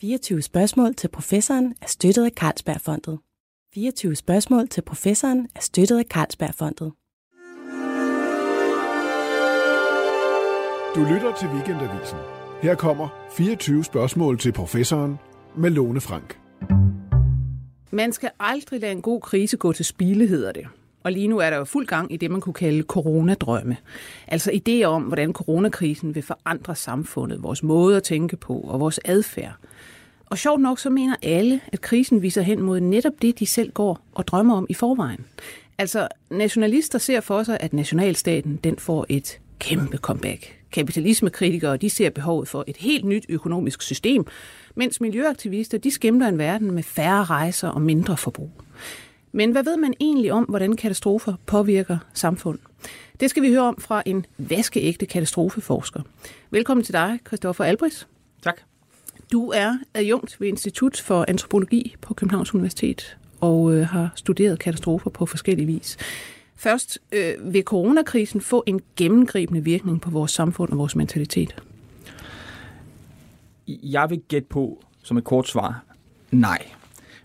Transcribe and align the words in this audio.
24 0.00 0.42
spørgsmål 0.42 0.94
til 0.94 1.08
professoren 1.08 1.74
er 1.82 1.86
støttet 1.86 2.24
af 2.24 2.30
Carlsbergfondet. 2.30 3.18
24 3.74 4.16
spørgsmål 4.16 4.68
til 4.68 4.82
professoren 4.82 5.48
er 5.54 5.60
støttet 5.60 5.98
af 5.98 6.04
Carlsbergfondet. 6.04 6.92
Du 10.94 11.14
lytter 11.14 11.34
til 11.40 11.48
Weekendavisen. 11.48 12.18
Her 12.62 12.74
kommer 12.74 13.08
24 13.36 13.84
spørgsmål 13.84 14.38
til 14.38 14.52
professoren 14.52 15.18
med 15.56 15.70
Lone 15.70 16.00
Frank. 16.00 16.38
Man 17.90 18.12
skal 18.12 18.30
aldrig 18.40 18.80
lade 18.80 18.92
en 18.92 19.02
god 19.02 19.20
krise 19.20 19.56
gå 19.56 19.72
til 19.72 19.84
spile, 19.84 20.26
hedder 20.26 20.52
det. 20.52 20.66
Og 21.02 21.12
lige 21.12 21.28
nu 21.28 21.38
er 21.38 21.50
der 21.50 21.56
jo 21.56 21.64
fuld 21.64 21.86
gang 21.86 22.12
i 22.12 22.16
det, 22.16 22.30
man 22.30 22.40
kunne 22.40 22.52
kalde 22.52 22.82
coronadrømme. 22.82 23.76
Altså 24.28 24.50
idéer 24.50 24.84
om, 24.84 25.02
hvordan 25.02 25.32
coronakrisen 25.32 26.14
vil 26.14 26.22
forandre 26.22 26.74
samfundet, 26.74 27.42
vores 27.42 27.62
måde 27.62 27.96
at 27.96 28.02
tænke 28.02 28.36
på 28.36 28.54
og 28.54 28.80
vores 28.80 29.00
adfærd. 29.04 29.54
Og 30.26 30.38
sjovt 30.38 30.60
nok, 30.60 30.78
så 30.78 30.90
mener 30.90 31.16
alle, 31.22 31.60
at 31.72 31.80
krisen 31.80 32.22
viser 32.22 32.42
hen 32.42 32.62
mod 32.62 32.80
netop 32.80 33.12
det, 33.22 33.38
de 33.38 33.46
selv 33.46 33.72
går 33.72 34.00
og 34.14 34.28
drømmer 34.28 34.56
om 34.56 34.66
i 34.68 34.74
forvejen. 34.74 35.24
Altså, 35.78 36.08
nationalister 36.30 36.98
ser 36.98 37.20
for 37.20 37.42
sig, 37.42 37.56
at 37.60 37.72
nationalstaten 37.72 38.56
den 38.64 38.76
får 38.78 39.06
et 39.08 39.40
kæmpe 39.58 39.96
comeback. 39.96 40.56
Kapitalismekritikere 40.72 41.76
de 41.76 41.90
ser 41.90 42.10
behovet 42.10 42.48
for 42.48 42.64
et 42.66 42.76
helt 42.76 43.04
nyt 43.04 43.26
økonomisk 43.28 43.82
system, 43.82 44.26
mens 44.74 45.00
miljøaktivister 45.00 45.78
de 45.78 45.90
skæmter 45.90 46.28
en 46.28 46.38
verden 46.38 46.70
med 46.70 46.82
færre 46.82 47.24
rejser 47.24 47.68
og 47.68 47.82
mindre 47.82 48.16
forbrug. 48.16 48.50
Men 49.32 49.52
hvad 49.52 49.64
ved 49.64 49.76
man 49.76 49.94
egentlig 50.00 50.32
om, 50.32 50.44
hvordan 50.44 50.76
katastrofer 50.76 51.34
påvirker 51.46 51.98
samfund? 52.14 52.58
Det 53.20 53.30
skal 53.30 53.42
vi 53.42 53.48
høre 53.48 53.62
om 53.62 53.76
fra 53.78 54.02
en 54.06 54.26
vaskeægte 54.38 55.06
katastrofeforsker. 55.06 56.00
Velkommen 56.50 56.84
til 56.84 56.94
dig, 56.94 57.18
Christoffer 57.26 57.64
Albris. 57.64 58.08
Tak. 58.42 58.60
Du 59.32 59.50
er 59.50 59.78
adjunkt 59.94 60.40
ved 60.40 60.48
Institut 60.48 61.00
for 61.00 61.24
Antropologi 61.28 61.96
på 62.00 62.14
Københavns 62.14 62.54
Universitet 62.54 63.16
og 63.40 63.74
øh, 63.74 63.86
har 63.86 64.12
studeret 64.14 64.58
katastrofer 64.58 65.10
på 65.10 65.26
forskellige 65.26 65.66
vis. 65.66 65.96
Først, 66.56 66.98
øh, 67.12 67.52
vil 67.52 67.62
coronakrisen 67.62 68.40
få 68.40 68.62
en 68.66 68.80
gennemgribende 68.96 69.64
virkning 69.64 70.00
på 70.00 70.10
vores 70.10 70.30
samfund 70.30 70.70
og 70.72 70.78
vores 70.78 70.96
mentalitet? 70.96 71.62
Jeg 73.66 74.10
vil 74.10 74.20
gætte 74.28 74.48
på, 74.48 74.84
som 75.02 75.16
et 75.16 75.24
kort 75.24 75.48
svar, 75.48 75.84
nej. 76.30 76.66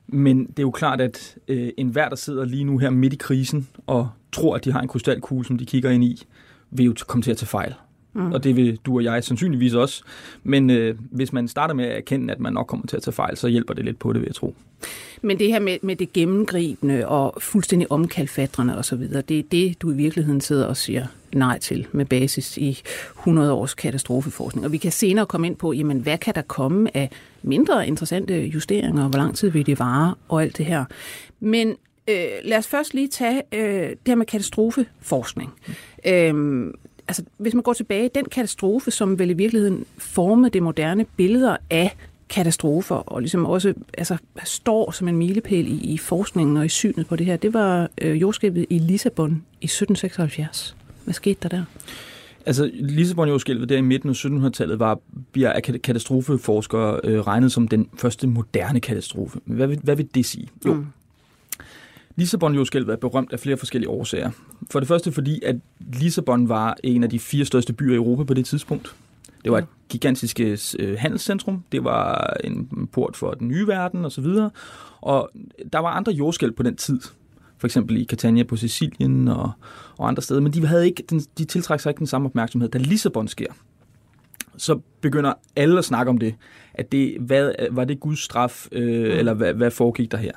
Men 0.08 0.46
det 0.46 0.60
er 0.60 0.64
jo 0.64 0.72
klart, 0.72 1.02
at 1.02 1.38
øh, 1.48 1.70
enhver, 1.78 2.10
der 2.10 2.16
sidder 2.16 2.46
lige 2.46 2.64
nu 2.64 2.78
her 2.78 2.90
midt 2.90 3.14
i 3.14 3.18
krisen 3.18 3.68
og 3.88 4.10
tror, 4.32 4.56
at 4.56 4.66
de 4.66 4.72
har 4.72 4.82
en 4.82 4.88
krystalkugle, 4.88 5.46
som 5.46 5.58
de 5.58 5.66
kigger 5.66 5.90
ind 5.90 6.04
i, 6.04 6.28
vil 6.72 6.86
jo 6.86 6.96
komme 7.08 7.24
til 7.24 7.32
at 7.32 7.38
tage 7.38 7.48
fejl. 7.48 7.74
Mm. 8.16 8.32
Og 8.32 8.44
det 8.44 8.56
vil 8.56 8.80
du 8.86 8.96
og 8.96 9.04
jeg 9.04 9.24
sandsynligvis 9.24 9.74
også. 9.74 10.04
Men 10.44 10.70
øh, 10.70 10.96
hvis 11.12 11.34
man 11.34 11.48
starter 11.48 11.74
med 11.74 11.86
at 11.86 11.98
erkende, 11.98 12.34
at 12.34 12.40
man 12.40 12.54
nok 12.54 12.68
kommer 12.68 12.88
til 12.88 12.98
at 12.98 13.04
tage 13.04 13.14
fejl, 13.14 13.38
så 13.38 13.48
hjælper 13.48 13.74
det 13.74 13.86
lidt 13.86 14.00
på 14.00 14.14
det, 14.14 14.22
vil 14.22 14.28
jeg 14.28 14.36
tro. 14.36 14.56
Men 15.22 15.40
det 15.40 15.48
her 15.48 15.60
med, 15.60 15.78
med 15.82 15.96
det 15.96 16.14
gennemgribende 16.14 17.08
og 17.08 17.34
fuldstændig 17.42 17.92
omkalfatrende 17.92 18.78
osv., 18.78 19.00
det 19.00 19.40
er 19.40 19.44
det, 19.52 19.82
du 19.82 19.92
i 19.92 19.96
virkeligheden 19.96 20.42
sidder 20.42 20.66
og 20.66 20.78
siger 20.78 21.08
nej 21.34 21.60
til 21.60 21.88
med 21.92 22.06
basis 22.06 22.58
i 22.58 22.82
100 23.20 23.54
års 23.54 23.74
katastrofeforskning. 23.74 24.66
Og 24.66 24.72
vi 24.72 24.78
kan 24.78 24.92
senere 24.92 25.26
komme 25.26 25.48
ind 25.48 25.56
på, 25.56 25.74
jamen, 25.74 26.00
hvad 26.00 26.18
kan 26.18 26.36
der 26.36 26.42
komme 26.42 26.98
af 26.98 27.10
mindre 27.44 27.88
interessante 27.88 28.34
justeringer, 28.34 29.08
hvor 29.08 29.18
lang 29.18 29.36
tid 29.36 29.50
vil 29.50 29.66
det 29.66 29.80
vare 29.80 30.16
og 30.30 30.42
alt 30.42 30.58
det 30.58 30.66
her. 30.66 30.86
Men 31.40 31.76
øh, 32.10 32.28
lad 32.44 32.58
os 32.58 32.68
først 32.68 32.94
lige 32.94 33.08
tage 33.08 33.42
øh, 33.52 33.90
det 33.90 33.98
her 34.08 34.16
med 34.16 34.26
katastrofeforskning. 34.26 35.54
Mm. 35.68 36.12
Øh, 36.12 36.74
altså, 37.08 37.24
hvis 37.38 37.54
man 37.54 37.64
går 37.64 37.74
tilbage, 37.74 38.10
den 38.16 38.26
katastrofe, 38.26 38.92
som 38.92 39.20
vel 39.20 39.30
i 39.30 39.34
virkeligheden 39.34 39.86
formede 39.98 40.50
det 40.50 40.64
moderne 40.64 41.06
billeder 41.18 41.58
af 41.70 41.96
katastrofer, 42.30 42.96
og 42.96 43.20
ligesom 43.22 43.46
også 43.46 43.74
altså, 43.98 44.18
står 44.44 44.92
som 44.92 45.08
en 45.08 45.18
milepæl 45.18 45.68
i, 45.68 45.94
i 45.94 45.98
forskningen 45.98 46.58
og 46.58 46.66
i 46.66 46.70
synet 46.70 47.08
på 47.08 47.16
det 47.16 47.26
her, 47.26 47.38
det 47.38 47.54
var 47.54 47.90
øh, 48.02 48.22
jordskælvet 48.22 48.66
i 48.70 48.80
Lissabon 48.80 49.32
i 49.62 49.66
1776. 49.66 50.76
Hvad 51.04 51.14
skete 51.14 51.40
der 51.44 51.50
der? 51.50 51.64
Altså, 52.46 52.72
Lissabon-jordskælvet 52.74 53.70
der 53.70 53.78
i 53.78 53.82
midten 53.82 54.10
af 54.10 54.14
1700-tallet 54.14 54.80
var, 54.80 55.00
bliver 55.32 55.52
af 55.52 55.64
katastrofeforskere 55.64 57.00
øh, 57.04 57.20
regnet 57.20 57.52
som 57.52 57.68
den 57.68 57.90
første 57.98 58.28
moderne 58.28 58.80
katastrofe. 58.80 59.40
Hvad 59.46 59.68
vil, 59.68 59.80
hvad 59.84 59.96
vil 59.96 60.08
det 60.16 60.26
sige? 60.26 60.48
Jo, 60.66 60.74
mm. 60.74 60.86
Lissabon-jordskælvet 62.16 62.94
er 62.94 62.96
berømt 62.96 63.34
af 63.34 63.40
flere 63.40 63.58
forskellige 63.58 63.90
årsager. 63.90 64.32
For 64.72 64.80
det 64.80 64.88
første 64.88 65.12
fordi, 65.12 65.42
at 65.44 65.56
Lissabon 65.94 66.50
var 66.50 66.78
en 66.84 67.04
af 67.04 67.10
de 67.10 67.20
fire 67.20 67.46
største 67.46 67.74
byer 67.74 67.94
i 67.94 67.96
Europa 67.96 68.24
på 68.24 68.34
det 68.34 68.46
tidspunkt. 68.46 68.96
Det 69.44 69.52
var 69.52 69.58
et 69.58 69.68
gigantisk 69.90 70.40
øh, 70.40 70.98
handelscentrum, 70.98 71.64
det 71.72 71.84
var 71.84 72.34
en 72.44 72.88
port 72.92 73.18
for 73.18 73.32
den 73.32 73.48
nye 73.48 73.68
verden 73.68 74.06
osv. 74.06 74.26
Og 75.02 75.30
der 75.74 75.80
var 75.80 75.90
andre 75.90 76.12
jordskælv 76.12 76.52
på 76.52 76.64
den 76.64 76.76
tid, 76.76 77.00
for 77.58 77.68
eksempel 77.68 77.98
i 77.98 78.06
Catania 78.06 78.44
på 78.44 78.56
Sicilien 78.56 79.28
og, 79.28 79.52
og 79.98 80.08
andre 80.08 80.22
steder, 80.22 80.42
men 80.42 80.54
de, 80.54 80.66
havde 80.66 80.86
ikke 80.86 81.04
den, 81.10 81.20
de 81.38 81.46
tiltrækker 81.46 81.82
sig 81.82 81.90
ikke 81.90 82.00
den 82.00 82.08
samme 82.08 82.28
opmærksomhed. 82.28 82.70
Da 82.70 82.78
Lissabon 82.78 83.28
sker, 83.28 83.54
så 84.58 84.80
begynder 85.02 85.34
alle 85.56 85.78
at 85.78 85.86
snakke 85.86 86.10
om 86.10 86.18
det, 86.18 86.36
at 86.74 86.92
det 86.92 87.18
hvad, 87.20 87.52
var 87.72 87.86
det 87.86 88.00
Guds 88.00 88.20
straf, 88.20 88.68
øh, 88.72 89.06
mm. 89.06 89.12
eller 89.12 89.34
hvad, 89.34 89.54
hvad 89.54 89.72
foregik 89.72 90.12
der 90.12 90.18
her. 90.18 90.32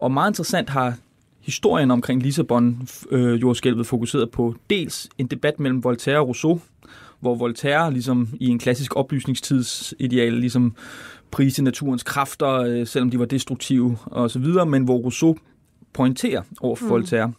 Og 0.00 0.12
meget 0.12 0.30
interessant 0.30 0.70
har 0.70 0.94
historien 1.40 1.90
omkring 1.90 2.22
Lissabon 2.22 2.88
øh, 3.10 3.40
jordskælvet 3.40 3.86
fokuseret 3.86 4.30
på 4.30 4.54
dels 4.70 5.08
en 5.18 5.26
debat 5.26 5.60
mellem 5.60 5.84
Voltaire 5.84 6.18
og 6.18 6.28
Rousseau, 6.28 6.60
hvor 7.20 7.34
Voltaire 7.34 7.92
ligesom 7.92 8.28
i 8.40 8.46
en 8.48 8.58
klassisk 8.58 8.96
oplysningstidsideal 8.96 10.32
ligesom 10.32 10.74
prise 11.30 11.64
naturens 11.64 12.02
kræfter, 12.02 12.52
øh, 12.52 12.86
selvom 12.86 13.10
de 13.10 13.18
var 13.18 13.24
destruktive 13.24 13.98
og 14.04 14.30
så 14.30 14.38
videre, 14.38 14.66
men 14.66 14.84
hvor 14.84 14.96
Rousseau 14.96 15.36
pointerer 15.92 16.42
over 16.60 16.76
for 16.76 16.84
mm. 16.84 16.90
Voltaire, 16.90 17.32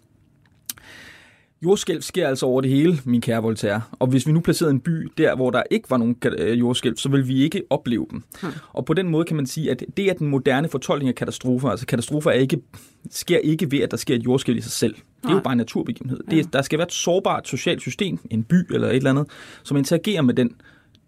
Jordskælv 1.64 2.02
sker 2.02 2.28
altså 2.28 2.46
over 2.46 2.62
det 2.62 2.70
hele, 2.70 3.00
min 3.06 3.22
kære 3.22 3.42
Voltaire. 3.42 3.82
Og 3.92 4.08
hvis 4.08 4.28
vi 4.28 4.32
nu 4.32 4.40
placerede 4.40 4.72
en 4.72 4.80
by 4.80 5.12
der, 5.18 5.36
hvor 5.36 5.50
der 5.50 5.64
ikke 5.72 5.90
var 5.90 5.98
nogen 5.98 6.18
øh, 6.38 6.60
jordskælv, 6.60 6.98
så 6.98 7.10
vil 7.10 7.28
vi 7.28 7.44
ikke 7.44 7.64
opleve 7.70 8.08
dem. 8.12 8.24
Hmm. 8.42 8.52
Og 8.74 8.86
på 8.86 8.94
den 8.94 9.10
måde 9.10 9.26
kan 9.26 9.36
man 9.36 9.46
sige, 9.46 9.72
at 9.72 9.84
det 9.98 10.10
er 10.10 10.14
den 10.14 10.28
moderne 10.28 10.70
fortolkning 10.70 11.10
af 11.10 11.16
katastrofer. 11.16 11.70
Altså 11.70 11.86
katastrofer 11.86 12.32
er 12.32 12.36
ikke, 12.36 12.62
sker 13.10 13.38
ikke 13.38 13.72
ved, 13.72 13.80
at 13.80 13.92
der 13.92 13.98
sker 13.98 14.16
et 14.16 14.26
jordskælv 14.26 14.58
i 14.58 14.62
sig 14.62 14.72
selv. 14.72 14.96
Det 15.22 15.30
er 15.30 15.34
jo 15.34 15.40
bare 15.40 15.52
en 15.52 15.58
naturbegivenhed. 15.58 16.20
Ja. 16.32 16.36
Det, 16.36 16.54
der 16.54 16.62
skal 16.62 16.80
være 16.80 16.88
et 16.88 16.94
sårbart 16.94 17.48
socialt 17.48 17.82
system, 17.82 18.20
en 18.30 18.44
by 18.44 18.74
eller 18.74 18.88
et 18.88 18.96
eller 18.96 19.10
andet, 19.10 19.28
som 19.64 19.78
interagerer 19.78 20.22
med 20.22 20.34
den 20.34 20.56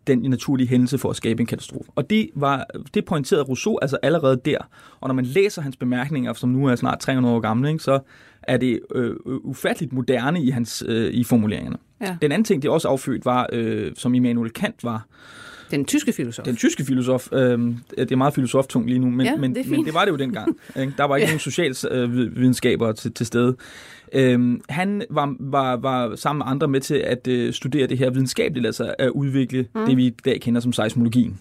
den 0.07 0.19
naturlige 0.19 0.67
hændelse 0.67 0.97
for 0.97 1.09
at 1.09 1.15
skabe 1.15 1.41
en 1.41 1.47
katastrofe. 1.47 1.91
Og 1.95 2.09
det, 2.09 2.29
var, 2.35 2.67
det 2.93 3.05
pointerede 3.05 3.43
Rousseau 3.43 3.79
altså 3.81 3.97
allerede 4.03 4.41
der. 4.45 4.57
Og 4.99 5.07
når 5.07 5.13
man 5.13 5.25
læser 5.25 5.61
hans 5.61 5.77
bemærkninger, 5.77 6.33
som 6.33 6.49
nu 6.49 6.65
er 6.65 6.75
snart 6.75 6.99
300 6.99 7.35
år 7.35 7.39
gamle, 7.39 7.69
ikke, 7.69 7.83
så 7.83 7.99
er 8.47 8.57
det 8.57 8.79
øh, 8.95 9.15
ufatteligt 9.25 9.93
moderne 9.93 10.43
i 10.43 10.49
hans 10.49 10.83
øh, 10.87 11.13
i 11.13 11.23
formuleringerne. 11.23 11.77
Ja. 12.01 12.17
Den 12.21 12.31
anden 12.31 12.45
ting, 12.45 12.61
det 12.61 12.71
også 12.71 12.87
affødt, 12.87 13.25
var, 13.25 13.49
øh, 13.51 13.91
som 13.95 14.13
Immanuel 14.13 14.49
Kant 14.49 14.83
var, 14.83 15.07
den 15.71 15.85
tyske 15.85 16.13
filosof. 16.13 16.45
Den 16.45 16.55
tyske 16.55 16.85
filosof. 16.85 17.27
Øh, 17.31 17.59
det 17.97 18.11
er 18.11 18.15
meget 18.15 18.33
filosoftungt 18.33 18.87
lige 18.87 18.99
nu, 18.99 19.09
men, 19.09 19.25
ja, 19.25 19.35
men, 19.35 19.55
det 19.55 19.69
men 19.69 19.85
det 19.85 19.93
var 19.93 20.05
det 20.05 20.11
jo 20.11 20.15
dengang. 20.15 20.57
Ikke? 20.79 20.93
Der 20.97 21.03
var 21.03 21.15
ikke 21.15 21.25
ja. 21.25 21.31
nogen 21.31 21.39
socialvidenskaber 21.39 22.89
øh, 22.89 22.95
til, 22.95 23.13
til 23.13 23.25
stede. 23.25 23.55
Øh, 24.13 24.59
han 24.69 25.03
var, 25.09 25.35
var, 25.39 25.75
var 25.75 26.15
sammen 26.15 26.37
med 26.37 26.45
andre 26.51 26.67
med 26.67 26.81
til 26.81 26.95
at 26.95 27.27
øh, 27.27 27.53
studere 27.53 27.87
det 27.87 27.97
her 27.97 28.09
videnskabeligt, 28.09 28.65
altså 28.65 28.95
at 28.99 29.09
udvikle 29.09 29.67
mm. 29.75 29.85
det, 29.85 29.97
vi 29.97 30.05
i 30.05 30.09
dag 30.25 30.41
kender 30.41 30.61
som 30.61 30.73
seismologien. 30.73 31.39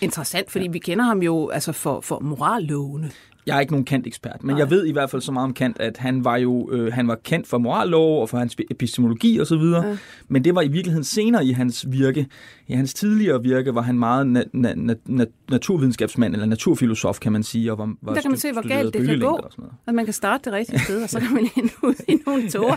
Interessant, 0.00 0.50
fordi 0.50 0.64
ja. 0.64 0.70
vi 0.70 0.78
kender 0.78 1.04
ham 1.04 1.22
jo 1.22 1.48
altså 1.48 1.72
for, 1.72 2.00
for 2.00 2.20
morallovene. 2.20 3.10
Jeg 3.46 3.56
er 3.56 3.60
ikke 3.60 3.72
nogen 3.72 3.84
kant 3.84 4.06
ekspert, 4.06 4.44
men 4.44 4.52
Nej. 4.52 4.58
jeg 4.58 4.70
ved 4.70 4.86
i 4.86 4.92
hvert 4.92 5.10
fald 5.10 5.22
så 5.22 5.32
meget 5.32 5.44
om 5.44 5.54
Kant, 5.54 5.80
at 5.80 5.96
han 5.96 6.24
var 6.24 6.36
jo 6.36 6.70
øh, 6.72 6.92
han 6.92 7.08
var 7.08 7.14
kendt 7.24 7.46
for 7.46 7.58
morallov 7.58 8.20
og 8.22 8.28
for 8.28 8.38
hans 8.38 8.56
epistemologi 8.70 9.38
og 9.38 9.46
så 9.46 9.56
videre. 9.56 9.86
Ja. 9.86 9.96
Men 10.28 10.44
det 10.44 10.54
var 10.54 10.62
i 10.62 10.68
virkeligheden 10.68 11.04
senere 11.04 11.44
i 11.46 11.52
hans 11.52 11.86
virke. 11.88 12.26
I 12.68 12.72
hans 12.74 12.94
tidligere 12.94 13.42
virke 13.42 13.74
var 13.74 13.80
han 13.82 13.98
meget 13.98 14.36
na- 14.36 14.56
na- 14.66 14.98
na- 15.20 15.44
naturvidenskabsmand 15.50 16.32
eller 16.34 16.46
naturfilosof, 16.46 17.18
kan 17.18 17.32
man 17.32 17.42
sige. 17.42 17.72
Og 17.72 17.78
var, 17.78 17.94
var 18.02 18.14
Der 18.14 18.20
kan 18.20 18.30
man 18.30 18.38
se, 18.38 18.52
hvor 18.52 18.68
galt 18.68 18.94
det 18.94 19.06
kan 19.06 19.20
gå. 19.20 19.48
At 19.86 19.94
man 19.94 20.04
kan 20.04 20.14
starte 20.14 20.44
det 20.44 20.52
rigtige 20.52 20.78
sted, 20.80 21.02
og 21.02 21.08
så 21.10 21.20
kan 21.26 21.34
man 21.34 21.48
ind 21.56 21.70
ud 21.82 21.94
i 22.08 22.18
nogle 22.26 22.50
tårer. 22.50 22.76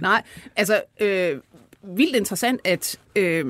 Nej, 0.00 0.22
altså... 0.56 0.80
Øh, 1.00 1.36
vildt 1.82 2.16
interessant, 2.16 2.60
at 2.64 2.98
øh, 3.16 3.44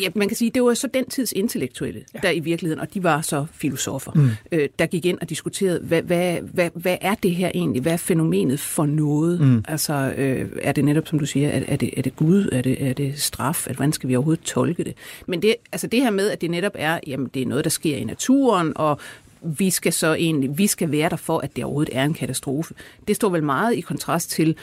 ja, 0.00 0.08
man 0.14 0.28
kan 0.28 0.36
sige, 0.36 0.50
det 0.50 0.62
var 0.62 0.74
så 0.74 0.88
den 0.94 1.04
tids 1.04 1.32
intellektuelle, 1.32 2.04
ja. 2.14 2.18
der 2.22 2.30
i 2.30 2.40
virkeligheden, 2.40 2.80
og 2.80 2.94
de 2.94 3.02
var 3.02 3.20
så 3.20 3.46
filosofer, 3.52 4.12
mm. 4.14 4.30
øh, 4.52 4.68
der 4.78 4.86
gik 4.86 5.06
ind 5.06 5.18
og 5.20 5.30
diskuterede, 5.30 5.80
hvad, 5.80 6.02
hvad, 6.02 6.40
hvad, 6.40 6.70
hvad 6.74 6.96
er 7.00 7.14
det 7.14 7.30
her 7.30 7.50
egentlig? 7.54 7.82
Hvad 7.82 7.92
er 7.92 7.96
fænomenet 7.96 8.60
for 8.60 8.86
noget? 8.86 9.40
Mm. 9.40 9.64
Altså, 9.68 10.14
øh, 10.16 10.48
er 10.62 10.72
det 10.72 10.84
netop, 10.84 11.08
som 11.08 11.18
du 11.18 11.26
siger, 11.26 11.48
er, 11.48 11.62
er, 11.68 11.76
det, 11.76 11.90
er 11.96 12.02
det 12.02 12.16
Gud? 12.16 12.48
Er 12.52 12.62
det, 12.62 12.88
er 12.88 12.92
det 12.92 13.20
straf? 13.20 13.66
At, 13.66 13.76
hvordan 13.76 13.92
skal 13.92 14.08
vi 14.08 14.16
overhovedet 14.16 14.44
tolke 14.44 14.84
det? 14.84 14.94
Men 15.26 15.42
det, 15.42 15.54
altså 15.72 15.86
det 15.86 16.00
her 16.00 16.10
med, 16.10 16.30
at 16.30 16.40
det 16.40 16.50
netop 16.50 16.72
er, 16.74 17.00
jamen, 17.06 17.30
det 17.34 17.42
er 17.42 17.46
noget, 17.46 17.64
der 17.64 17.70
sker 17.70 17.96
i 17.96 18.04
naturen, 18.04 18.72
og 18.76 19.00
vi 19.42 19.70
skal 19.70 19.92
så 19.92 20.14
egentlig, 20.14 20.58
vi 20.58 20.66
skal 20.66 20.92
være 20.92 21.08
der 21.08 21.16
for, 21.16 21.38
at 21.38 21.56
det 21.56 21.64
overhovedet 21.64 21.96
er 21.96 22.04
en 22.04 22.14
katastrofe. 22.14 22.74
Det 23.08 23.16
står 23.16 23.28
vel 23.28 23.42
meget 23.42 23.74
i 23.76 23.80
kontrast 23.80 24.30
til, 24.30 24.56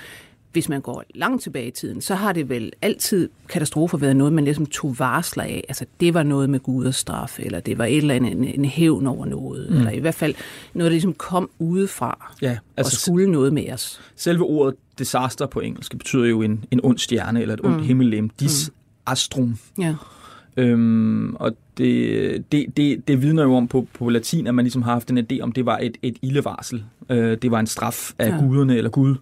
hvis 0.51 0.69
man 0.69 0.81
går 0.81 1.03
langt 1.15 1.43
tilbage 1.43 1.67
i 1.67 1.71
tiden, 1.71 2.01
så 2.01 2.15
har 2.15 2.33
det 2.33 2.49
vel 2.49 2.71
altid 2.81 3.29
katastrofer 3.49 3.97
været 3.97 4.15
noget, 4.15 4.33
man 4.33 4.43
ligesom 4.43 4.65
tog 4.65 4.99
varsler 4.99 5.43
af. 5.43 5.63
Altså, 5.67 5.85
det 5.99 6.13
var 6.13 6.23
noget 6.23 6.49
med 6.49 6.59
Gud 6.59 6.85
og 6.85 6.93
straf, 6.93 7.39
eller 7.39 7.59
det 7.59 7.77
var 7.77 7.85
et 7.85 7.97
eller 7.97 8.15
andet, 8.15 8.31
en, 8.31 8.43
en 8.43 8.65
hævn 8.65 9.07
over 9.07 9.25
noget, 9.25 9.69
mm. 9.69 9.77
eller 9.77 9.91
i 9.91 9.99
hvert 9.99 10.15
fald 10.15 10.35
noget, 10.73 10.89
der 10.89 10.93
ligesom 10.93 11.13
kom 11.13 11.49
udefra 11.59 12.33
Ja, 12.41 12.57
altså, 12.77 12.95
og 12.95 12.99
skulle 13.01 13.31
noget 13.31 13.53
med 13.53 13.73
os. 13.73 14.01
Selve 14.15 14.43
ordet 14.43 14.75
disaster 14.99 15.45
på 15.45 15.59
engelsk 15.59 15.97
betyder 15.97 16.25
jo 16.25 16.41
en, 16.41 16.65
en 16.71 16.79
ond 16.83 16.97
stjerne, 16.97 17.41
eller 17.41 17.53
et 17.53 17.61
ondt 17.63 17.77
mm. 17.77 17.83
himmellem. 17.83 18.29
Dis 18.29 18.69
mm. 18.69 18.75
astrum. 19.05 19.57
Ja. 19.79 19.95
Øhm, 20.57 21.35
og 21.35 21.57
det, 21.77 22.51
det, 22.51 22.65
det, 22.77 23.07
det 23.07 23.21
vidner 23.21 23.43
jo 23.43 23.55
om 23.55 23.67
på, 23.67 23.87
på 23.93 24.09
latin, 24.09 24.47
at 24.47 24.55
man 24.55 24.65
ligesom 24.65 24.81
har 24.81 24.91
haft 24.91 25.09
en 25.09 25.17
idé 25.17 25.39
om, 25.41 25.51
det 25.51 25.65
var 25.65 25.77
et, 25.77 25.97
et 26.01 26.17
ildevarsel. 26.21 26.83
Øh, 27.09 27.37
det 27.41 27.51
var 27.51 27.59
en 27.59 27.67
straf 27.67 28.11
af 28.19 28.29
ja. 28.29 28.37
guderne 28.39 28.77
eller 28.77 28.89
Gud. 28.89 29.15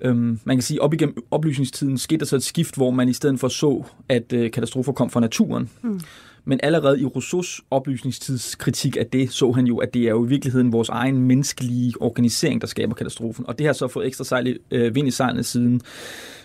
Øhm, 0.00 0.40
man 0.44 0.56
kan 0.56 0.62
sige, 0.62 0.82
op 0.82 0.94
igennem 0.94 1.16
oplysningstiden 1.30 1.98
skete 1.98 2.18
der 2.18 2.24
så 2.24 2.36
et 2.36 2.42
skift, 2.42 2.76
hvor 2.76 2.90
man 2.90 3.08
i 3.08 3.12
stedet 3.12 3.40
for 3.40 3.48
så, 3.48 3.84
at 4.08 4.32
øh, 4.32 4.50
katastrofer 4.50 4.92
kom 4.92 5.10
fra 5.10 5.20
naturen. 5.20 5.70
Mm. 5.82 6.00
Men 6.44 6.60
allerede 6.62 7.00
i 7.00 7.04
Rousseaus 7.04 7.62
oplysningstidskritik 7.70 8.96
af 8.96 9.06
det, 9.06 9.32
så 9.32 9.52
han 9.52 9.66
jo, 9.66 9.78
at 9.78 9.94
det 9.94 10.02
er 10.02 10.10
jo 10.10 10.24
i 10.26 10.28
virkeligheden 10.28 10.72
vores 10.72 10.88
egen 10.88 11.18
menneskelige 11.18 11.92
organisering, 12.00 12.60
der 12.60 12.66
skaber 12.66 12.94
katastrofen. 12.94 13.46
Og 13.46 13.58
det 13.58 13.66
har 13.66 13.72
så 13.72 13.88
fået 13.88 14.06
ekstra 14.06 14.24
sejl, 14.24 14.58
øh, 14.70 14.94
vind 14.94 15.08
i 15.08 15.10
sejlene 15.10 15.42
siden 15.42 15.80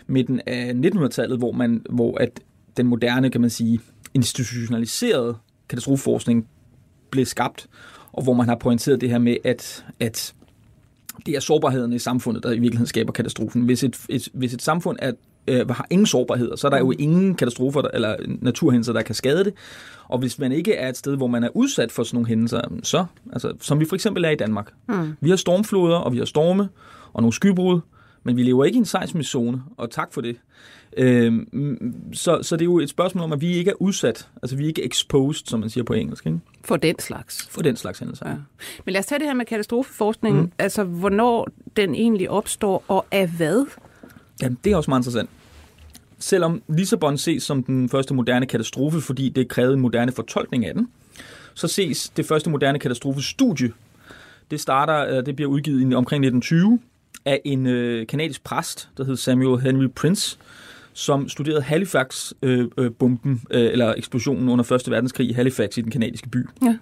midten 0.07 0.41
af 0.45 0.73
1900-tallet, 0.73 1.37
hvor, 1.37 1.51
man, 1.51 1.81
hvor 1.89 2.17
at 2.17 2.39
den 2.77 2.87
moderne, 2.87 3.29
kan 3.29 3.41
man 3.41 3.49
sige, 3.49 3.79
institutionaliserede 4.13 5.35
katastrofeforskning 5.69 6.47
blev 7.11 7.25
skabt, 7.25 7.67
og 8.11 8.23
hvor 8.23 8.33
man 8.33 8.47
har 8.47 8.55
pointeret 8.55 9.01
det 9.01 9.09
her 9.09 9.19
med, 9.19 9.37
at, 9.43 9.85
at 9.99 10.33
det 11.29 11.35
er 11.35 11.39
sårbarheden 11.39 11.93
i 11.93 11.99
samfundet, 11.99 12.43
der 12.43 12.49
i 12.49 12.59
virkeligheden 12.59 12.87
skaber 12.87 13.11
katastrofen. 13.11 13.61
Hvis 13.61 13.83
et, 13.83 13.97
et, 14.09 14.27
hvis 14.33 14.53
et 14.53 14.61
samfund 14.61 14.97
er, 15.01 15.11
øh, 15.47 15.69
har 15.69 15.87
ingen 15.89 16.05
sårbarheder, 16.05 16.55
så 16.55 16.67
er 16.67 16.71
der 16.71 16.77
jo 16.77 16.91
ingen 16.91 17.35
katastrofer 17.35 17.81
eller 17.93 18.15
naturhændelser, 18.41 18.93
der 18.93 19.01
kan 19.01 19.15
skade 19.15 19.43
det. 19.43 19.53
Og 20.07 20.19
hvis 20.19 20.39
man 20.39 20.51
ikke 20.51 20.73
er 20.73 20.89
et 20.89 20.97
sted, 20.97 21.15
hvor 21.15 21.27
man 21.27 21.43
er 21.43 21.49
udsat 21.53 21.91
for 21.91 22.03
sådan 22.03 22.15
nogle 22.15 22.27
hændelser, 22.27 22.61
så, 22.83 23.05
altså, 23.33 23.53
som 23.61 23.79
vi 23.79 23.85
for 23.85 23.95
eksempel 23.95 24.25
er 24.25 24.29
i 24.29 24.35
Danmark. 24.35 24.71
Mm. 24.87 25.13
Vi 25.21 25.29
har 25.29 25.37
stormfloder, 25.37 25.97
og 25.97 26.13
vi 26.13 26.17
har 26.17 26.25
storme, 26.25 26.69
og 27.13 27.21
nogle 27.21 27.33
skybrud, 27.33 27.79
men 28.24 28.38
vi 28.38 28.44
lever 28.44 28.66
ikke 28.66 28.75
i 28.75 28.80
en 28.80 28.86
seismisk 28.86 29.31
zone, 29.31 29.62
og 29.77 29.92
tak 29.92 30.13
for 30.13 30.21
det. 30.21 30.38
Øhm, 30.98 32.13
så, 32.13 32.44
så 32.44 32.56
det 32.56 32.62
er 32.62 32.66
jo 32.66 32.80
et 32.80 32.89
spørgsmål 32.89 33.24
om, 33.24 33.33
at 33.33 33.42
vi 33.42 33.54
ikke 33.54 33.71
er 33.71 33.81
udsat, 33.81 34.27
altså 34.42 34.56
vi 34.56 34.63
er 34.63 34.68
ikke 34.68 34.86
exposed, 34.86 35.45
som 35.45 35.60
man 35.60 35.69
siger 35.69 35.83
på 35.83 35.94
engelsk. 35.94 36.25
Ikke? 36.25 36.39
For 36.63 36.77
den 36.77 37.00
slags. 37.00 37.48
For 37.51 37.62
den 37.62 37.75
slags 37.75 38.00
hændelser. 38.00 38.30
Ja. 38.30 38.36
Men 38.86 38.94
lad 38.94 39.00
os 39.00 39.06
tage 39.06 39.19
det 39.19 39.27
her 39.27 39.33
med 39.33 39.45
katastrofeforskningen, 39.45 40.42
mm. 40.42 40.51
altså 40.60 40.83
hvornår 40.83 41.48
den 41.75 41.95
egentlig 41.95 42.30
opstår, 42.30 42.83
og 42.88 43.06
af 43.12 43.27
hvad? 43.27 43.66
Jamen, 44.42 44.57
det 44.63 44.71
er 44.71 44.75
også 44.75 44.92
meget 44.92 45.00
interessant. 45.00 45.30
Selvom 46.19 46.62
Lissabon 46.68 47.18
ses 47.18 47.44
som 47.44 47.63
den 47.63 47.89
første 47.89 48.13
moderne 48.13 48.45
katastrofe, 48.45 49.01
fordi 49.01 49.30
det 49.30 49.48
krævede 49.48 49.74
en 49.74 49.80
moderne 49.80 50.12
fortolkning 50.12 50.66
af 50.66 50.74
den, 50.74 50.88
så 51.54 51.68
ses 51.68 52.10
det 52.10 52.25
første 52.25 52.50
moderne 52.50 52.80
katastrofestudie. 52.80 53.71
Det 54.51 54.60
starter, 54.60 55.18
øh, 55.18 55.25
det 55.25 55.36
bliver 55.36 55.50
udgivet 55.50 55.94
omkring 55.95 56.25
1920 56.25 56.80
af 57.25 57.42
en 57.45 57.68
øh, 57.68 58.07
kanadisk 58.07 58.44
præst, 58.44 58.89
der 58.98 59.04
hed 59.04 59.16
Samuel 59.16 59.62
Henry 59.62 59.88
Prince, 59.95 60.38
som 60.94 61.30
studerede 61.30 61.62
Halifax-bomben, 61.62 63.42
øh, 63.51 63.62
øh, 63.63 63.71
eller 63.71 63.94
eksplosionen 63.98 64.50
under 64.50 64.71
1. 64.71 64.92
verdenskrig 64.92 65.30
i 65.30 65.33
Halifax 65.33 65.77
i 65.77 65.81
den 65.81 65.92
kanadiske 65.92 66.30
by. 66.30 66.48
Ja. 66.62 66.77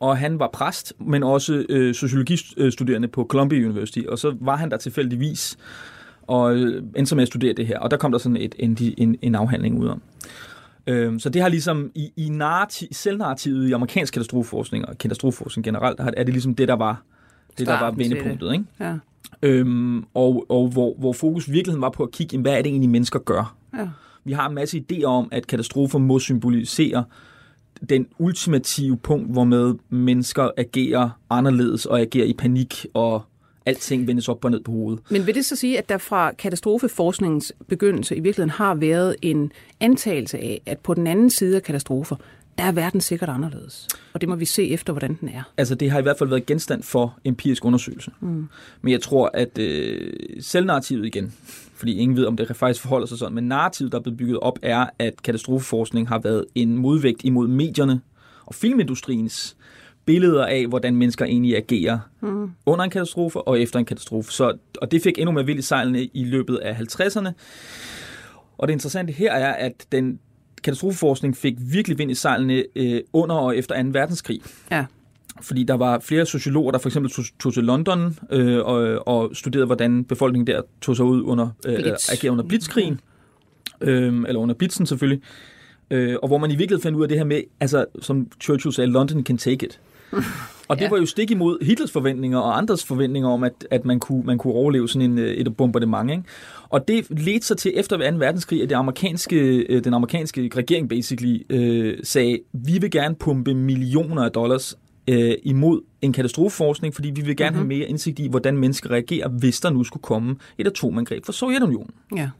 Og 0.00 0.18
han 0.18 0.38
var 0.38 0.50
præst, 0.52 0.92
men 0.98 1.22
også 1.22 1.64
øh, 1.68 1.94
sociologistuderende 1.94 3.08
på 3.08 3.24
Columbia 3.24 3.64
University, 3.64 4.00
og 4.08 4.18
så 4.18 4.36
var 4.40 4.56
han 4.56 4.70
der 4.70 4.76
tilfældigvis 4.76 5.58
og 6.22 6.56
øh, 6.56 6.82
endte 6.96 7.06
så 7.06 7.14
med 7.14 7.22
at 7.22 7.28
studere 7.28 7.52
det 7.52 7.66
her, 7.66 7.78
og 7.78 7.90
der 7.90 7.96
kom 7.96 8.12
der 8.12 8.18
sådan 8.18 8.36
et, 8.36 8.54
en, 8.58 8.78
en, 8.98 9.16
en 9.22 9.34
afhandling 9.34 9.78
ud 9.78 9.88
om. 9.88 10.02
Øh, 10.86 11.20
så 11.20 11.28
det 11.28 11.42
har 11.42 11.48
ligesom 11.48 11.90
i, 11.94 12.12
i 12.16 12.28
narrativ, 12.28 12.88
selvnarrativet 12.92 13.68
i 13.68 13.72
amerikansk 13.72 14.14
katastrofeforskning 14.14 14.88
og 14.88 14.98
katastrofeforskning 14.98 15.64
generelt, 15.64 16.00
er 16.00 16.24
det 16.24 16.28
ligesom 16.28 16.54
det, 16.54 16.68
der 16.68 16.74
var 16.74 17.02
det, 17.58 17.66
der 17.66 17.80
var 17.80 17.90
vendepunktet. 17.90 18.52
Ikke? 18.52 18.64
Ja. 18.80 18.94
Øhm, 19.42 20.04
og 20.14 20.46
og 20.48 20.68
hvor, 20.68 20.94
hvor 20.98 21.12
fokus 21.12 21.48
i 21.48 21.50
virkeligheden 21.50 21.82
var 21.82 21.90
på 21.90 22.02
at 22.02 22.10
kigge, 22.10 22.38
hvad 22.38 22.52
er 22.52 22.62
det 22.62 22.70
egentlig, 22.70 22.90
mennesker 22.90 23.18
gør? 23.18 23.54
Ja. 23.78 23.88
Vi 24.24 24.32
har 24.32 24.48
en 24.48 24.54
masse 24.54 24.84
idéer 24.92 25.04
om, 25.04 25.28
at 25.32 25.46
katastrofer 25.46 25.98
må 25.98 26.18
symbolisere 26.18 27.04
den 27.88 28.06
ultimative 28.18 28.96
punkt, 28.96 29.32
hvor 29.32 29.44
med 29.44 29.74
mennesker 29.88 30.50
agerer 30.56 31.10
anderledes 31.30 31.86
og 31.86 32.00
agerer 32.00 32.26
i 32.26 32.32
panik 32.32 32.86
og 32.94 33.22
alting 33.66 34.06
vendes 34.06 34.28
op 34.28 34.44
og 34.44 34.50
ned 34.50 34.60
på 34.60 34.72
hovedet. 34.72 35.02
Men 35.10 35.26
vil 35.26 35.34
det 35.34 35.44
så 35.44 35.56
sige, 35.56 35.78
at 35.78 35.88
der 35.88 35.98
fra 35.98 36.32
katastrofeforskningens 36.32 37.52
begyndelse 37.68 38.16
i 38.16 38.20
virkeligheden 38.20 38.50
har 38.50 38.74
været 38.74 39.16
en 39.22 39.52
antagelse 39.80 40.38
af, 40.38 40.62
at 40.66 40.78
på 40.78 40.94
den 40.94 41.06
anden 41.06 41.30
side 41.30 41.56
af 41.56 41.62
katastrofer, 41.62 42.16
der 42.58 42.64
er 42.64 42.72
verden 42.72 43.00
sikkert 43.00 43.28
anderledes. 43.28 43.88
Og 44.12 44.20
det 44.20 44.28
må 44.28 44.34
vi 44.34 44.44
se 44.44 44.70
efter, 44.70 44.92
hvordan 44.92 45.18
den 45.20 45.28
er. 45.28 45.42
Altså, 45.56 45.74
det 45.74 45.90
har 45.90 45.98
i 45.98 46.02
hvert 46.02 46.18
fald 46.18 46.28
været 46.28 46.46
genstand 46.46 46.82
for 46.82 47.18
empirisk 47.24 47.64
undersøgelse. 47.64 48.10
Mm. 48.20 48.48
Men 48.82 48.92
jeg 48.92 49.02
tror, 49.02 49.30
at 49.34 49.58
øh, 49.58 50.12
selvnarrativet 50.40 51.06
igen, 51.06 51.34
fordi 51.74 51.94
ingen 51.94 52.16
ved, 52.16 52.26
om 52.26 52.36
det 52.36 52.56
faktisk 52.56 52.82
forholder 52.82 53.06
sig 53.06 53.18
sådan, 53.18 53.34
men 53.34 53.44
narrativet, 53.44 53.92
der 53.92 53.98
er 53.98 54.02
blevet 54.02 54.18
bygget 54.18 54.38
op, 54.40 54.58
er, 54.62 54.86
at 54.98 55.22
katastrofeforskning 55.22 56.08
har 56.08 56.18
været 56.18 56.44
en 56.54 56.78
modvægt 56.78 57.24
imod 57.24 57.48
medierne 57.48 58.00
og 58.46 58.54
filmindustriens 58.54 59.56
billeder 60.04 60.46
af, 60.46 60.66
hvordan 60.66 60.96
mennesker 60.96 61.24
egentlig 61.24 61.56
agerer 61.56 61.98
mm. 62.20 62.50
under 62.66 62.84
en 62.84 62.90
katastrofe 62.90 63.40
og 63.40 63.60
efter 63.60 63.78
en 63.78 63.84
katastrofe. 63.84 64.32
Så, 64.32 64.56
og 64.80 64.90
det 64.90 65.02
fik 65.02 65.18
endnu 65.18 65.32
mere 65.32 65.46
vild 65.46 65.58
i 65.58 65.62
sejlene 65.62 66.04
i 66.04 66.24
løbet 66.24 66.56
af 66.56 66.74
50'erne. 66.74 67.28
Og 68.58 68.68
det 68.68 68.72
interessante 68.72 69.12
her 69.12 69.32
er, 69.32 69.52
at 69.52 69.86
den 69.92 70.18
katastrofeforskning 70.62 71.36
fik 71.36 71.54
virkelig 71.58 71.98
vind 71.98 72.10
i 72.10 72.14
sejlene 72.14 72.64
øh, 72.76 73.00
under 73.12 73.36
og 73.36 73.56
efter 73.56 73.82
2. 73.82 73.88
verdenskrig. 73.92 74.40
Ja. 74.70 74.84
Fordi 75.40 75.62
der 75.62 75.74
var 75.74 75.98
flere 75.98 76.26
sociologer, 76.26 76.70
der 76.70 76.78
for 76.78 76.88
eksempel 76.88 77.12
tog, 77.38 77.54
til 77.54 77.64
London 77.64 78.18
øh, 78.30 78.58
og, 78.58 79.08
og 79.08 79.36
studerede, 79.36 79.66
hvordan 79.66 80.04
befolkningen 80.04 80.46
der 80.46 80.62
tog 80.80 80.96
sig 80.96 81.04
ud 81.04 81.22
under, 81.22 81.48
øh, 81.66 81.74
agerede 82.12 82.32
under 82.32 82.44
blitzkrigen. 82.44 83.00
Øh, 83.80 84.24
eller 84.28 84.40
under 84.40 84.54
blitzen 84.54 84.86
selvfølgelig. 84.86 85.22
Øh, 85.90 86.16
og 86.22 86.28
hvor 86.28 86.38
man 86.38 86.50
i 86.50 86.56
virkeligheden 86.56 86.82
fandt 86.82 86.96
ud 86.96 87.02
af 87.02 87.08
det 87.08 87.18
her 87.18 87.24
med, 87.24 87.42
altså 87.60 87.84
som 88.00 88.26
Churchill 88.40 88.72
sagde, 88.72 88.90
London 88.90 89.24
can 89.24 89.38
take 89.38 89.66
it. 89.66 89.80
Og 90.68 90.78
det 90.78 90.84
ja. 90.84 90.90
var 90.90 90.98
jo 90.98 91.06
stik 91.06 91.30
imod 91.30 91.64
Hitlers 91.64 91.92
forventninger 91.92 92.38
og 92.38 92.58
andres 92.58 92.84
forventninger 92.84 93.28
om, 93.28 93.44
at, 93.44 93.52
at 93.70 93.84
man, 93.84 94.00
kunne, 94.00 94.22
man 94.24 94.38
kunne 94.38 94.52
overleve 94.52 94.88
sådan 94.88 95.10
en, 95.10 95.18
øh, 95.18 95.30
et 95.30 95.56
bombardement. 95.56 96.10
Ikke? 96.10 96.22
Og 96.72 96.88
det 96.88 97.06
ledte 97.10 97.46
sig 97.46 97.56
til 97.56 97.72
efter 97.74 98.10
2. 98.10 98.16
verdenskrig, 98.16 98.62
at 98.62 98.68
det 98.68 98.74
amerikanske, 98.74 99.36
øh, 99.36 99.84
den 99.84 99.94
amerikanske 99.94 100.50
regering 100.56 100.88
basically 100.88 101.42
øh, 101.50 101.98
sagde, 102.02 102.38
vi 102.52 102.78
vil 102.78 102.90
gerne 102.90 103.14
pumpe 103.14 103.54
millioner 103.54 104.22
af 104.22 104.30
dollars 104.30 104.78
øh, 105.08 105.34
imod 105.42 105.80
en 106.02 106.12
katastrofeforskning, 106.12 106.94
fordi 106.94 107.10
vi 107.10 107.20
vil 107.20 107.36
gerne 107.36 107.50
mm-hmm. 107.50 107.70
have 107.70 107.78
mere 107.78 107.88
indsigt 107.88 108.18
i, 108.18 108.28
hvordan 108.28 108.56
mennesker 108.56 108.90
reagerer, 108.90 109.28
hvis 109.28 109.60
der 109.60 109.70
nu 109.70 109.84
skulle 109.84 110.02
komme 110.02 110.36
et 110.58 110.66
atomangreb 110.66 111.26
fra 111.26 111.32
Sovjetunionen. 111.32 111.90
Ja. 112.16 112.30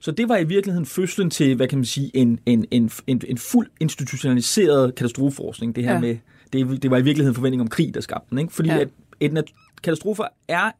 Så 0.00 0.10
det 0.10 0.28
var 0.28 0.36
i 0.36 0.44
virkeligheden 0.44 0.86
fødslen 0.86 1.30
til, 1.30 1.54
hvad 1.56 1.68
kan 1.68 1.78
man 1.78 1.84
sige, 1.84 2.10
en, 2.14 2.40
en, 2.46 2.66
en, 2.70 2.90
en, 3.06 3.22
en 3.28 3.38
fuld 3.38 3.68
institutionaliseret 3.80 4.94
katastrofeforskning. 4.94 5.76
Det 5.76 5.84
her 5.84 5.92
ja. 5.92 6.00
med, 6.00 6.16
det, 6.52 6.82
det 6.82 6.90
var 6.90 6.98
i 6.98 7.02
virkeligheden 7.02 7.34
forventning 7.34 7.62
om 7.62 7.68
krig, 7.68 7.94
der 7.94 8.00
skabte 8.00 8.30
den. 8.30 8.38
Ikke? 8.38 8.52
Fordi 8.52 8.68
ja. 8.68 8.78
at 8.78 8.88
et, 9.20 9.44
katastrofer 9.82 10.24
er 10.48 10.70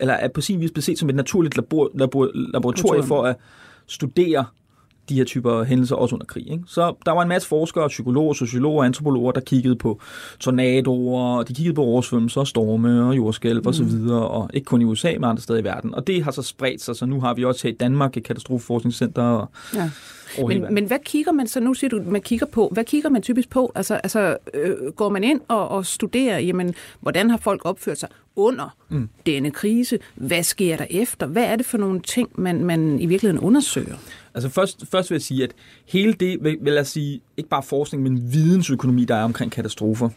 eller 0.00 0.14
er 0.14 0.28
på 0.28 0.40
sin 0.40 0.60
vis 0.60 0.70
blevet 0.70 0.84
set 0.84 0.98
som 0.98 1.08
et 1.08 1.14
naturligt 1.14 1.56
labor, 1.56 1.90
labor, 1.94 2.30
laboratorium 2.34 3.06
for 3.06 3.22
at 3.22 3.36
studere 3.86 4.44
de 5.08 5.14
her 5.14 5.24
typer 5.24 5.64
hændelser 5.64 5.96
også 5.96 6.14
under 6.14 6.26
krig. 6.26 6.50
Ikke? 6.50 6.64
Så 6.66 6.94
der 7.06 7.12
var 7.12 7.22
en 7.22 7.28
masse 7.28 7.48
forskere, 7.48 7.88
psykologer, 7.88 8.32
sociologer 8.32 8.78
og 8.78 8.86
antropologer, 8.86 9.32
der 9.32 9.40
kiggede 9.40 9.76
på 9.76 10.00
tornadoer, 10.40 11.38
og 11.38 11.48
de 11.48 11.54
kiggede 11.54 11.74
på 11.74 11.82
oversvømmelser, 11.82 12.44
storme 12.44 13.04
og 13.04 13.16
jordskælv 13.16 13.60
mm. 13.60 13.66
og 13.66 13.74
så 13.74 13.84
videre, 13.84 14.28
og 14.28 14.50
ikke 14.54 14.64
kun 14.64 14.82
i 14.82 14.84
USA, 14.84 15.12
men 15.12 15.24
andre 15.24 15.42
steder 15.42 15.58
i 15.58 15.64
verden. 15.64 15.94
Og 15.94 16.06
det 16.06 16.24
har 16.24 16.30
så 16.30 16.42
spredt 16.42 16.82
sig, 16.82 16.96
så 16.96 17.06
nu 17.06 17.20
har 17.20 17.34
vi 17.34 17.44
også 17.44 17.62
her 17.62 17.74
i 17.74 17.76
Danmark 17.76 18.16
et 18.16 18.24
katastrofeforskningscenter. 18.24 19.22
Og 19.22 19.50
ja. 19.74 19.90
Men, 20.46 20.74
men 20.74 20.84
hvad 20.84 20.98
kigger 21.04 21.32
man 21.32 21.46
så, 21.46 21.60
nu 21.60 21.74
siger 21.74 21.88
du, 21.88 22.02
man 22.06 22.22
kigger 22.22 22.46
på, 22.46 22.68
hvad 22.72 22.84
kigger 22.84 23.10
man 23.10 23.22
typisk 23.22 23.50
på? 23.50 23.72
Altså, 23.74 23.94
altså 23.94 24.36
øh, 24.54 24.92
går 24.96 25.08
man 25.08 25.24
ind 25.24 25.40
og, 25.48 25.68
og 25.68 25.86
studerer, 25.86 26.38
jamen, 26.38 26.74
hvordan 27.00 27.30
har 27.30 27.36
folk 27.36 27.60
opført 27.64 27.98
sig 27.98 28.08
under 28.36 28.76
mm. 28.88 29.08
denne 29.26 29.50
krise? 29.50 29.98
Hvad 30.14 30.42
sker 30.42 30.76
der 30.76 30.86
efter? 30.90 31.26
Hvad 31.26 31.44
er 31.44 31.56
det 31.56 31.66
for 31.66 31.78
nogle 31.78 32.00
ting, 32.00 32.28
man, 32.34 32.64
man 32.64 33.00
i 33.00 33.06
virkeligheden 33.06 33.44
undersøger? 33.44 33.96
Altså 34.38 34.48
først, 34.48 34.84
først 34.90 35.10
vil 35.10 35.14
jeg 35.14 35.22
sige, 35.22 35.44
at 35.44 35.52
hele 35.86 36.12
det, 36.12 36.38
vil, 36.44 36.58
vil 36.60 36.72
jeg 36.72 36.86
sige, 36.86 37.20
ikke 37.36 37.48
bare 37.48 37.62
forskning, 37.62 38.02
men 38.02 38.32
vidensøkonomi, 38.32 39.04
der 39.04 39.14
er 39.14 39.24
omkring 39.24 39.52
katastrofer, 39.52 40.08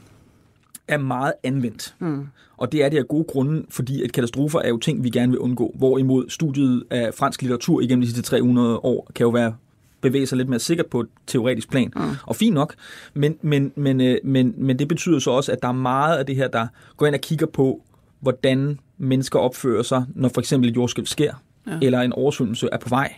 er 0.87 0.97
meget 0.97 1.33
anvendt. 1.43 1.95
Mm. 1.99 2.27
Og 2.57 2.71
det 2.71 2.83
er 2.83 2.89
det 2.89 2.97
af 2.97 3.07
gode 3.07 3.23
grunde, 3.23 3.65
fordi 3.69 4.03
at 4.03 4.11
katastrofer 4.11 4.59
er 4.59 4.69
jo 4.69 4.77
ting, 4.77 5.03
vi 5.03 5.09
gerne 5.09 5.31
vil 5.31 5.39
undgå. 5.39 5.71
Hvorimod 5.75 6.29
studiet 6.29 6.83
af 6.89 7.13
fransk 7.13 7.41
litteratur 7.41 7.81
igennem 7.81 8.01
de 8.01 8.07
sidste 8.07 8.21
300 8.21 8.77
år 8.77 9.11
kan 9.15 9.23
jo 9.23 9.29
være 9.29 9.55
bevæge 10.01 10.27
sig 10.27 10.37
lidt 10.37 10.49
mere 10.49 10.59
sikkert 10.59 10.85
på 10.85 10.99
et 10.99 11.07
teoretisk 11.27 11.69
plan. 11.69 11.93
Mm. 11.95 12.01
Og 12.23 12.35
fint 12.35 12.53
nok, 12.53 12.75
men, 13.13 13.37
men, 13.41 13.71
men, 13.75 14.01
øh, 14.01 14.17
men, 14.23 14.53
men 14.57 14.79
det 14.79 14.87
betyder 14.87 15.19
så 15.19 15.31
også, 15.31 15.51
at 15.51 15.61
der 15.61 15.67
er 15.67 15.71
meget 15.71 16.17
af 16.17 16.25
det 16.25 16.35
her, 16.35 16.47
der 16.47 16.67
går 16.97 17.05
ind 17.05 17.15
og 17.15 17.21
kigger 17.21 17.45
på, 17.45 17.81
hvordan 18.19 18.79
mennesker 18.97 19.39
opfører 19.39 19.83
sig, 19.83 20.05
når 20.15 20.29
for 20.29 20.41
eksempel 20.41 20.69
et 20.69 20.75
jordskælv 20.75 21.07
sker, 21.07 21.33
ja. 21.67 21.79
eller 21.81 22.01
en 22.01 22.13
oversvømmelse 22.13 22.69
er 22.71 22.77
på 22.77 22.89
vej, 22.89 23.13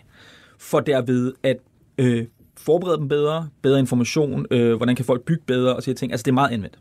for 0.64 0.80
derved 0.80 1.34
at 1.44 1.58
øh, 1.98 2.26
forberede 2.58 2.98
dem 2.98 3.08
bedre, 3.08 3.50
bedre 3.62 3.80
information, 3.80 4.46
øh, 4.52 4.76
hvordan 4.76 4.96
kan 4.96 5.06
folk 5.06 5.22
bygge 5.22 5.44
bedre 5.46 5.76
og 5.76 5.84
sådan 5.84 5.96
ting. 5.96 6.12
Altså 6.12 6.24
det 6.24 6.32
er 6.32 6.34
meget 6.34 6.52
anvendt. 6.52 6.80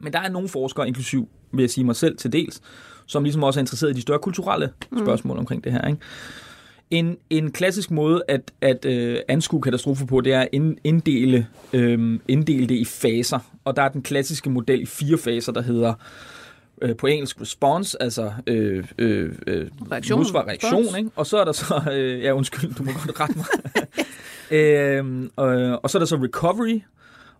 Men 0.00 0.12
der 0.12 0.18
er 0.18 0.28
nogle 0.28 0.48
forskere, 0.48 0.88
inklusiv 0.88 1.28
vil 1.52 1.62
jeg 1.62 1.70
sige 1.70 1.84
mig 1.84 1.96
selv 1.96 2.16
til 2.16 2.32
dels, 2.32 2.60
som 3.06 3.24
ligesom 3.24 3.42
også 3.42 3.60
er 3.60 3.62
interesseret 3.62 3.90
i 3.90 3.94
de 3.94 4.00
større 4.00 4.18
kulturelle 4.18 4.70
mm. 4.90 4.98
spørgsmål 4.98 5.34
mm. 5.34 5.38
omkring 5.38 5.64
det 5.64 5.72
her. 5.72 5.88
Ikke? 5.88 6.00
En, 6.90 7.16
en 7.30 7.52
klassisk 7.52 7.90
måde 7.90 8.22
at, 8.28 8.52
at 8.60 8.84
øh, 8.84 9.18
anskue 9.28 9.60
katastrofer 9.62 10.06
på, 10.06 10.20
det 10.20 10.32
er 10.32 10.40
at 10.40 10.48
inddele, 10.84 11.46
øh, 11.72 12.20
inddele 12.28 12.66
det 12.66 12.74
i 12.74 12.84
faser. 12.84 13.38
Og 13.64 13.76
der 13.76 13.82
er 13.82 13.88
den 13.88 14.02
klassiske 14.02 14.50
model 14.50 14.82
i 14.82 14.86
fire 14.86 15.18
faser, 15.18 15.52
der 15.52 15.62
hedder 15.62 15.94
øh, 16.82 16.96
på 16.96 17.06
engelsk 17.06 17.40
response, 17.40 18.02
altså 18.02 18.32
øh, 18.46 18.84
øh, 18.98 19.32
øh, 19.46 19.66
reaktion, 19.92 20.26
reaktion 20.26 20.96
ikke? 20.98 21.10
og 21.16 21.26
så 21.26 21.38
er 21.38 21.44
der 21.44 21.52
så, 21.52 21.82
øh, 21.92 22.22
ja 22.22 22.32
undskyld, 22.32 22.74
du 22.74 22.82
må 22.82 22.90
godt 22.92 23.20
rette 23.20 23.34
mig, 23.36 23.46
øh, 24.58 25.28
og, 25.36 25.80
og 25.82 25.90
så 25.90 25.98
er 25.98 26.00
der 26.00 26.06
så 26.06 26.16
recovery, 26.16 26.80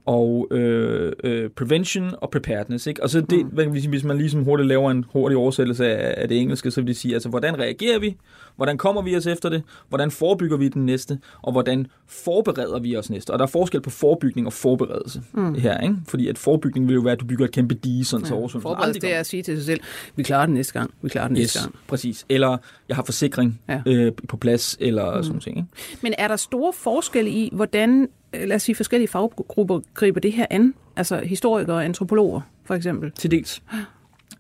og 0.09 0.49
øh, 0.51 1.13
øh, 1.25 1.51
prevention 1.51 2.15
og 2.21 2.31
preparedness. 2.31 2.87
Ikke? 2.87 3.03
Og 3.03 3.11
så 3.11 3.21
det, 3.21 3.53
mm. 3.53 3.71
hvis 3.71 4.05
man 4.05 4.19
ligesom 4.19 4.45
hurtigt 4.45 4.69
laver 4.69 4.91
en 4.91 5.05
hurtig 5.13 5.39
oversættelse 5.39 5.87
af, 5.87 6.23
af 6.23 6.29
det 6.29 6.41
engelske, 6.41 6.71
så 6.71 6.81
vil 6.81 6.89
det 6.89 6.97
sige, 6.97 7.15
altså, 7.15 7.29
hvordan 7.29 7.59
reagerer 7.59 7.99
vi? 7.99 8.17
Hvordan 8.59 8.79
kommer 8.79 9.03
vi 9.03 9.17
os 9.17 9.27
efter 9.27 9.49
det? 9.49 9.63
Hvordan 9.89 10.11
forebygger 10.11 10.57
vi 10.57 10.69
den 10.69 10.87
næste? 10.87 11.19
Og 11.43 11.53
hvordan 11.53 11.87
forbereder 12.07 12.79
vi 12.79 12.97
os 12.97 13.11
næste? 13.11 13.31
Og 13.31 13.39
der 13.39 13.45
er 13.45 13.49
forskel 13.49 13.81
på 13.81 13.91
forebygning 13.91 14.47
og 14.47 14.53
forberedelse 14.53 15.23
mm. 15.33 15.55
her, 15.55 15.81
ikke? 15.81 15.97
Fordi 16.09 16.29
at 16.29 16.39
forebygning 16.39 16.89
vil 16.89 16.95
jo 16.95 17.01
være, 17.01 17.13
at 17.13 17.21
du 17.21 17.25
bygger 17.25 17.45
et 17.45 17.53
kæmpe 17.53 17.75
dige, 17.75 18.05
sådan 18.05 18.25
ja. 18.25 18.29
så 18.29 18.35
oversvømmelsen 18.35 18.63
Forberedelse, 18.63 19.01
det 19.01 19.15
er 19.15 19.21
at 19.21 19.27
sige 19.27 19.43
til 19.43 19.57
sig 19.57 19.67
selv, 19.67 19.81
vi 20.17 20.23
klarer 20.23 20.47
den 20.47 20.55
næste 20.55 20.73
gang, 20.73 20.91
vi 21.03 21.09
klarer 21.09 21.29
den 21.29 21.37
yes, 21.37 21.41
næste 21.41 21.61
gang. 21.61 21.75
præcis. 21.87 22.27
Eller 22.29 22.57
jeg 22.89 22.97
har 22.97 23.03
forsikring 23.03 23.61
ja. 23.69 23.83
øh, 23.87 24.13
på 24.29 24.37
plads, 24.37 24.77
eller 24.81 25.17
mm. 25.17 25.23
sådan 25.23 25.35
noget. 25.35 25.47
Ikke? 25.47 25.65
Men 26.03 26.15
er 26.19 26.29
der 26.29 26.37
store 26.37 26.73
forskelle 26.73 27.31
i, 27.31 27.51
hvordan 27.53 28.09
lad 28.33 28.57
os 28.57 28.63
sige, 28.63 28.75
forskellige 28.75 29.09
faggrupper 29.09 29.81
griber 29.95 30.21
det 30.21 30.33
her 30.33 30.47
an? 30.51 30.75
Altså 30.97 31.21
historikere 31.25 31.77
og 31.77 31.85
antropologer, 31.85 32.41
for 32.65 32.75
eksempel? 32.75 33.11
Til 33.11 33.31
dels. 33.31 33.63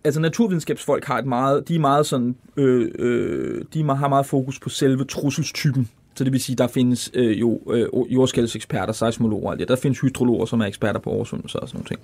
Altså 0.04 0.20
naturvidenskabsfolk 0.20 1.04
har 1.04 1.18
et 1.18 1.26
meget, 1.26 1.68
de 1.68 1.74
er 1.74 1.78
meget 1.78 2.06
sådan, 2.06 2.36
øh, 2.56 2.90
øh, 2.98 3.64
de 3.74 3.84
har 3.84 4.08
meget 4.08 4.26
fokus 4.26 4.60
på 4.60 4.68
selve 4.68 5.04
trusselstypen. 5.04 5.88
Så 6.14 6.24
det 6.24 6.32
vil 6.32 6.40
sige, 6.40 6.56
der 6.56 6.66
findes 6.66 7.10
øh, 7.14 7.40
jo 7.40 7.60
øh, 7.70 7.88
jordskælvseksperter, 8.14 8.92
seismologer, 8.92 9.54
der 9.54 9.76
findes 9.76 10.00
hydrologer, 10.00 10.46
som 10.46 10.60
er 10.60 10.64
eksperter 10.64 11.00
på 11.00 11.10
oversvømmelser 11.10 11.58
og 11.58 11.68
sådan 11.68 11.84
noget. 11.90 12.00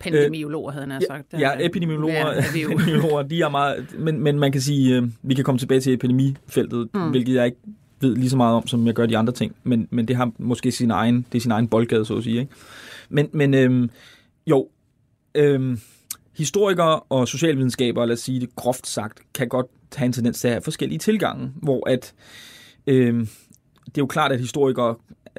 Pandemiologer, 0.00 0.72
havde 0.72 0.86
han 0.90 1.02
sagt. 1.08 1.32
Ja, 1.32 1.50
epidemiologer, 1.60 2.32
epidemiologer 2.50 3.22
de 3.22 3.42
er 3.42 3.48
meget... 3.48 3.86
Men, 3.98 4.20
men 4.20 4.38
man 4.38 4.52
kan 4.52 4.60
sige, 4.60 4.96
øh, 4.96 5.08
vi 5.22 5.34
kan 5.34 5.44
komme 5.44 5.58
tilbage 5.58 5.80
til 5.80 5.92
epidemifeltet, 5.92 6.88
mm. 6.94 7.10
hvilket 7.10 7.34
jeg 7.34 7.46
ikke 7.46 7.58
ved 8.00 8.16
lige 8.16 8.30
så 8.30 8.36
meget 8.36 8.56
om, 8.56 8.66
som 8.66 8.86
jeg 8.86 8.94
gør 8.94 9.06
de 9.06 9.18
andre 9.18 9.32
ting. 9.32 9.54
Men, 9.64 9.88
men 9.90 10.08
det 10.08 10.16
har 10.16 10.30
måske 10.38 10.72
sin 10.72 10.90
egen, 10.90 11.26
det 11.32 11.38
er 11.38 11.42
sin 11.42 11.50
egen 11.50 11.68
boldgade, 11.68 12.04
så 12.04 12.16
at 12.16 12.24
sige. 12.24 12.40
Ikke? 12.40 12.52
Men, 13.08 13.28
men 13.32 13.54
øhm, 13.54 13.90
jo, 14.46 14.68
øhm, 15.34 15.80
historikere 16.36 17.00
og 17.00 17.28
socialvidenskaber, 17.28 18.04
lad 18.04 18.12
os 18.12 18.20
sige 18.20 18.40
det 18.40 18.56
groft 18.56 18.86
sagt, 18.86 19.20
kan 19.34 19.48
godt 19.48 19.66
have 19.96 20.06
en 20.06 20.12
tendens 20.12 20.40
til 20.40 20.48
at 20.48 20.54
have 20.54 20.62
forskellige 20.62 20.98
tilgange, 20.98 21.52
hvor 21.62 21.88
at 21.88 22.14
øhm, 22.86 23.28
det 23.86 23.98
er 23.98 24.02
jo 24.02 24.06
klart, 24.06 24.32
at 24.32 24.40
historikere 24.40 24.94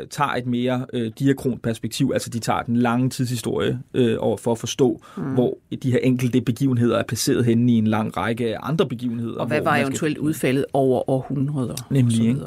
tager 0.09 0.29
et 0.29 0.45
mere 0.45 0.85
øh, 0.93 1.11
diakront 1.19 1.61
perspektiv, 1.61 2.11
altså 2.13 2.29
de 2.29 2.39
tager 2.39 2.61
den 2.61 2.75
lange 2.75 3.09
tidshistorie 3.09 3.79
øh, 3.93 4.17
over 4.19 4.37
for 4.37 4.51
at 4.51 4.57
forstå, 4.57 5.01
mm. 5.17 5.23
hvor 5.23 5.57
de 5.83 5.91
her 5.91 5.99
enkelte 5.99 6.41
begivenheder 6.41 6.97
er 6.97 7.03
placeret 7.03 7.45
henne 7.45 7.71
i 7.71 7.75
en 7.75 7.87
lang 7.87 8.17
række 8.17 8.57
andre 8.57 8.87
begivenheder. 8.87 9.39
Og 9.39 9.47
hvad 9.47 9.61
var 9.61 9.77
eventuelt 9.77 10.15
skal... 10.17 10.21
udfaldet 10.21 10.65
over 10.73 11.09
århundreder? 11.09 11.75
Nemlig, 11.89 12.27
ikke? 12.27 12.41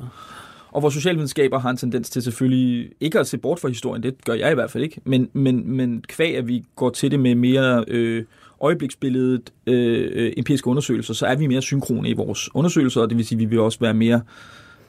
Og 0.76 0.80
hvor 0.80 0.90
socialvidenskaber 0.90 1.58
har 1.58 1.70
en 1.70 1.76
tendens 1.76 2.10
til 2.10 2.22
selvfølgelig 2.22 2.90
ikke 3.00 3.20
at 3.20 3.26
se 3.26 3.38
bort 3.38 3.60
fra 3.60 3.68
historien, 3.68 4.02
det 4.02 4.24
gør 4.24 4.32
jeg 4.32 4.50
i 4.50 4.54
hvert 4.54 4.70
fald 4.70 4.84
ikke, 4.84 5.00
men, 5.04 5.28
men, 5.32 5.76
men 5.76 6.04
kvæg, 6.08 6.36
at 6.36 6.48
vi 6.48 6.64
går 6.76 6.90
til 6.90 7.10
det 7.10 7.20
med 7.20 7.34
mere 7.34 7.84
øh, 7.88 8.24
øjebliksbilledet, 8.60 9.52
øh, 9.66 10.10
øh 10.12 10.32
empiriske 10.36 10.68
undersøgelser, 10.68 11.14
så 11.14 11.26
er 11.26 11.36
vi 11.36 11.46
mere 11.46 11.62
synkrone 11.62 12.08
i 12.08 12.12
vores 12.12 12.54
undersøgelser, 12.54 13.00
og 13.00 13.08
det 13.08 13.16
vil 13.16 13.26
sige, 13.26 13.36
at 13.36 13.40
vi 13.40 13.44
vil 13.44 13.60
også 13.60 13.78
være 13.80 13.94
mere 13.94 14.20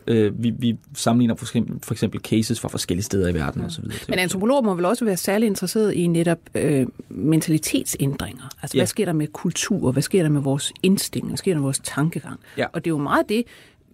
Øh, 0.10 0.44
vi, 0.44 0.54
vi 0.60 0.78
sammenligner 0.94 1.36
for 1.36 1.46
eksempel, 1.46 1.80
for 1.84 1.94
eksempel 1.94 2.22
cases 2.22 2.60
fra 2.60 2.70
forskellige 2.70 3.04
steder 3.04 3.28
i 3.30 3.34
verden 3.34 3.62
ja. 3.62 3.68
osv. 3.68 3.84
Men 4.10 4.20
antropologer 4.20 4.62
må 4.62 4.74
vel 4.74 4.86
også 4.86 5.06
være 5.06 5.18
særlig 5.18 5.48
interesseret 5.48 5.94
i 5.94 6.08
netop 6.08 6.38
øh, 6.56 6.88
mentalitetsændringer. 7.10 8.44
Altså, 8.62 8.78
ja. 8.78 8.80
hvad 8.80 8.88
sker 8.88 9.06
der 9.06 9.14
med 9.14 9.28
kultur? 9.28 9.92
Hvad 9.92 10.02
sker 10.02 10.24
der 10.24 10.30
med 10.30 10.42
vores 10.42 10.74
instinkt? 10.84 11.28
Hvad 11.28 11.38
sker 11.38 11.52
der 11.52 11.58
med 11.58 11.64
vores 11.64 11.82
tankegang? 11.84 12.40
Ja. 12.58 12.66
Og 12.74 12.86
det 12.86 12.92
er 12.92 12.94
jo 12.94 12.98
meget 12.98 13.30
det, 13.30 13.44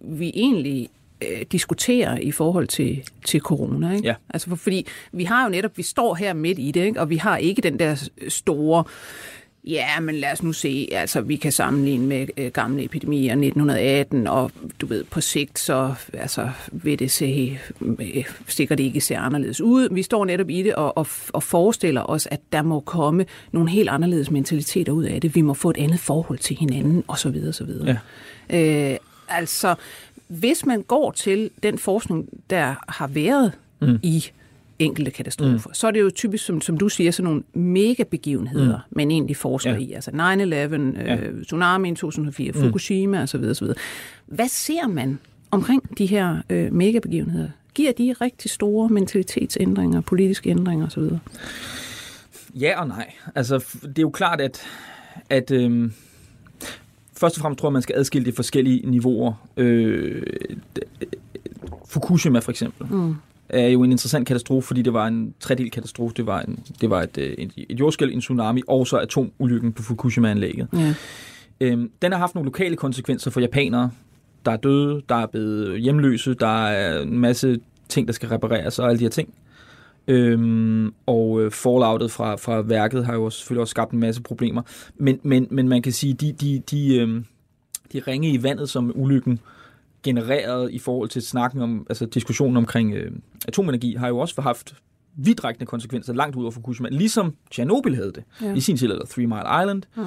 vi 0.00 0.32
egentlig 0.34 0.88
øh, 1.22 1.42
diskuterer 1.52 2.18
i 2.18 2.30
forhold 2.30 2.66
til, 2.66 3.02
til 3.24 3.40
corona. 3.40 3.92
Ikke? 3.92 4.06
Ja. 4.08 4.14
Altså 4.30 4.48
for, 4.48 4.56
fordi 4.56 4.86
vi 5.12 5.24
har 5.24 5.44
jo 5.44 5.50
netop, 5.50 5.78
vi 5.78 5.82
står 5.82 6.14
her 6.14 6.32
midt 6.32 6.58
i 6.58 6.70
det, 6.70 6.84
ikke? 6.84 7.00
og 7.00 7.10
vi 7.10 7.16
har 7.16 7.36
ikke 7.36 7.62
den 7.62 7.78
der 7.78 8.08
store 8.28 8.84
Ja, 9.66 10.00
men 10.00 10.14
lad 10.14 10.32
os 10.32 10.42
nu 10.42 10.52
se. 10.52 10.88
Altså, 10.92 11.20
vi 11.20 11.36
kan 11.36 11.52
sammenligne 11.52 12.06
med 12.06 12.26
øh, 12.36 12.50
gamle 12.50 12.84
epidemier 12.84 13.32
1918, 13.32 14.26
og 14.26 14.50
du 14.80 14.86
ved, 14.86 15.04
på 15.04 15.20
sigt, 15.20 15.58
så 15.58 15.94
altså, 16.12 16.50
vil 16.72 16.98
det 16.98 17.10
se, 17.10 17.58
øh, 17.80 18.24
sikkert 18.48 18.80
ikke 18.80 19.00
se 19.00 19.16
anderledes 19.16 19.60
ud. 19.60 19.88
Vi 19.94 20.02
står 20.02 20.24
netop 20.24 20.50
i 20.50 20.62
det 20.62 20.74
og, 20.74 20.98
og, 20.98 21.06
og 21.32 21.42
forestiller 21.42 22.10
os, 22.10 22.28
at 22.30 22.40
der 22.52 22.62
må 22.62 22.80
komme 22.80 23.26
nogle 23.52 23.70
helt 23.70 23.88
anderledes 23.88 24.30
mentaliteter 24.30 24.92
ud 24.92 25.04
af 25.04 25.20
det. 25.20 25.34
Vi 25.34 25.40
må 25.40 25.54
få 25.54 25.70
et 25.70 25.76
andet 25.76 26.00
forhold 26.00 26.38
til 26.38 26.56
hinanden, 26.56 27.04
osv. 27.08 27.36
osv. 27.48 27.70
Ja. 27.86 27.96
Øh, 28.92 28.96
altså, 29.28 29.74
hvis 30.28 30.66
man 30.66 30.82
går 30.82 31.10
til 31.10 31.50
den 31.62 31.78
forskning, 31.78 32.28
der 32.50 32.74
har 32.88 33.06
været 33.06 33.52
mm. 33.80 33.98
i 34.02 34.24
enkelte 34.78 35.10
katastrofer. 35.10 35.68
Mm. 35.68 35.74
Så 35.74 35.86
er 35.86 35.90
det 35.90 36.00
jo 36.00 36.10
typisk, 36.10 36.44
som, 36.44 36.60
som 36.60 36.78
du 36.78 36.88
siger, 36.88 37.10
sådan 37.10 37.24
nogle 37.24 37.42
mega-begivenheder, 37.54 38.76
mm. 38.76 38.96
man 38.96 39.10
egentlig 39.10 39.36
forsker 39.36 39.72
ja. 39.72 39.78
i. 39.78 39.92
Altså 39.92 40.10
9-11, 40.10 40.14
ja. 40.16 41.16
øh, 41.16 41.44
tsunami 41.44 41.90
i 41.90 41.94
2004, 41.94 42.52
mm. 42.52 42.60
Fukushima 42.60 43.22
osv. 43.22 43.44
osv. 43.44 43.66
Hvad 44.26 44.48
ser 44.48 44.86
man 44.86 45.18
omkring 45.50 45.98
de 45.98 46.06
her 46.06 46.38
øh, 46.50 46.72
mega-begivenheder? 46.72 47.48
Giver 47.74 47.92
de 47.92 48.14
rigtig 48.20 48.50
store 48.50 48.88
mentalitetsændringer, 48.88 50.00
politiske 50.00 50.50
ændringer 50.50 50.86
osv.? 50.86 51.02
Ja 52.54 52.80
og 52.80 52.88
nej. 52.88 53.12
Altså, 53.34 53.64
det 53.82 53.98
er 53.98 54.02
jo 54.02 54.10
klart, 54.10 54.40
at, 54.40 54.62
at 55.30 55.50
øh, 55.50 55.90
først 57.16 57.36
og 57.36 57.40
fremmest 57.40 57.60
tror 57.60 57.68
jeg, 57.68 57.72
man 57.72 57.82
skal 57.82 57.94
adskille 57.98 58.26
de 58.26 58.32
forskellige 58.32 58.90
niveauer. 58.90 59.32
Øh, 59.56 60.22
Fukushima 61.88 62.38
for 62.38 62.50
eksempel. 62.50 62.86
Mm 62.90 63.16
er 63.48 63.68
jo 63.68 63.82
en 63.82 63.90
interessant 63.90 64.26
katastrofe, 64.26 64.66
fordi 64.66 64.82
det 64.82 64.92
var 64.92 65.06
en 65.06 65.34
tredel 65.40 65.70
katastrofe. 65.70 66.14
Det 66.16 66.26
var, 66.26 66.40
en, 66.40 66.58
det 66.80 66.90
var 66.90 67.02
et, 67.02 67.18
et, 67.18 67.52
et 67.56 67.80
jordskæld, 67.80 68.12
en 68.12 68.20
tsunami 68.20 68.62
og 68.66 68.86
så 68.86 68.98
atomulykken 68.98 69.72
på 69.72 69.82
Fukushima-anlægget. 69.82 70.68
Ja. 70.72 70.94
Øhm, 71.60 71.90
den 72.02 72.12
har 72.12 72.18
haft 72.18 72.34
nogle 72.34 72.46
lokale 72.46 72.76
konsekvenser 72.76 73.30
for 73.30 73.40
japanere. 73.40 73.90
Der 74.44 74.52
er 74.52 74.56
døde, 74.56 75.02
der 75.08 75.14
er 75.14 75.26
blevet 75.26 75.80
hjemløse, 75.80 76.34
der 76.34 76.66
er 76.66 77.02
en 77.02 77.18
masse 77.18 77.60
ting, 77.88 78.06
der 78.06 78.12
skal 78.12 78.28
repareres 78.28 78.78
og 78.78 78.88
alle 78.88 78.98
de 78.98 79.04
her 79.04 79.10
ting. 79.10 79.34
Øhm, 80.08 80.94
og 81.06 81.42
øh, 81.42 81.50
falloutet 81.50 82.10
fra, 82.10 82.36
fra 82.36 82.62
værket 82.62 83.06
har 83.06 83.14
jo 83.14 83.24
også, 83.24 83.38
selvfølgelig 83.38 83.60
også 83.60 83.70
skabt 83.70 83.92
en 83.92 84.00
masse 84.00 84.22
problemer. 84.22 84.62
Men, 84.94 85.20
men, 85.22 85.48
men 85.50 85.68
man 85.68 85.82
kan 85.82 85.92
sige, 85.92 86.14
de, 86.14 86.32
de, 86.32 86.62
de, 86.70 86.96
øhm, 86.96 87.24
de 87.92 87.98
ringe 87.98 88.32
i 88.32 88.42
vandet, 88.42 88.70
som 88.70 88.92
ulykken 88.94 89.40
genererede 90.02 90.72
i 90.72 90.78
forhold 90.78 91.08
til 91.08 91.22
snakken 91.22 91.62
om, 91.62 91.86
altså 91.88 92.06
diskussionen 92.06 92.56
omkring 92.56 92.94
øh, 92.94 93.12
atomenergi, 93.48 93.94
har 93.94 94.08
jo 94.08 94.18
også 94.18 94.40
haft 94.40 94.74
vidtrækkende 95.16 95.66
konsekvenser 95.66 96.12
langt 96.12 96.36
ud 96.36 96.42
over 96.42 96.50
Fukushima, 96.50 96.88
ligesom 96.88 97.34
Tjernobyl 97.50 97.94
havde 97.94 98.12
det 98.12 98.24
ja. 98.42 98.54
i 98.54 98.60
sin 98.60 98.76
tid, 98.76 98.90
eller 98.90 99.06
Three 99.06 99.26
Mile 99.26 99.62
Island. 99.62 99.82
Ja. 99.96 100.02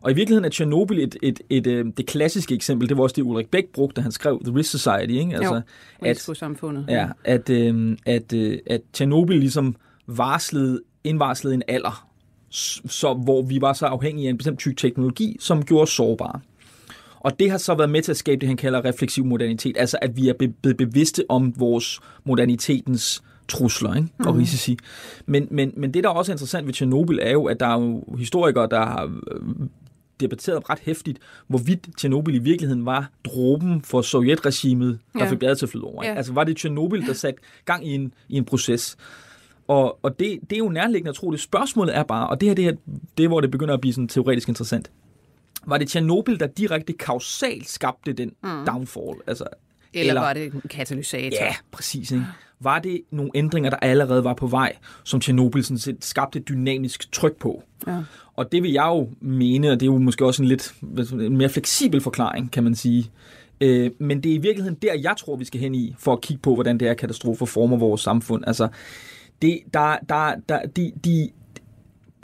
Og 0.00 0.10
i 0.10 0.14
virkeligheden 0.14 0.44
er 0.44 0.48
Tjernobyl 0.48 0.98
et, 0.98 1.16
et, 1.22 1.40
et, 1.50 1.66
et, 1.66 1.66
øh, 1.66 1.86
det 1.96 2.06
klassiske 2.06 2.54
eksempel, 2.54 2.88
det 2.88 2.96
var 2.96 3.02
også 3.02 3.14
det, 3.16 3.22
Ulrik 3.22 3.48
Bæk 3.48 3.64
brugte, 3.72 3.96
da 3.96 4.00
han 4.00 4.12
skrev 4.12 4.42
The 4.44 4.54
Risk 4.56 4.70
Society. 4.70 5.12
Ikke? 5.12 5.36
Altså, 5.36 5.54
jo, 5.54 5.60
at, 6.08 6.16
ja, 6.88 7.08
at, 7.24 7.50
øh, 7.50 7.96
at, 8.06 8.32
øh, 8.32 8.58
at 8.66 8.80
Tjernobyl 8.92 9.38
ligesom 9.38 9.76
varslede, 10.06 10.80
indvarslede 11.04 11.54
en 11.54 11.62
alder, 11.68 12.08
så, 12.50 13.14
hvor 13.14 13.42
vi 13.42 13.60
var 13.60 13.72
så 13.72 13.86
afhængige 13.86 14.28
af 14.28 14.30
en 14.30 14.38
bestemt 14.38 14.58
type 14.58 14.74
teknologi, 14.74 15.36
som 15.40 15.64
gjorde 15.64 15.82
os 15.82 15.90
sårbare. 15.90 16.40
Og 17.20 17.38
det 17.40 17.50
har 17.50 17.58
så 17.58 17.74
været 17.74 17.90
med 17.90 18.02
til 18.02 18.12
at 18.12 18.16
skabe 18.16 18.40
det, 18.40 18.48
han 18.48 18.56
kalder 18.56 18.84
refleksiv 18.84 19.24
modernitet, 19.24 19.76
altså 19.78 19.98
at 20.02 20.16
vi 20.16 20.28
er 20.28 20.32
blevet 20.62 20.76
bevidste 20.76 21.24
om 21.28 21.54
vores 21.60 22.00
modernitetens 22.24 23.22
trusler 23.48 23.94
ikke? 23.94 24.08
og 24.18 24.34
mm. 24.34 24.38
risici. 24.40 24.78
Men, 25.26 25.48
men, 25.50 25.72
men 25.76 25.94
det, 25.94 26.04
der 26.04 26.10
er 26.10 26.14
også 26.14 26.32
interessant 26.32 26.66
ved 26.66 26.74
Tjernobyl, 26.74 27.18
er 27.22 27.32
jo, 27.32 27.44
at 27.44 27.60
der 27.60 27.66
er 27.66 27.80
jo 27.80 28.04
historikere, 28.18 28.68
der 28.70 28.86
har 28.86 29.04
øh, 29.04 29.40
debatteret 30.20 30.70
ret 30.70 30.78
hæftigt, 30.78 31.18
hvorvidt 31.46 31.88
Tjernobyl 31.98 32.34
i 32.34 32.38
virkeligheden 32.38 32.86
var 32.86 33.10
dråben 33.24 33.82
for 33.82 34.02
sovjetregimet, 34.02 34.98
der 35.14 35.24
ja. 35.24 35.30
fik 35.30 35.38
bladet 35.38 35.58
til 35.58 35.66
at 35.66 35.70
flyde 35.70 35.84
over. 35.84 36.04
Ja. 36.04 36.14
Altså 36.14 36.32
var 36.32 36.44
det 36.44 36.56
Tjernobyl, 36.56 37.06
der 37.06 37.12
satte 37.12 37.40
gang 37.64 37.86
i 37.86 37.94
en, 37.94 38.14
i 38.28 38.36
en 38.36 38.44
proces. 38.44 38.96
Og, 39.68 39.98
og 40.02 40.18
det, 40.18 40.38
det 40.50 40.52
er 40.52 40.58
jo 40.58 40.68
nærliggende 40.68 41.08
at 41.08 41.14
tro, 41.14 41.30
det 41.30 41.40
spørgsmålet 41.40 41.96
er 41.96 42.02
bare, 42.02 42.28
og 42.28 42.40
det 42.40 42.48
her, 42.48 42.54
det 42.54 42.64
her 42.64 42.74
det 43.18 43.24
er, 43.24 43.28
hvor 43.28 43.40
det 43.40 43.50
begynder 43.50 43.74
at 43.74 43.80
blive 43.80 43.92
sådan 43.92 44.08
teoretisk 44.08 44.48
interessant 44.48 44.90
Var 45.66 45.78
det 45.78 45.88
Tjernobyl, 45.88 46.38
der 46.38 46.46
direkte 46.46 46.92
kausalt 46.92 47.68
skabte 47.68 48.12
den 48.12 48.32
mm. 48.42 48.66
downfall? 48.66 49.20
Altså, 49.26 49.44
Eller, 49.96 50.12
eller 50.12 50.20
var 50.20 50.32
det 50.32 50.54
en 50.54 50.62
katalysator? 50.70 51.44
Ja, 51.44 51.54
præcis. 51.72 52.10
Ikke? 52.10 52.26
Var 52.60 52.78
det 52.78 53.00
nogle 53.10 53.30
ændringer, 53.34 53.70
der 53.70 53.76
allerede 53.76 54.24
var 54.24 54.34
på 54.34 54.46
vej, 54.46 54.76
som 55.04 55.20
Tjernobyl 55.20 55.62
sådan 55.62 55.78
set 55.78 56.04
skabte 56.04 56.38
et 56.38 56.48
dynamisk 56.48 57.12
tryk 57.12 57.36
på? 57.36 57.62
Ja. 57.86 58.02
Og 58.36 58.52
det 58.52 58.62
vil 58.62 58.72
jeg 58.72 58.86
jo 58.86 59.08
mene, 59.20 59.70
og 59.70 59.80
det 59.80 59.86
er 59.86 59.92
jo 59.92 59.98
måske 59.98 60.26
også 60.26 60.42
en 60.42 60.48
lidt 60.48 60.74
en 61.12 61.36
mere 61.36 61.48
fleksibel 61.48 62.00
forklaring, 62.00 62.52
kan 62.52 62.64
man 62.64 62.74
sige. 62.74 63.10
Øh, 63.60 63.90
men 63.98 64.22
det 64.22 64.30
er 64.30 64.34
i 64.34 64.38
virkeligheden 64.38 64.78
der, 64.82 64.94
jeg 64.94 65.14
tror, 65.16 65.36
vi 65.36 65.44
skal 65.44 65.60
hen 65.60 65.74
i, 65.74 65.94
for 65.98 66.12
at 66.12 66.20
kigge 66.20 66.40
på, 66.40 66.54
hvordan 66.54 66.78
det 66.78 66.88
her 66.88 66.94
katastrofer 66.94 67.46
former 67.46 67.76
vores 67.76 68.00
samfund. 68.00 68.44
Altså, 68.46 68.68
det, 69.42 69.60
der, 69.74 69.96
der, 70.08 70.34
der, 70.48 70.66
de, 70.66 70.92
de, 71.04 71.30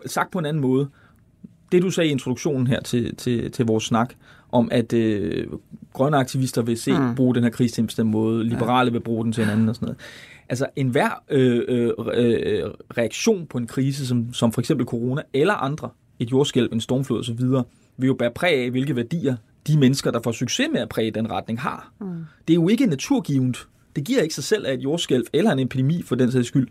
sagt 0.07 0.31
på 0.31 0.39
en 0.39 0.47
anden 0.47 0.61
måde, 0.61 0.89
det 1.73 1.83
du 1.83 1.91
sagde 1.91 2.09
i 2.09 2.13
introduktionen 2.13 2.67
her 2.67 2.81
til, 2.81 3.17
til, 3.17 3.53
til 3.53 3.67
vores 3.67 3.85
snak, 3.85 4.15
om 4.53 4.69
at 4.73 4.93
øh, 4.93 5.47
grønne 5.93 6.17
aktivister 6.17 6.63
vil 6.63 6.79
se 6.79 6.93
mm. 6.93 7.15
bruge 7.15 7.35
den 7.35 7.43
her 7.43 7.51
krise 7.51 7.75
til 7.75 7.83
en 7.83 7.87
bestemt 7.87 8.11
måde, 8.11 8.45
liberale 8.45 8.89
ja. 8.89 8.93
vil 8.93 9.01
bruge 9.01 9.25
den 9.25 9.33
til 9.33 9.45
en 9.45 9.51
anden 9.51 9.69
og 9.69 9.75
sådan 9.75 9.87
noget. 9.87 10.01
Altså 10.49 10.67
enhver 10.77 11.23
øh, 11.31 11.63
øh, 11.69 11.93
øh, 12.15 12.71
reaktion 12.99 13.47
på 13.47 13.59
en 13.59 13.67
krise, 13.67 14.07
som, 14.07 14.33
som 14.35 14.53
for 14.53 14.61
eksempel 14.61 14.87
corona 14.87 15.23
eller 15.33 15.55
andre, 15.55 15.91
et 16.19 16.31
jordskælv, 16.33 16.69
en 16.73 16.81
stormflod 16.81 17.21
osv., 17.21 17.41
vil 17.97 18.07
jo 18.07 18.15
bære 18.15 18.31
præg 18.31 18.65
af, 18.65 18.71
hvilke 18.71 18.97
værdier 18.97 19.37
de 19.67 19.79
mennesker, 19.79 20.11
der 20.11 20.21
får 20.25 20.33
succes 20.33 20.69
med 20.73 20.81
at 20.81 20.89
præge 20.89 21.11
den 21.11 21.31
retning, 21.31 21.61
har. 21.61 21.93
Mm. 22.01 22.07
Det 22.49 22.55
er 22.55 22.55
jo 22.55 22.69
ikke 22.69 22.87
naturgivet. 22.87 23.67
Det 23.97 24.05
giver 24.05 24.23
ikke 24.23 24.35
sig 24.35 24.45
selv, 24.45 24.67
at 24.67 24.75
et 24.75 24.85
jordskælv 24.85 25.25
eller 25.33 25.53
en 25.53 25.59
epidemi 25.59 26.03
for 26.03 26.15
den 26.15 26.33
sags 26.33 26.49
skyld 26.49 26.69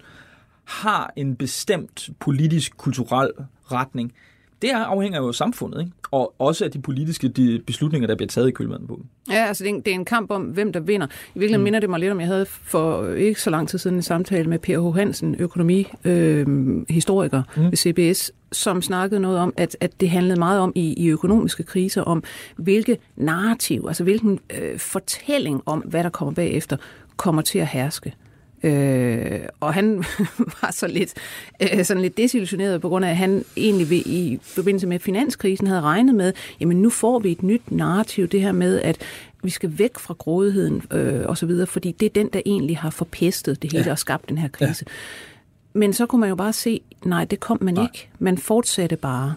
har 0.64 1.14
en 1.16 1.36
bestemt 1.36 2.10
politisk, 2.20 2.78
kulturel 2.78 3.32
retning. 3.72 4.14
Det 4.62 4.70
afhænger 4.70 5.20
jo 5.20 5.28
af 5.28 5.36
samfundet, 5.36 5.80
ikke? 5.80 5.92
og 6.12 6.34
også 6.40 6.66
af 6.66 6.72
de 6.72 6.82
politiske 6.82 7.28
de 7.28 7.62
beslutninger, 7.68 8.08
der 8.08 8.16
bliver 8.16 8.28
taget 8.28 8.48
i 8.48 8.52
kølvandet 8.52 8.88
på. 8.88 9.00
Ja, 9.30 9.46
altså 9.46 9.64
det 9.64 9.70
er, 9.70 9.74
en, 9.74 9.82
det 9.82 9.92
er 9.92 9.96
en 9.96 10.06
kamp 10.06 10.32
om, 10.32 10.42
hvem 10.42 10.74
der 10.74 10.80
vinder. 10.80 11.08
I 11.08 11.10
virkeligheden 11.34 11.62
mm. 11.62 11.64
minder 11.64 11.80
det 11.80 11.90
mig 11.90 12.00
lidt 12.00 12.12
om, 12.12 12.20
jeg 12.20 12.28
havde 12.28 12.46
for 12.46 13.08
ikke 13.08 13.42
så 13.42 13.50
lang 13.50 13.70
tid 13.70 13.80
siden 13.80 13.96
en 13.96 14.02
samtale 14.02 14.50
med 14.50 14.60
Per 14.60 14.92
H. 14.92 14.96
Hansen, 14.96 15.36
økonomihistoriker 15.40 17.42
øh, 17.58 17.64
mm. 17.64 17.72
ved 17.72 17.78
CBS, 17.78 18.32
som 18.52 18.82
snakkede 18.82 19.22
noget 19.22 19.38
om, 19.38 19.54
at, 19.58 19.78
at 19.80 20.02
det 20.02 20.10
handlede 20.10 20.40
meget 20.40 20.60
om 20.60 20.72
i, 20.76 20.94
i 20.94 21.08
økonomiske 21.08 21.64
kriser, 21.64 22.02
om 22.02 22.24
hvilke 22.56 22.98
narrativ, 23.16 23.86
altså 23.88 24.04
hvilken 24.04 24.40
øh, 24.60 24.80
fortælling 24.80 25.62
om, 25.66 25.80
hvad 25.80 26.04
der 26.04 26.10
kommer 26.10 26.34
bagefter, 26.34 26.78
kommer 27.18 27.42
til 27.42 27.60
at 27.60 27.68
herske. 27.68 28.14
Øh, 28.64 29.40
og 29.60 29.74
han 29.74 29.98
var 30.62 30.72
så 30.72 30.88
lidt, 30.88 31.14
øh, 31.62 31.86
sådan 31.86 32.02
lidt 32.02 32.18
desillusioneret 32.18 32.82
på 32.82 32.90
grund 32.90 33.06
af, 33.06 33.10
at 33.10 33.18
han 33.18 33.46
egentlig 33.58 33.90
ved, 33.90 33.98
i 33.98 34.40
forbindelse 34.42 34.88
med 34.88 35.00
finanskrisen 35.00 35.68
havde 35.68 35.82
regnet 35.82 36.16
med, 36.16 36.34
jamen 36.60 36.82
nu 36.82 36.90
får 36.90 37.20
vi 37.20 37.32
et 37.32 37.44
nyt 37.44 37.72
narrativ, 37.72 38.28
det 38.28 38.42
her 38.42 38.52
med, 38.52 38.82
at 38.82 38.98
vi 39.44 39.50
skal 39.50 39.80
væk 39.80 40.00
fra 40.00 40.14
grådigheden 40.14 40.82
øh, 40.92 41.22
og 41.26 41.38
så 41.38 41.46
videre, 41.46 41.68
fordi 41.68 41.92
det 41.92 42.06
er 42.06 42.10
den, 42.10 42.30
der 42.34 42.42
egentlig 42.46 42.78
har 42.78 42.90
forpestet 42.90 43.62
det 43.62 43.72
hele 43.72 43.86
ja. 43.86 43.92
og 43.92 44.00
skabt 44.00 44.30
den 44.30 44.38
her 44.38 44.48
krise. 44.48 44.86
Ja. 44.88 44.94
Men 45.74 45.94
så 45.94 46.06
kunne 46.06 46.20
man 46.20 46.30
jo 46.30 46.36
bare 46.36 46.54
se, 46.54 46.82
nej, 47.06 47.26
det 47.26 47.40
kom 47.40 47.58
man 47.62 47.74
nej. 47.74 47.84
ikke. 47.84 48.10
Man 48.20 48.38
fortsatte 48.38 48.96
bare. 48.96 49.36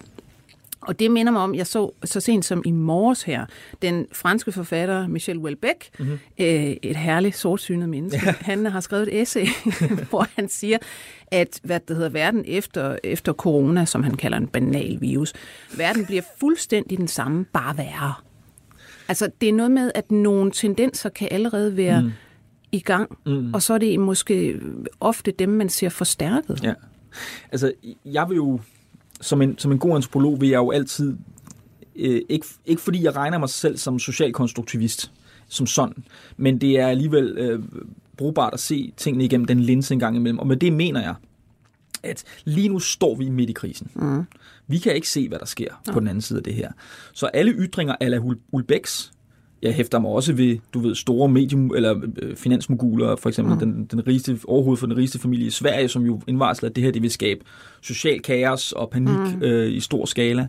Og 0.86 0.98
det 0.98 1.10
minder 1.10 1.32
mig 1.32 1.42
om, 1.42 1.54
jeg 1.54 1.66
så 1.66 1.90
så 2.04 2.20
sent 2.20 2.44
som 2.44 2.62
i 2.64 2.70
morges 2.70 3.22
her, 3.22 3.46
den 3.82 4.06
franske 4.12 4.52
forfatter 4.52 5.08
Michel 5.08 5.38
Houellebecq, 5.38 5.98
mm-hmm. 5.98 6.18
øh, 6.40 6.76
et 6.82 6.96
herligt 6.96 7.36
sortsynet 7.36 7.88
menneske, 7.88 8.26
ja. 8.26 8.34
han 8.40 8.66
har 8.66 8.80
skrevet 8.80 9.14
et 9.14 9.20
essay, 9.22 9.46
hvor 10.10 10.26
han 10.34 10.48
siger, 10.48 10.78
at 11.26 11.60
hvad 11.62 11.80
det 11.88 11.96
hedder, 11.96 12.10
verden 12.10 12.44
efter, 12.46 12.96
efter 13.04 13.32
corona, 13.32 13.84
som 13.84 14.02
han 14.02 14.14
kalder 14.14 14.38
en 14.38 14.46
banal 14.46 15.00
virus, 15.00 15.32
verden 15.76 16.06
bliver 16.06 16.22
fuldstændig 16.40 16.98
den 16.98 17.08
samme, 17.08 17.44
bare 17.44 17.78
værre. 17.78 18.14
Altså, 19.08 19.30
det 19.40 19.48
er 19.48 19.52
noget 19.52 19.70
med, 19.70 19.90
at 19.94 20.10
nogle 20.10 20.50
tendenser 20.50 21.08
kan 21.08 21.28
allerede 21.30 21.76
være 21.76 22.02
mm. 22.02 22.12
i 22.72 22.80
gang, 22.80 23.18
mm. 23.26 23.54
og 23.54 23.62
så 23.62 23.74
er 23.74 23.78
det 23.78 24.00
måske 24.00 24.60
ofte 25.00 25.30
dem, 25.30 25.48
man 25.48 25.68
ser 25.68 25.88
forstærket. 25.88 26.64
Ja. 26.64 26.74
Altså, 27.52 27.72
jeg 28.04 28.28
vil 28.28 28.36
jo 28.36 28.60
som 29.20 29.42
en, 29.42 29.58
som 29.58 29.72
en 29.72 29.78
god 29.78 29.94
antropolog 29.94 30.40
vil 30.40 30.48
jeg 30.48 30.56
jo 30.56 30.70
altid, 30.70 31.16
øh, 31.96 32.20
ikke, 32.28 32.46
ikke 32.66 32.82
fordi 32.82 33.02
jeg 33.02 33.16
regner 33.16 33.38
mig 33.38 33.48
selv 33.48 33.76
som 33.76 33.98
socialkonstruktivist, 33.98 35.12
som 35.48 35.66
sådan, 35.66 36.04
men 36.36 36.60
det 36.60 36.80
er 36.80 36.86
alligevel 36.86 37.38
øh, 37.38 37.62
brugbart 38.16 38.54
at 38.54 38.60
se 38.60 38.92
tingene 38.96 39.24
igennem 39.24 39.46
den 39.46 39.60
linse 39.60 39.94
en 39.94 40.00
gang 40.00 40.16
imellem. 40.16 40.38
Og 40.38 40.46
med 40.46 40.56
det 40.56 40.72
mener 40.72 41.02
jeg, 41.02 41.14
at 42.02 42.24
lige 42.44 42.68
nu 42.68 42.78
står 42.78 43.16
vi 43.16 43.28
midt 43.28 43.50
i 43.50 43.52
krisen. 43.52 43.90
Mm. 43.94 44.24
Vi 44.66 44.78
kan 44.78 44.94
ikke 44.94 45.08
se, 45.08 45.28
hvad 45.28 45.38
der 45.38 45.46
sker 45.46 45.82
ja. 45.86 45.92
på 45.92 46.00
den 46.00 46.08
anden 46.08 46.22
side 46.22 46.38
af 46.38 46.44
det 46.44 46.54
her. 46.54 46.72
Så 47.12 47.26
alle 47.26 47.52
ytringer 47.52 47.96
ala 48.00 48.20
Ulbæks 48.52 49.12
jeg 49.64 49.74
hæfter 49.74 49.98
mig 49.98 50.10
også 50.10 50.32
ved, 50.32 50.58
du 50.74 50.78
ved, 50.78 50.94
store 50.94 51.28
medium, 51.28 51.74
eller 51.76 52.00
øh, 52.22 52.36
finansmoguler, 52.36 53.16
for 53.16 53.28
eksempel 53.28 53.54
mm. 53.54 53.60
den, 53.60 53.84
den 53.84 54.06
rigeste, 54.06 54.38
overhovedet 54.46 54.80
for 54.80 54.86
den 54.86 54.96
rigeste 54.96 55.18
familie 55.18 55.46
i 55.46 55.50
Sverige, 55.50 55.88
som 55.88 56.02
jo 56.02 56.20
indvarsler, 56.26 56.68
at 56.68 56.76
det 56.76 56.84
her 56.84 56.90
det 56.90 57.02
vil 57.02 57.10
skabe 57.10 57.40
social 57.82 58.20
kaos 58.20 58.72
og 58.72 58.90
panik 58.90 59.36
mm. 59.36 59.42
øh, 59.42 59.72
i 59.72 59.80
stor 59.80 60.04
skala. 60.04 60.48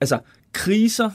Altså, 0.00 0.18
kriser 0.52 1.10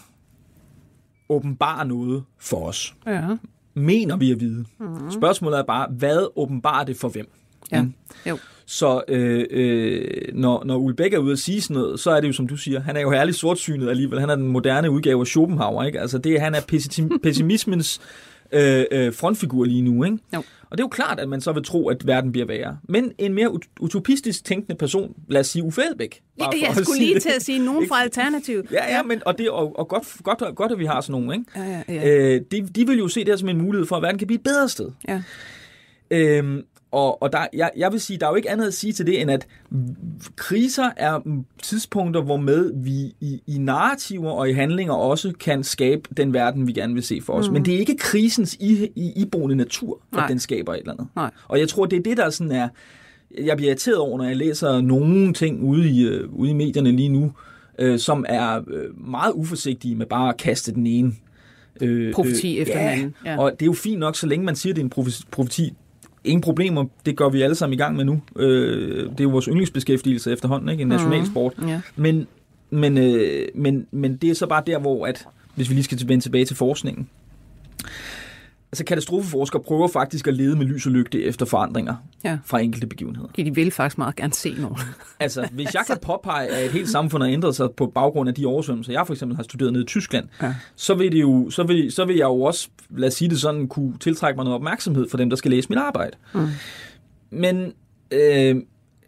åbenbarer 1.30 1.84
noget 1.84 2.24
for 2.40 2.68
os. 2.68 2.96
Ja. 3.08 3.28
Mener 3.74 4.18
vi 4.18 4.32
at 4.32 4.40
vide. 4.40 4.66
Mm. 4.80 5.12
Spørgsmålet 5.12 5.60
er 5.60 5.64
bare, 5.64 5.88
hvad 5.92 6.32
åbenbarer 6.36 6.84
det 6.84 6.98
for 6.98 7.10
hvem? 7.10 7.32
Ja. 7.72 7.82
Mm. 7.82 7.94
Jo. 8.30 8.38
Så 8.66 9.02
øh, 9.08 9.46
øh, 9.50 10.08
når, 10.34 10.64
når 10.64 10.78
Ulbæk 10.78 11.14
er 11.14 11.18
ude 11.18 11.32
at 11.32 11.40
sige 11.40 11.62
sådan 11.62 11.74
noget, 11.74 12.00
så 12.00 12.12
er 12.12 12.22
det 12.22 12.28
jo, 12.28 12.34
som 12.34 12.48
du 12.48 12.58
siger, 12.58 12.82
han 12.82 12.98
er 12.98 13.02
jo 13.02 13.12
herligt 13.12 13.38
sortsynet 13.38 13.90
alligevel. 13.90 14.20
Han 14.20 14.30
er 14.30 14.36
den 14.36 14.48
moderne 14.48 14.92
udgave 14.92 15.22
af 15.22 15.28
Schopenhauer, 15.28 15.84
ikke? 15.84 16.00
Altså, 16.00 16.18
det, 16.18 16.42
han 16.42 16.56
er 16.56 16.62
pessimismens 17.24 18.02
øh, 18.52 18.86
øh, 18.92 19.14
frontfigur 19.14 19.66
lige 19.66 19.82
nu, 19.82 20.04
ikke? 20.04 20.18
Jo. 20.34 20.44
Og 20.70 20.78
det 20.78 20.80
er 20.80 20.86
jo 20.86 20.90
klart, 20.90 21.20
at 21.20 21.30
man 21.30 21.42
så 21.42 21.52
vil 21.52 21.64
tro, 21.64 21.88
at 21.88 22.08
verden 22.08 22.32
bliver 22.32 22.48
værre. 22.48 22.78
Men 22.90 23.12
en 23.18 23.34
mere 23.34 23.52
utopistisk 23.80 24.46
tænkende 24.46 24.76
person, 24.78 25.16
lad 25.30 25.42
os 25.42 25.48
sige 25.48 25.64
Uffe 25.64 25.82
Elbæk. 25.92 26.22
Ja, 26.40 26.46
jeg 26.62 26.76
skulle 26.76 27.00
lige 27.00 27.20
til 27.20 27.30
at 27.36 27.42
sige 27.42 27.66
nogen 27.66 27.88
fra 27.88 28.02
Alternativ. 28.04 28.64
Ja, 28.72 28.96
ja, 28.96 29.04
men, 29.04 29.22
og, 29.26 29.38
det, 29.38 29.50
og, 29.50 29.80
og 29.80 29.88
godt, 29.88 30.04
godt, 30.24 30.56
godt, 30.56 30.72
at 30.72 30.80
vi 30.80 30.86
har 30.86 31.02
sådan 31.02 31.22
nogen. 31.22 31.40
Ikke? 31.40 31.70
Ja, 31.70 31.84
ja, 31.90 31.94
ja. 31.94 32.36
Øh, 32.36 32.42
de, 32.52 32.62
de 32.62 32.88
vil 32.88 32.98
jo 32.98 33.08
se 33.08 33.20
det 33.20 33.28
her 33.28 33.36
som 33.36 33.50
en 33.50 33.62
mulighed 33.62 33.88
for, 33.88 33.96
at 33.96 34.02
verden 34.02 34.18
kan 34.18 34.28
blive 34.28 34.38
et 34.38 34.44
bedre 34.44 34.70
sted. 34.70 34.90
Ja. 35.08 35.22
Øhm, 36.12 36.64
og, 36.94 37.22
og 37.22 37.34
der, 37.34 37.48
jeg, 37.54 37.72
jeg 37.78 37.92
vil 37.92 38.00
sige, 38.00 38.18
der 38.20 38.26
er 38.26 38.30
jo 38.30 38.36
ikke 38.36 38.50
andet 38.50 38.68
at 38.68 38.74
sige 38.74 38.94
til 38.94 39.08
det, 39.08 39.22
end 39.22 39.32
at 39.32 39.48
kriser 40.36 40.90
er 40.98 41.20
tidspunkter, 41.64 42.22
hvor 42.22 42.38
med 42.38 42.72
vi 42.76 43.16
i, 43.22 43.42
i 43.48 43.58
narrativer 43.58 44.32
og 44.32 44.50
i 44.50 44.54
handlinger 44.54 44.94
også 44.94 45.34
kan 45.40 45.64
skabe 45.64 46.02
den 46.18 46.34
verden, 46.34 46.68
vi 46.68 46.74
gerne 46.74 46.94
vil 46.94 47.04
se 47.04 47.22
for 47.22 47.34
os. 47.34 47.48
Mm. 47.48 47.54
Men 47.54 47.66
det 47.66 47.74
er 47.74 47.80
ikke 47.80 47.98
krisens 47.98 48.54
i, 48.60 48.90
i, 48.96 49.14
iboende 49.16 49.56
natur, 49.56 50.00
at 50.12 50.18
Nej. 50.18 50.28
den 50.28 50.40
skaber 50.40 50.74
et 50.74 50.80
eller 50.80 50.92
andet. 50.92 51.08
Nej. 51.16 51.32
Og 51.48 51.60
jeg 51.60 51.70
tror, 51.70 51.86
det 51.86 52.00
er 52.00 52.04
det, 52.04 52.18
der 52.18 52.30
sådan 52.30 52.52
er... 52.52 52.70
Jeg 53.44 53.58
bliver 53.58 53.70
irriteret 53.70 53.98
over, 53.98 54.18
når 54.18 54.26
jeg 54.26 54.38
læser 54.38 54.82
nogle 54.82 55.34
ting 55.34 55.64
ude 55.64 55.90
i, 55.90 56.08
øh, 56.08 56.34
ude 56.34 56.50
i 56.50 56.54
medierne 56.54 56.92
lige 56.92 57.10
nu, 57.10 57.32
øh, 57.80 58.00
som 58.00 58.26
er 58.30 58.62
øh, 58.68 59.08
meget 59.10 59.32
uforsigtige 59.32 59.96
med 59.96 60.06
bare 60.06 60.30
at 60.30 60.38
kaste 60.38 60.74
den 60.74 60.88
ene 60.88 61.14
øh, 61.82 62.14
profeti 62.14 62.56
øh, 62.56 62.62
efter 62.62 62.80
ja. 62.80 63.10
Ja. 63.26 63.40
Og 63.40 63.52
det 63.52 63.62
er 63.62 63.66
jo 63.66 63.74
fint 63.74 64.00
nok, 64.00 64.16
så 64.16 64.28
længe 64.28 64.46
man 64.46 64.56
siger, 64.56 64.74
at 64.74 64.76
det 64.76 64.82
er 64.82 64.86
en 64.86 65.22
profeti 65.32 65.74
ingen 66.24 66.42
problemer. 66.42 66.86
Det 67.06 67.18
går 67.18 67.30
vi 67.30 67.42
alle 67.42 67.56
sammen 67.56 67.74
i 67.74 67.78
gang 67.78 67.96
med 67.96 68.06
nu. 68.06 68.22
Øh, 68.36 69.10
det 69.10 69.20
er 69.20 69.24
jo 69.24 69.30
vores 69.30 69.46
yndlingsbeskæftigelse 69.46 70.32
efterhånden, 70.32 70.70
ikke? 70.70 70.82
En 70.82 70.88
national 70.88 71.20
mhm. 71.20 71.32
sport. 71.32 71.54
Mm, 71.58 71.68
yeah. 71.68 71.80
Men, 71.96 72.28
men, 72.70 72.98
øh, 72.98 73.48
men, 73.56 73.88
men 73.92 74.16
det 74.16 74.30
er 74.30 74.34
så 74.34 74.48
bare 74.48 74.64
der, 74.68 74.80
hvor 74.80 75.08
at, 75.08 75.28
hvis 75.56 75.70
vi 75.70 75.74
lige 75.74 75.84
skal 75.84 76.00
vende 76.08 76.24
tilbage 76.24 76.46
til 76.46 76.56
forskningen, 76.56 77.10
Altså 78.74 78.84
katastrofeforskere 78.84 79.62
prøver 79.62 79.88
faktisk 79.88 80.28
at 80.28 80.34
lede 80.34 80.56
med 80.56 80.66
lys 80.66 80.86
og 80.86 80.92
lygte 80.92 81.24
efter 81.24 81.46
forandringer 81.46 81.96
ja. 82.24 82.38
fra 82.46 82.60
enkelte 82.60 82.88
begivenheder. 82.88 83.28
Ja, 83.38 83.44
de 83.44 83.56
vil 83.56 83.72
faktisk 83.72 83.98
meget 83.98 84.16
gerne 84.16 84.34
se 84.34 84.56
noget. 84.60 84.78
altså, 85.20 85.50
hvis 85.52 85.74
jeg 85.74 85.84
kan 85.88 85.98
påpege, 86.02 86.48
at 86.48 86.66
et 86.66 86.72
helt 86.72 86.90
samfund 86.90 87.24
har 87.24 87.30
ændret 87.30 87.56
sig 87.56 87.72
på 87.72 87.88
baggrund 87.88 88.30
af 88.30 88.36
de 88.36 88.46
oversvømmelser, 88.46 88.94
jeg 88.94 89.08
for 89.08 89.14
eksempel 89.14 89.36
har 89.36 89.44
studeret 89.44 89.74
nede 89.74 89.84
i 89.84 89.86
Tyskland, 89.86 90.28
ja. 90.42 90.56
så, 90.76 90.96
vil 90.96 91.12
det 91.12 91.22
jo, 91.22 91.50
så, 91.50 91.64
vil, 91.64 91.92
så 91.92 92.06
vil 92.06 92.16
jeg 92.16 92.26
jo 92.26 92.42
også, 92.42 92.70
lad 92.90 93.08
os 93.08 93.14
sige 93.14 93.30
det 93.30 93.40
sådan, 93.40 93.68
kunne 93.68 93.98
tiltrække 94.00 94.38
mig 94.38 94.44
noget 94.44 94.56
opmærksomhed 94.56 95.10
for 95.10 95.18
dem, 95.18 95.30
der 95.30 95.38
skal 95.38 95.52
læse 95.52 95.70
mit 95.70 95.80
arbejde. 95.80 96.18
Mm. 96.34 96.48
Men, 97.30 97.74
øh, 98.12 98.56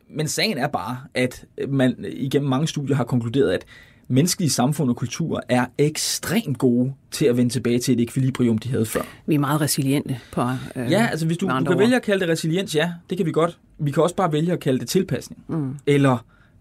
men 0.09 0.27
sagen 0.27 0.57
er 0.57 0.67
bare, 0.67 0.97
at 1.13 1.45
man 1.69 2.05
igennem 2.07 2.49
mange 2.49 2.67
studier 2.67 2.95
har 2.95 3.03
konkluderet, 3.03 3.51
at 3.51 3.65
menneskelige 4.07 4.49
samfund 4.49 4.89
og 4.89 4.95
kultur 4.95 5.41
er 5.49 5.65
ekstremt 5.77 6.57
gode 6.57 6.93
til 7.11 7.25
at 7.25 7.37
vende 7.37 7.53
tilbage 7.53 7.79
til 7.79 7.93
et 7.93 8.01
ekvilibrium, 8.01 8.57
de 8.57 8.69
havde 8.69 8.85
før. 8.85 9.01
Vi 9.25 9.35
er 9.35 9.39
meget 9.39 9.61
resiliente 9.61 10.19
på 10.31 10.41
øh, 10.75 10.91
Ja, 10.91 11.07
altså 11.11 11.25
hvis 11.25 11.37
du, 11.37 11.47
du 11.59 11.63
kan 11.63 11.79
vælge 11.79 11.95
at 11.95 12.01
kalde 12.01 12.21
det 12.21 12.29
resiliens, 12.29 12.75
ja, 12.75 12.91
det 13.09 13.17
kan 13.17 13.25
vi 13.25 13.31
godt. 13.31 13.57
Vi 13.77 13.91
kan 13.91 14.03
også 14.03 14.15
bare 14.15 14.31
vælge 14.31 14.53
at 14.53 14.59
kalde 14.59 14.79
det 14.79 14.89
tilpasning. 14.89 15.43
Mm. 15.47 15.75
Eller 15.87 16.17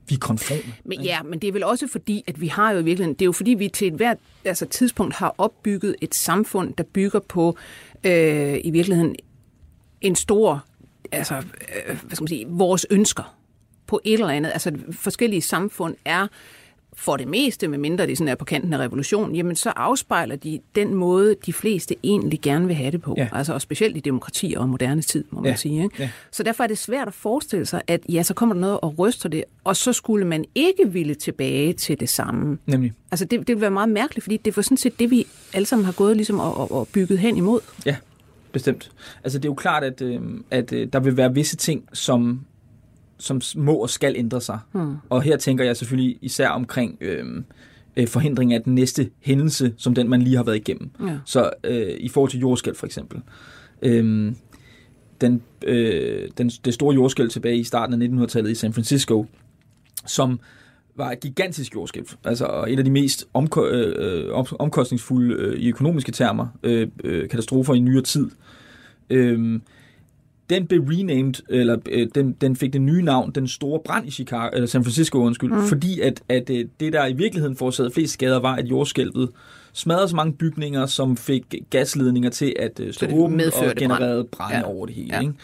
vi 0.08 0.14
er 0.14 0.18
konforme. 0.18 0.72
Men, 0.84 1.02
ja, 1.02 1.22
men 1.22 1.38
det 1.38 1.48
er 1.48 1.52
vel 1.52 1.64
også 1.64 1.88
fordi, 1.88 2.24
at 2.26 2.40
vi 2.40 2.46
har 2.46 2.72
jo 2.72 2.78
i 2.78 2.84
virkeligheden, 2.84 3.14
det 3.14 3.22
er 3.22 3.26
jo 3.26 3.32
fordi, 3.32 3.50
vi 3.50 3.68
til 3.68 3.88
et 3.88 3.94
hvert 3.94 4.18
altså, 4.44 4.66
tidspunkt 4.66 5.14
har 5.14 5.34
opbygget 5.38 5.96
et 6.00 6.14
samfund, 6.14 6.74
der 6.74 6.84
bygger 6.92 7.20
på 7.20 7.56
øh, 8.04 8.60
i 8.64 8.70
virkeligheden 8.70 9.16
en 10.00 10.16
stor, 10.16 10.64
altså, 11.12 11.34
øh, 11.36 11.42
hvad 12.02 12.16
skal 12.16 12.22
man 12.22 12.28
sige, 12.28 12.46
vores 12.48 12.86
ønsker 12.90 13.34
på 13.86 14.00
et 14.04 14.12
eller 14.12 14.28
andet. 14.28 14.50
Altså 14.50 14.72
forskellige 14.92 15.42
samfund 15.42 15.96
er 16.04 16.26
for 16.96 17.16
det 17.16 17.28
meste, 17.28 17.68
medmindre 17.68 18.06
det 18.06 18.18
sådan 18.18 18.28
er 18.28 18.34
på 18.34 18.44
kanten 18.44 18.72
af 18.72 18.78
revolution, 18.78 19.34
jamen 19.34 19.56
så 19.56 19.70
afspejler 19.76 20.36
de 20.36 20.60
den 20.74 20.94
måde, 20.94 21.34
de 21.46 21.52
fleste 21.52 21.94
egentlig 22.02 22.40
gerne 22.40 22.66
vil 22.66 22.76
have 22.76 22.90
det 22.90 23.02
på. 23.02 23.14
Ja. 23.16 23.28
Altså, 23.32 23.54
og 23.54 23.60
specielt 23.60 23.96
i 23.96 24.00
demokrati 24.00 24.54
og 24.56 24.68
moderne 24.68 25.02
tid, 25.02 25.24
må 25.30 25.40
man 25.40 25.50
Ja. 25.50 25.56
sige. 25.56 25.82
Ikke? 25.82 25.96
Ja. 25.98 26.10
Så 26.30 26.42
derfor 26.42 26.64
er 26.64 26.68
det 26.68 26.78
svært 26.78 27.08
at 27.08 27.14
forestille 27.14 27.66
sig, 27.66 27.82
at 27.86 28.00
ja, 28.08 28.22
så 28.22 28.34
kommer 28.34 28.54
der 28.54 28.60
noget 28.60 28.80
og 28.80 28.98
ryster 28.98 29.28
det, 29.28 29.44
og 29.64 29.76
så 29.76 29.92
skulle 29.92 30.26
man 30.26 30.44
ikke 30.54 30.88
ville 30.92 31.14
tilbage 31.14 31.72
til 31.72 32.00
det 32.00 32.08
samme. 32.08 32.58
Nemlig. 32.66 32.92
Altså, 33.10 33.24
det, 33.24 33.38
det 33.40 33.48
vil 33.48 33.60
være 33.60 33.70
meget 33.70 33.88
mærkeligt, 33.88 34.22
fordi 34.24 34.36
det 34.36 34.56
var 34.56 34.62
sådan 34.62 34.76
set 34.76 34.98
det, 34.98 35.10
vi 35.10 35.26
alle 35.52 35.66
sammen 35.66 35.84
har 35.84 35.92
gået 35.92 36.16
ligesom 36.16 36.40
og, 36.40 36.56
og, 36.56 36.72
og 36.72 36.88
bygget 36.88 37.18
hen 37.18 37.36
imod. 37.36 37.60
Ja, 37.86 37.96
bestemt. 38.52 38.90
Altså 39.24 39.38
det 39.38 39.44
er 39.44 39.48
jo 39.50 39.54
klart, 39.54 39.84
at, 39.84 40.02
øh, 40.02 40.20
at 40.50 40.72
øh, 40.72 40.88
der 40.92 41.00
vil 41.00 41.16
være 41.16 41.34
visse 41.34 41.56
ting, 41.56 41.84
som, 41.92 42.40
som 43.18 43.40
må 43.56 43.74
og 43.74 43.90
skal 43.90 44.14
ændre 44.16 44.40
sig. 44.40 44.58
Hmm. 44.72 44.94
Og 45.10 45.22
her 45.22 45.36
tænker 45.36 45.64
jeg 45.64 45.76
selvfølgelig 45.76 46.18
især 46.22 46.48
omkring 46.48 46.98
øh, 47.00 47.24
øh, 47.96 48.08
forhindring 48.08 48.52
af 48.52 48.62
den 48.62 48.74
næste 48.74 49.10
hændelse, 49.20 49.74
som 49.76 49.94
den 49.94 50.08
man 50.08 50.22
lige 50.22 50.36
har 50.36 50.42
været 50.44 50.56
igennem. 50.56 50.90
Ja. 51.06 51.18
Så 51.24 51.50
øh, 51.64 51.96
i 52.00 52.08
forhold 52.08 52.30
til 52.30 52.40
jordskælv 52.40 52.76
for 52.76 52.86
eksempel. 52.86 53.20
Øh, 53.82 54.32
den, 55.20 55.42
øh, 55.66 56.28
den, 56.38 56.48
det 56.48 56.74
store 56.74 56.94
jordskælv 56.94 57.30
tilbage 57.30 57.56
i 57.56 57.64
starten 57.64 58.02
af 58.02 58.24
1900-tallet 58.24 58.50
i 58.50 58.54
San 58.54 58.72
Francisco, 58.72 59.26
som 60.06 60.40
var 60.96 61.10
et 61.12 61.20
gigantisk 61.20 61.74
jordskælv. 61.74 62.06
Altså 62.24 62.64
et 62.68 62.78
af 62.78 62.84
de 62.84 62.90
mest 62.90 63.24
omko- 63.38 63.66
øh, 63.66 64.34
om- 64.34 64.46
omkostningsfulde 64.58 65.34
øh, 65.34 65.58
i 65.58 65.68
økonomiske 65.68 66.12
termer 66.12 66.46
øh, 66.62 66.88
øh, 67.04 67.28
katastrofer 67.28 67.74
i 67.74 67.78
nyere 67.80 68.02
tid. 68.02 68.30
Øhm, 69.10 69.62
den 70.50 70.66
blev 70.66 70.80
renamed, 70.82 71.34
eller 71.48 71.76
øh, 71.90 72.08
den, 72.14 72.32
den 72.32 72.56
fik 72.56 72.72
det 72.72 72.82
nye 72.82 73.02
navn, 73.02 73.30
den 73.34 73.48
store 73.48 73.80
brand 73.84 74.06
i 74.08 74.10
Chicago, 74.10 74.50
eller 74.52 74.66
San 74.66 74.84
Francisco, 74.84 75.18
undskyld, 75.18 75.52
mm. 75.52 75.62
fordi 75.62 76.00
at, 76.00 76.22
at 76.28 76.50
øh, 76.50 76.64
det, 76.80 76.92
der 76.92 77.06
i 77.06 77.12
virkeligheden 77.12 77.56
forårsagede 77.56 77.90
flest 77.94 78.12
skader, 78.12 78.40
var, 78.40 78.54
at 78.56 78.64
jordskælvet 78.66 79.28
smadrede 79.72 80.08
så 80.08 80.16
mange 80.16 80.32
bygninger, 80.32 80.86
som 80.86 81.16
fik 81.16 81.54
gasledninger 81.70 82.30
til 82.30 82.54
at 82.58 82.80
øh, 82.80 82.92
stå 82.92 83.06
det 83.06 83.14
åbent 83.14 83.42
og 83.42 83.76
genererede 83.76 84.24
brænde 84.24 84.56
Ja. 84.56 84.62
over 84.66 84.86
det 84.86 84.94
hele. 84.94 85.14
Ja. 85.14 85.20
Ikke? 85.20 85.34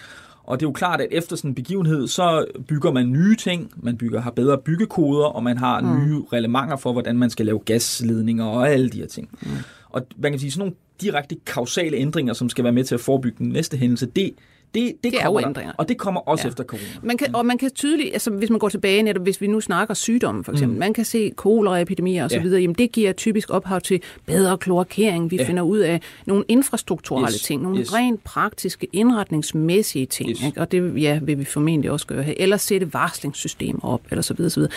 Og 0.45 0.61
det 0.61 0.67
er 0.67 0.69
jo 0.69 0.73
klart, 0.73 1.01
at 1.01 1.09
efter 1.11 1.37
sådan 1.37 1.51
en 1.51 1.55
begivenhed, 1.55 2.09
så 2.09 2.45
bygger 2.69 2.93
man 2.93 3.13
nye 3.13 3.37
ting, 3.37 3.73
man 3.77 3.97
bygger 3.97 4.21
har 4.21 4.31
bedre 4.31 4.59
byggekoder, 4.59 5.25
og 5.25 5.43
man 5.43 5.59
har 5.59 5.81
mm. 5.81 6.07
nye 6.07 6.23
reglementer 6.33 6.77
for, 6.77 6.93
hvordan 6.93 7.19
man 7.19 7.31
skal 7.31 7.47
lave 7.47 7.59
gasledninger 7.59 8.45
og 8.45 8.71
alle 8.71 8.91
de 8.91 8.99
her 8.99 9.07
ting. 9.07 9.29
Mm. 9.43 9.49
Og 9.91 10.07
man 10.19 10.33
kan 10.33 10.39
sige, 10.39 10.51
sådan 10.51 10.61
nogle 10.61 10.75
direkte 11.01 11.37
kausale 11.47 11.97
ændringer, 11.97 12.33
som 12.33 12.49
skal 12.49 12.65
være 12.65 12.73
med 12.73 12.85
til 12.85 12.95
at 12.95 13.01
forebygge 13.01 13.37
den 13.39 13.49
næste 13.49 13.77
hændelse, 13.77 14.07
det, 14.07 14.33
det, 14.75 14.95
det, 15.05 15.15
er 15.15 15.19
jo 15.19 15.23
kommer 15.25 15.41
der. 15.41 15.49
ændringer. 15.49 15.73
Og 15.79 15.89
det 15.89 15.99
kommer 15.99 16.21
også 16.21 16.45
Ja. 16.45 16.49
efter 16.49 16.65
corona. 16.65 16.85
Man 17.03 17.17
kan, 17.17 17.35
og 17.35 17.47
man 17.47 17.59
kan 17.59 17.71
tydeligt, 17.71 18.13
altså 18.13 18.31
hvis 18.31 18.51
man 18.51 18.59
går 18.59 18.69
tilbage 18.69 19.03
netop, 19.03 19.23
hvis 19.23 19.41
vi 19.41 19.47
nu 19.47 19.61
snakker 19.61 19.95
sygdomme 19.95 20.45
for 20.45 20.53
eksempel, 20.53 20.75
mm. 20.75 20.79
man 20.79 20.93
kan 20.93 21.05
se 21.05 21.33
koleraepidemier 21.37 22.25
osv., 22.25 22.35
Ja. 22.47 22.59
jamen 22.59 22.75
det 22.75 22.93
giver 22.93 23.13
typisk 23.13 23.51
ophav 23.51 23.81
til 23.81 24.03
bedre 24.27 24.59
kloakering. 24.59 25.31
Vi. 25.31 25.37
Ja. 25.37 25.45
finder 25.45 25.63
ud 25.63 25.79
af 25.79 26.01
nogle 26.27 26.45
infrastrukturelle 26.49 27.35
Yes. 27.35 27.43
ting, 27.43 27.63
nogle 27.63 27.79
Yes. 27.81 27.95
rent 27.95 28.25
praktiske, 28.25 28.87
indretningsmæssige 28.93 30.07
ting, 30.07 30.31
Yes. 30.31 30.43
ikke? 30.47 30.61
og 30.61 30.73
det 30.73 31.03
ja, 31.03 31.19
vil 31.23 31.39
vi 31.39 31.45
formentlig 31.45 31.91
også 31.91 32.07
gøre 32.07 32.23
her. 32.23 32.35
Eller 32.37 32.57
sætte 32.57 32.95
varslingssystemer 32.95 33.81
op, 33.85 34.01
eller 34.11 34.23
så 34.23 34.35
videre, 34.35 34.51
så 34.51 34.61
videre. 34.61 34.73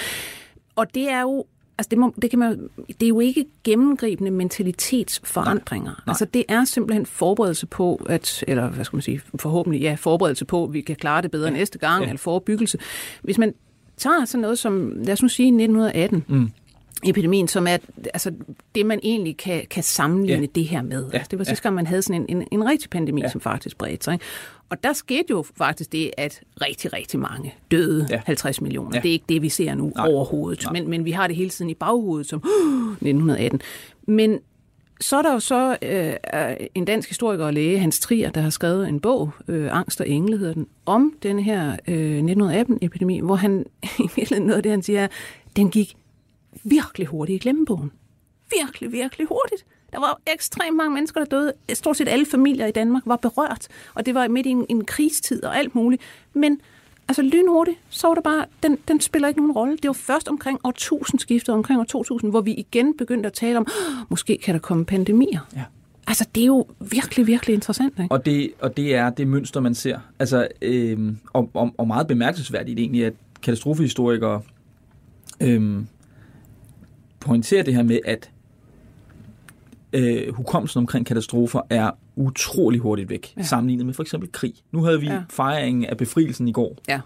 Og 0.76 0.96
det 0.96 1.10
er 1.10 1.22
jo 1.22 1.46
Altså 1.78 1.90
det, 1.90 1.98
må, 1.98 2.14
det, 2.22 2.30
kan 2.30 2.40
man, 2.40 2.70
det 2.88 3.04
er 3.04 3.08
jo 3.08 3.20
ikke 3.20 3.46
gennemgribende 3.64 4.32
mentalitetsforandringer. 4.32 5.92
Nej, 5.92 6.00
nej. 6.06 6.12
Altså 6.12 6.26
det 6.26 6.46
er 6.48 6.66
simpelthen 6.66 7.06
forberedelse 7.06 7.66
på, 7.66 8.06
at, 8.10 8.44
eller 8.48 8.70
hvad 8.70 8.86
skal 8.86 8.96
man 8.98 9.02
sige, 9.02 9.22
forhåbentlig 9.40 9.82
ja, 9.82 9.96
forberedelse 10.00 10.46
på, 10.46 10.64
at 10.64 10.74
vi 10.74 10.82
kan 10.82 10.96
klare 10.96 11.22
det 11.22 11.32
bedre 11.32 11.52
ja. 11.52 11.58
næste 11.58 11.80
gang, 11.80 12.04
ja. 12.04 12.10
eller 12.10 12.20
forebyggelse. 12.20 12.78
Hvis 13.22 13.38
man 13.38 13.54
tager 13.98 14.26
sådan 14.26 14.42
noget 14.42 14.60
som, 14.60 14.94
lad 14.96 15.14
os 15.14 15.22
nu 15.22 15.28
sige 15.28 15.48
1918, 15.48 16.26
mm. 16.28 16.52
Epidemien, 17.06 17.48
som 17.48 17.68
er 17.68 17.78
altså, 18.14 18.32
det, 18.76 18.86
man 18.86 19.00
egentlig 19.04 19.38
kan, 19.38 19.62
kan 19.70 19.84
sammenligne 19.84 20.42
Ja. 20.42 20.48
det 20.56 20.66
her 20.66 20.82
med. 20.82 21.06
Ja. 21.12 21.18
Altså, 21.18 21.28
det 21.32 21.40
var 21.40 21.46
Ja. 21.46 21.50
sidste 21.50 21.64
gang, 21.64 21.76
man 21.76 21.88
havde 21.88 22.02
sådan 22.02 22.26
en, 22.30 22.38
en, 22.38 22.48
en 22.52 22.66
rigtig 22.66 22.90
pandemi, 22.90 23.22
ja. 23.22 23.30
som 23.30 23.42
faktisk 23.42 23.78
bredte 23.78 24.04
sig. 24.04 24.14
Ikke? 24.14 24.26
Og 24.70 24.84
der 24.84 24.94
skete 24.94 25.26
jo 25.30 25.46
faktisk 25.58 25.92
det, 25.92 26.12
at 26.18 26.42
rigtig, 26.62 26.94
rigtig 26.94 27.20
mange 27.20 27.54
døde, 27.72 28.08
ja. 28.10 28.16
Ja. 28.16 28.22
50 28.26 28.62
millioner. 28.62 28.90
Ja. 28.94 28.98
Ja. 28.98 29.02
Det 29.02 29.10
er 29.10 29.14
ikke 29.14 29.26
det, 29.30 29.42
vi 29.42 29.50
ser 29.50 29.76
nu 29.76 29.92
Nej. 29.96 30.08
overhovedet. 30.08 30.64
Nej. 30.64 30.74
Men, 30.74 30.90
men 30.90 31.06
vi 31.06 31.12
har 31.12 31.28
det 31.28 31.36
hele 31.36 31.50
tiden 31.50 31.70
i 31.72 31.74
baghovedet 31.74 32.28
som 32.30 32.38
1918. 32.40 33.62
Men 34.08 34.40
så 35.02 35.18
er 35.18 35.22
der 35.22 35.34
jo 35.34 35.40
så 35.40 35.78
øh, 35.82 36.68
en 36.76 36.86
dansk 36.86 37.10
historiker 37.10 37.46
og 37.46 37.54
læge, 37.54 37.80
Hans 37.80 38.00
Trier, 38.00 38.30
der 38.32 38.42
har 38.42 38.50
skrevet 38.50 38.90
en 38.90 39.00
bog, 39.00 39.32
øh, 39.48 39.78
Angst 39.78 40.02
og 40.02 40.10
Engle 40.10 40.38
hedder 40.38 40.54
den, 40.54 40.68
om 40.86 41.14
den 41.24 41.40
her 41.40 41.76
øh, 41.88 42.20
1918-epidemi, 42.24 43.20
hvor 43.22 43.36
han 43.36 43.66
noget 44.32 44.54
af 44.54 44.64
det, 44.64 44.72
han 44.72 44.82
siger, 44.84 45.04
er, 45.04 45.08
den 45.56 45.70
gik 45.70 45.96
virkelig 46.64 47.08
hurtigt 47.08 47.36
i 47.36 47.40
glemmebogen. 47.44 47.92
Virkelig, 48.62 48.92
virkelig 48.92 49.28
hurtigt. 49.28 49.66
Der 49.92 50.00
var 50.00 50.20
ekstremt 50.36 50.78
mange 50.78 50.94
mennesker, 50.94 51.20
der 51.20 51.26
døde. 51.26 51.54
Stort 51.74 51.98
set 51.98 52.08
alle 52.08 52.26
familier 52.26 52.66
i 52.66 52.72
Danmark 52.72 53.04
var 53.06 53.16
berørt, 53.16 53.68
og 53.94 54.06
det 54.06 54.16
var 54.16 54.28
midt 54.28 54.46
i 54.46 54.50
en, 54.50 54.66
en 54.70 54.86
krigstid 54.86 55.44
og 55.44 55.58
alt 55.58 55.76
muligt. 55.76 56.02
Men 56.34 56.62
altså 57.08 57.22
lynhurtigt, 57.22 57.78
så 57.90 58.08
var 58.08 58.14
det 58.14 58.24
bare, 58.24 58.46
den, 58.64 58.78
den 58.88 59.00
spiller 59.00 59.28
ikke 59.28 59.40
nogen 59.40 59.52
rolle. 59.52 59.78
Det 59.78 59.88
var 59.88 59.94
først 59.94 60.28
omkring 60.28 60.60
årtusindskiftet, 60.64 61.56
omkring 61.56 61.80
år 61.80 61.84
2000, 61.84 62.32
hvor 62.32 62.42
vi 62.42 62.54
igen 62.54 62.98
begyndte 62.98 63.28
at 63.28 63.34
tale 63.34 63.58
om, 63.58 63.68
"Åh, 63.70 63.94
måske 64.10 64.38
kan 64.44 64.54
der 64.54 64.60
komme 64.60 64.86
pandemier. 64.86 65.40
Ja. 65.56 65.64
Altså, 66.08 66.28
det 66.36 66.42
er 66.42 66.48
jo 66.48 66.68
virkelig, 66.80 67.28
virkelig 67.28 67.54
interessant, 67.54 68.00
ikke? 68.00 68.12
Og 68.12 68.26
det, 68.26 68.52
og 68.60 68.78
det 68.78 68.96
er 68.96 69.10
det 69.10 69.28
mønster, 69.28 69.60
man 69.60 69.76
ser. 69.76 70.00
Altså, 70.20 70.48
øhm, 70.62 71.18
og, 71.34 71.50
og, 71.54 71.74
og 71.78 71.88
meget 71.88 72.08
bemærkelsesværdigt 72.08 72.80
egentlig, 72.80 73.06
at 73.06 73.14
katastrofehistorikere 73.42 74.42
øhm, 75.42 75.88
pointerer 77.24 77.64
det 77.64 77.76
her 77.76 77.84
med, 77.84 78.00
at 78.06 78.30
øh, 79.94 80.34
hukommelsen 80.34 80.78
omkring 80.78 81.06
katastrofer 81.06 81.62
er 81.70 81.92
utrolig 82.16 82.80
hurtigt 82.80 83.10
væk, 83.10 83.34
Ja. 83.38 83.44
sammenlignet 83.44 83.86
med 83.86 83.94
for 83.94 84.04
eksempel 84.04 84.32
krig. 84.32 84.54
Nu 84.72 84.84
havde 84.84 85.00
vi 85.00 85.06
Ja. 85.06 85.22
fejringen 85.30 85.86
af 85.86 85.98
befrielsen 85.98 86.48
i 86.48 86.52
går, 86.52 86.78
Ja. 86.90 87.00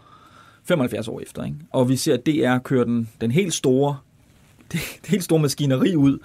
75 0.64 1.08
år 1.08 1.20
efter, 1.20 1.44
ikke? 1.44 1.58
og 1.72 1.90
vi 1.90 1.96
ser, 1.96 2.14
at 2.14 2.26
DR 2.26 2.58
kører 2.58 2.84
den, 2.84 3.10
den 3.22 3.32
helt 3.32 3.54
store 3.54 3.98
det, 4.72 4.80
det 5.02 5.10
helt 5.10 5.24
store 5.24 5.40
maskineri 5.40 5.96
ud. 5.96 6.18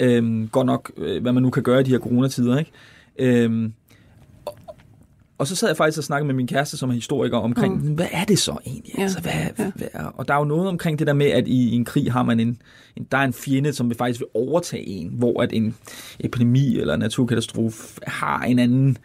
Øhm, 0.00 0.48
godt 0.48 0.66
nok, 0.66 0.92
øh, 0.96 1.22
hvad 1.22 1.32
man 1.32 1.42
nu 1.42 1.50
kan 1.50 1.62
gøre 1.62 1.80
i 1.80 1.84
de 1.84 1.90
her 1.90 1.98
coronatider. 1.98 2.58
Ikke? 2.58 2.70
Øhm, 3.18 3.72
og 5.42 5.46
så 5.48 5.56
sad 5.56 5.68
jeg 5.68 5.76
faktisk 5.76 5.98
og 5.98 6.04
snakkede 6.04 6.26
med 6.26 6.34
min 6.34 6.46
kæreste, 6.46 6.76
som 6.76 6.90
er 6.90 6.94
historiker, 6.94 7.38
omkring, 7.38 7.86
mm. 7.88 7.94
hvad 7.94 8.06
er 8.12 8.24
det 8.24 8.38
så 8.38 8.56
egentlig? 8.66 8.94
Ja, 8.98 9.02
Altså, 9.02 9.20
hvad, 9.20 9.32
ja. 9.58 9.70
hvad, 9.74 9.88
og 10.14 10.28
der 10.28 10.34
er 10.34 10.38
jo 10.38 10.44
noget 10.44 10.68
omkring 10.68 10.98
det 10.98 11.06
der 11.06 11.12
med, 11.12 11.26
at 11.26 11.48
i, 11.48 11.68
i 11.70 11.74
en 11.74 11.84
krig 11.84 12.12
har 12.12 12.22
man 12.22 12.40
en, 12.40 12.58
en, 12.96 13.06
der 13.12 13.18
er 13.18 13.24
en 13.24 13.32
fjende, 13.32 13.72
som 13.72 13.88
vil 13.88 13.96
faktisk 13.96 14.20
vil 14.20 14.28
overtage 14.34 14.86
en, 14.86 15.08
hvor 15.12 15.42
at 15.42 15.52
en 15.52 15.74
epidemi 16.20 16.78
eller 16.78 16.94
en 16.94 17.00
naturkatastrofe 17.00 18.00
har 18.06 18.42
en 18.42 18.58
anden 18.58 18.98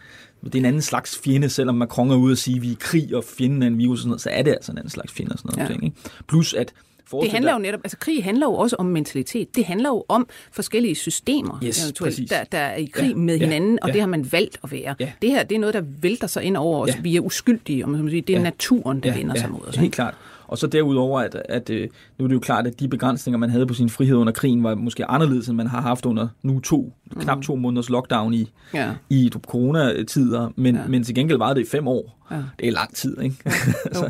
det 0.44 0.56
er 0.56 0.60
en 0.60 0.66
anden 0.66 0.82
slags 0.82 1.20
fjende, 1.24 1.50
selvom 1.50 1.76
Macron 1.76 2.12
er 2.12 2.16
ude 2.16 2.32
og 2.32 2.38
sige, 2.38 2.56
at 2.56 2.62
vi 2.62 2.68
er 2.68 2.72
i 2.72 2.78
krig, 2.80 3.16
og 3.16 3.24
fjenden 3.24 3.64
er 3.64 3.68
en 3.68 3.78
virus, 3.78 3.98
og 3.98 4.02
sådan 4.02 4.10
noget, 4.10 4.22
så 4.22 4.30
er 4.30 4.42
det 4.42 4.52
altså 4.52 4.72
en 4.72 4.78
anden 4.78 4.90
slags 4.90 5.14
fjende. 5.14 5.32
Og 5.34 5.40
sådan 5.40 5.52
noget 5.56 5.70
Ja. 5.70 5.74
ting, 5.74 5.84
ikke? 5.86 5.96
Plus 6.28 6.54
at 6.54 6.74
Det 7.12 7.32
handler 7.32 7.52
jo 7.52 7.58
dig- 7.58 7.62
netop, 7.66 7.80
altså 7.84 7.98
krig 7.98 8.24
handler 8.24 8.46
jo 8.48 8.54
også 8.54 8.76
om 8.80 8.86
mentalitet. 8.86 9.56
Det 9.56 9.66
handler 9.66 9.90
jo 9.90 10.06
om 10.10 10.28
forskellige 10.52 10.96
systemer, 10.96 11.60
Yes, 11.64 11.94
præcis. 12.00 12.30
der, 12.30 12.44
der 12.44 12.58
er 12.58 12.76
i 12.76 12.86
krig 12.86 13.10
Ja, 13.10 13.16
med 13.16 13.38
ja, 13.38 13.44
hinanden, 13.46 13.80
og 13.82 13.88
ja. 13.90 13.94
det 13.94 14.02
har 14.02 14.08
man 14.08 14.32
valgt 14.32 14.58
at 14.64 14.72
være. 14.72 14.96
Ja. 15.00 15.12
Det 15.22 15.30
her, 15.32 15.44
det 15.44 15.56
er 15.56 15.60
noget, 15.60 15.74
der 15.74 15.82
vælter 16.02 16.28
sig 16.28 16.44
ind 16.44 16.58
over 16.58 16.80
os. 16.84 16.90
Ja. 16.90 17.02
Vi 17.02 17.16
er 17.16 17.22
uskyldige, 17.22 17.84
om 17.84 17.90
man 17.90 18.10
sige. 18.10 18.22
Det 18.22 18.34
er 18.36 18.38
Ja. 18.40 18.44
naturen, 18.44 19.00
der 19.00 19.14
vender 19.14 19.36
sig 19.36 19.52
mod 19.52 19.62
os. 19.68 19.76
Helt 19.76 19.94
klart. 19.94 20.14
Og 20.48 20.58
så 20.58 20.68
derudover, 20.68 21.20
at, 21.20 21.36
at 21.50 21.70
øh, 21.70 21.88
nu 22.18 22.26
er 22.26 22.28
det 22.28 22.36
jo 22.36 22.40
klart, 22.40 22.68
at 22.68 22.80
de 22.80 22.88
begrænsninger, 22.88 23.38
man 23.38 23.50
havde 23.50 23.68
på 23.68 23.74
sin 23.74 23.90
frihed 23.90 24.16
under 24.16 24.34
krigen, 24.34 24.64
var 24.64 24.76
måske 24.76 25.06
anderledes, 25.06 25.48
end 25.48 25.58
man 25.58 25.68
har 25.68 25.82
haft 25.82 26.06
under 26.06 26.28
nu 26.44 26.60
to, 26.60 26.94
mm. 27.16 27.22
knap 27.22 27.42
to 27.42 27.56
måneders 27.56 27.90
lockdown 27.90 28.34
i, 28.34 28.52
Ja. 28.74 28.92
i 29.10 29.32
coronatider, 29.48 30.50
men, 30.56 30.76
Ja. 30.76 30.82
men 30.88 31.04
til 31.04 31.16
gengæld 31.16 31.38
varede 31.38 31.56
det 31.60 31.66
i 31.68 31.70
fem 31.70 31.88
år. 31.88 32.18
Ja. 32.32 32.36
Det 32.60 32.68
er 32.68 32.72
lang 32.72 32.96
tid, 32.96 33.22
ikke? 33.22 33.36
så, 33.94 34.10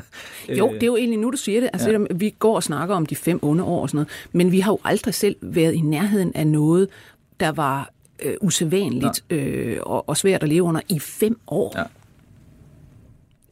Jo, 0.50 0.74
det 0.74 0.84
er 0.84 0.88
jo 0.88 0.96
egentlig 0.96 1.20
nu, 1.20 1.32
du 1.32 1.38
siger 1.38 1.60
det. 1.60 1.70
Altså, 1.74 1.92
ja. 1.92 1.98
Vi 2.16 2.36
går 2.40 2.56
og 2.56 2.64
snakker 2.64 2.96
om 2.96 3.06
de 3.06 3.16
fem 3.16 3.40
onde 3.42 3.64
år 3.64 3.82
og 3.82 3.90
sådan 3.90 3.96
noget, 3.98 4.10
men 4.32 4.52
vi 4.52 4.60
har 4.60 4.72
jo 4.72 4.80
aldrig 4.84 5.14
selv 5.14 5.36
været 5.42 5.74
i 5.74 5.82
nærheden 5.82 6.32
af 6.36 6.48
noget, 6.48 6.88
der 7.40 7.52
var 7.52 7.90
øh, 8.26 8.34
usædvanligt 8.42 9.24
øh, 9.30 9.78
og, 9.82 10.10
og 10.10 10.18
svært 10.18 10.44
at 10.44 10.50
leve 10.50 10.64
under 10.64 10.82
i 10.90 11.00
fem 11.00 11.40
år. 11.48 11.74
Ja. 11.78 11.84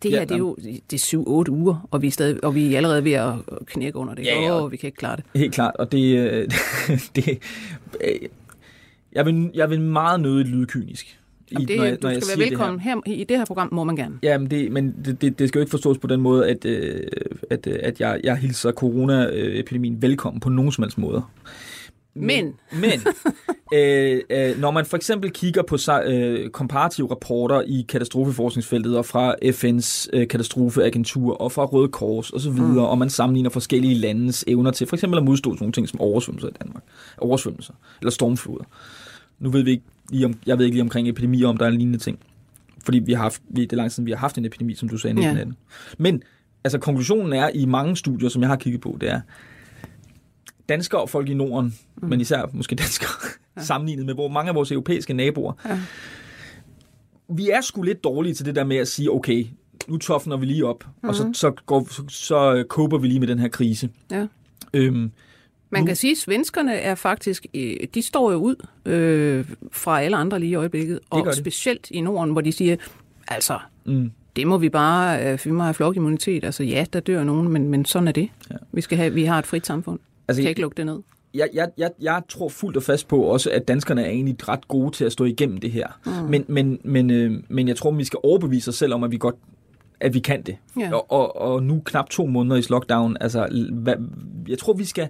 Det 0.03 0.11
her, 0.11 0.17
Ja, 0.19 0.25
det 0.25 0.31
er 0.31 0.37
jo 0.37 0.55
det 0.89 0.93
er 0.93 0.97
syv-otte 0.97 1.51
uger, 1.51 1.87
og 1.91 2.01
vi, 2.01 2.07
er 2.07 2.11
stadig, 2.11 2.43
og 2.43 2.55
vi 2.55 2.73
er 2.73 2.77
allerede 2.77 3.03
ved 3.03 3.11
at 3.11 3.33
knække 3.65 3.97
under 3.97 4.13
det. 4.15 4.25
Ja, 4.25 4.41
ja. 4.41 4.63
Åh, 4.63 4.71
vi 4.71 4.77
kan 4.77 4.87
ikke 4.87 4.97
klare 4.97 5.15
det. 5.15 5.23
Helt 5.35 5.53
klart, 5.53 5.75
og 5.75 5.91
det, 5.91 6.17
øh, 6.17 6.49
det 7.15 7.29
øh, 8.03 8.09
jeg, 9.13 9.25
vil, 9.25 9.51
jeg 9.53 9.69
vil 9.69 9.81
meget 9.81 10.19
nødigt 10.19 10.47
lyde 10.47 10.65
kynisk. 10.65 11.19
Jamen, 11.51 11.67
det, 11.67 11.77
når 11.77 11.83
jeg- 11.85 11.93
du 12.01 12.07
når 12.07 12.09
jeg 12.09 12.23
skal 12.23 12.39
være 12.39 12.49
velkommen 12.49 12.79
her. 12.79 12.95
her. 13.05 13.13
I 13.13 13.23
det 13.23 13.37
her 13.37 13.45
program 13.45 13.69
må 13.71 13.83
man 13.83 13.95
gerne. 13.95 14.15
Ja, 14.23 14.37
men, 14.37 14.51
det, 14.51 14.71
men 14.71 14.95
det, 15.05 15.21
det, 15.21 15.39
det 15.39 15.47
skal 15.47 15.59
jo 15.59 15.61
ikke 15.63 15.71
forstås 15.71 15.97
på 15.97 16.07
den 16.07 16.21
måde, 16.21 16.49
at, 16.49 16.65
øh, 16.65 17.01
at, 17.49 17.67
at 17.67 17.99
jeg, 17.99 18.19
jeg 18.23 18.37
hilser 18.37 18.71
coronaepidemien 18.71 20.01
velkommen 20.01 20.39
på 20.39 20.49
nogen 20.49 20.71
som 20.71 20.83
helst 20.83 20.97
måder. 20.97 21.31
Men. 22.15 22.53
Men, 22.71 23.01
øh, 23.73 24.21
øh, 24.29 24.59
når 24.59 24.71
man 24.71 24.85
for 24.85 24.97
eksempel 24.97 25.31
kigger 25.31 25.63
på 25.63 25.77
øh, 26.05 26.49
komparative 26.49 27.11
rapporter 27.11 27.61
i 27.61 27.85
katastrofeforskningsfeltet 27.89 28.97
og 28.97 29.05
fra 29.05 29.35
FN's 29.43 30.07
øh, 30.13 30.27
katastrofeagentur 30.27 31.33
og 31.33 31.51
fra 31.51 31.65
Røde 31.65 31.87
Kors 31.87 32.31
osv., 32.31 32.51
mm. 32.51 32.77
og 32.77 32.97
man 32.97 33.09
sammenligner 33.09 33.49
forskellige 33.49 33.95
landes 33.95 34.43
evner 34.47 34.71
til 34.71 34.87
for 34.87 34.95
eksempel 34.95 35.17
at 35.17 35.25
modstå 35.25 35.49
sådan 35.49 35.63
nogle 35.63 35.73
ting 35.73 35.89
som 35.89 36.01
oversvømmelser 36.01 36.47
i 36.47 36.51
Danmark, 36.63 36.83
oversvømmelser 37.17 37.73
eller 38.01 38.11
stormfloder. 38.11 38.63
Nu 39.39 39.49
ved 39.49 39.63
vi 39.63 39.71
ikke 39.71 39.83
lige 40.09 40.25
om, 40.25 40.33
jeg 40.45 40.57
ved 40.57 40.65
ikke 40.65 40.75
lige 40.75 40.83
omkring 40.83 41.09
epidemier, 41.09 41.47
om 41.47 41.57
der 41.57 41.65
er 41.65 41.69
en 41.69 41.77
lignende 41.77 41.99
ting. 41.99 42.19
Fordi 42.83 42.99
vi 42.99 43.13
har 43.13 43.21
haft, 43.21 43.41
det 43.55 43.71
er 43.71 43.75
lang 43.75 43.91
siden, 43.91 44.05
vi 44.05 44.11
har 44.11 44.17
haft 44.17 44.37
en 44.37 44.45
epidemi, 44.45 44.75
som 44.75 44.89
du 44.89 44.97
sagde, 44.97 45.21
i 45.21 45.23
ja. 45.23 45.45
Men 45.97 46.23
altså 46.63 46.79
konklusionen 46.79 47.33
er 47.33 47.49
i 47.53 47.65
mange 47.65 47.97
studier, 47.97 48.29
som 48.29 48.41
jeg 48.41 48.49
har 48.49 48.55
kigget 48.55 48.81
på, 48.81 48.97
det 49.01 49.09
er, 49.09 49.21
danskere 50.69 51.01
og 51.01 51.09
folk 51.09 51.29
i 51.29 51.33
Norden, 51.33 51.75
mm. 52.01 52.09
men 52.09 52.21
især 52.21 52.49
måske 52.53 52.75
danskere, 52.75 53.09
ja. 53.57 53.61
sammenlignet 53.71 54.05
med 54.05 54.13
hvor 54.13 54.27
mange 54.27 54.49
af 54.49 54.55
vores 54.55 54.71
europæiske 54.71 55.13
naboer, 55.13 55.53
ja. 55.65 55.79
vi 57.29 57.49
er 57.49 57.61
sgu 57.61 57.81
lidt 57.81 58.03
dårlige 58.03 58.33
til 58.33 58.45
det 58.45 58.55
der 58.55 58.63
med 58.63 58.77
at 58.77 58.87
sige, 58.87 59.11
okay, 59.11 59.45
nu 59.87 59.97
toffner 59.97 60.37
vi 60.37 60.45
lige 60.45 60.65
op, 60.65 60.85
mm. 61.03 61.09
og 61.09 61.15
så, 61.15 61.27
mm. 61.27 61.33
så, 61.33 61.51
går, 61.65 61.87
så, 61.91 62.03
så 62.07 62.63
koper 62.69 62.97
vi 62.97 63.07
lige 63.07 63.19
med 63.19 63.27
den 63.27 63.39
her 63.39 63.47
krise. 63.47 63.89
Ja. 64.11 64.27
Øhm, 64.73 65.11
man 65.69 65.81
nu, 65.81 65.85
kan 65.85 65.95
sige, 65.95 66.11
at 66.11 66.17
svenskerne 66.17 66.75
er 66.75 66.95
faktisk, 66.95 67.45
øh, 67.53 67.75
de 67.93 68.01
står 68.01 68.31
jo 68.31 68.37
ud 68.37 68.55
øh, 68.85 69.45
fra 69.71 70.01
alle 70.01 70.17
andre 70.17 70.39
lige 70.39 70.49
i 70.49 70.55
øjeblikket, 70.55 70.99
og 71.09 71.33
specielt 71.33 71.87
i 71.91 72.01
Norden, 72.01 72.31
hvor 72.31 72.41
de 72.41 72.51
siger, 72.51 72.75
altså, 73.27 73.59
mm 73.85 74.11
det 74.35 74.47
må 74.47 74.57
vi 74.57 74.69
bare, 74.69 75.31
øh, 75.33 75.39
vi 75.43 75.51
må 75.51 75.63
have 75.63 75.73
flokimmunitet. 75.73 76.43
Altså 76.43 76.63
ja, 76.63 76.85
der 76.93 76.99
dør 76.99 77.23
nogen, 77.23 77.49
men, 77.49 77.69
men 77.69 77.85
sådan 77.85 78.07
er 78.07 78.11
det. 78.11 78.29
Ja. 78.51 78.55
Vi, 78.71 78.81
skal 78.81 78.97
have, 78.97 79.13
vi 79.13 79.23
har 79.23 79.39
et 79.39 79.45
frit 79.45 79.65
samfund. 79.65 79.99
Altså, 80.27 80.41
kan 80.41 80.49
ikke 80.49 80.61
lukke 80.61 80.77
det 80.77 80.85
ned. 80.85 80.99
Jeg, 81.33 81.49
jeg, 81.53 81.69
jeg, 81.77 81.91
jeg 82.01 82.21
tror 82.29 82.49
fuldt 82.49 82.77
og 82.77 82.83
fast 82.83 83.07
på 83.07 83.21
også, 83.21 83.51
at 83.51 83.67
danskerne 83.67 84.03
er 84.03 84.09
egentlig 84.09 84.49
ret 84.49 84.67
gode 84.67 84.91
til 84.91 85.05
at 85.05 85.11
stå 85.11 85.23
igennem 85.23 85.57
det 85.57 85.71
her. 85.71 85.87
Mm. 86.05 86.11
Men, 86.11 86.45
men, 86.47 86.79
men, 86.83 87.09
øh, 87.09 87.43
men 87.49 87.67
jeg 87.67 87.75
tror, 87.75 87.91
vi 87.91 88.03
skal 88.03 88.19
overbevise 88.23 88.69
os 88.69 88.75
selv 88.75 88.93
om, 88.93 89.03
at 89.03 89.11
vi 89.11 89.17
godt 89.17 89.35
at 89.99 90.13
vi 90.13 90.19
kan 90.19 90.41
det. 90.41 90.57
Ja. 90.79 90.93
Og, 90.93 91.11
og, 91.11 91.41
og 91.41 91.63
nu 91.63 91.81
knap 91.85 92.09
to 92.09 92.25
måneder 92.25 92.55
i 92.55 92.63
lockdown, 92.69 93.17
altså, 93.21 93.67
hvad, 93.71 93.95
jeg 94.47 94.57
tror, 94.57 94.73
vi 94.73 94.85
skal, 94.85 95.07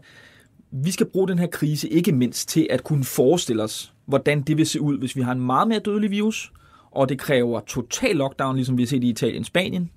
vi 0.71 0.91
skal 0.91 1.05
bruge 1.05 1.27
den 1.27 1.39
her 1.39 1.47
krise 1.47 1.89
ikke 1.89 2.11
mindst 2.11 2.49
til 2.49 2.67
at 2.69 2.83
kunne 2.83 3.03
forestille 3.03 3.63
os, 3.63 3.93
hvordan 4.05 4.41
det 4.41 4.57
vil 4.57 4.65
se 4.65 4.81
ud, 4.81 4.97
hvis 4.97 5.15
vi 5.15 5.21
har 5.21 5.31
en 5.31 5.41
meget 5.41 5.67
mere 5.67 5.79
dødelig 5.79 6.11
virus, 6.11 6.51
og 6.91 7.09
det 7.09 7.19
kræver 7.19 7.59
total 7.59 8.15
lockdown, 8.15 8.55
ligesom 8.55 8.77
vi 8.77 8.83
har 8.83 8.87
set 8.87 9.03
i 9.03 9.09
Italien 9.09 9.39
og 9.39 9.45
Spanien, 9.45 9.89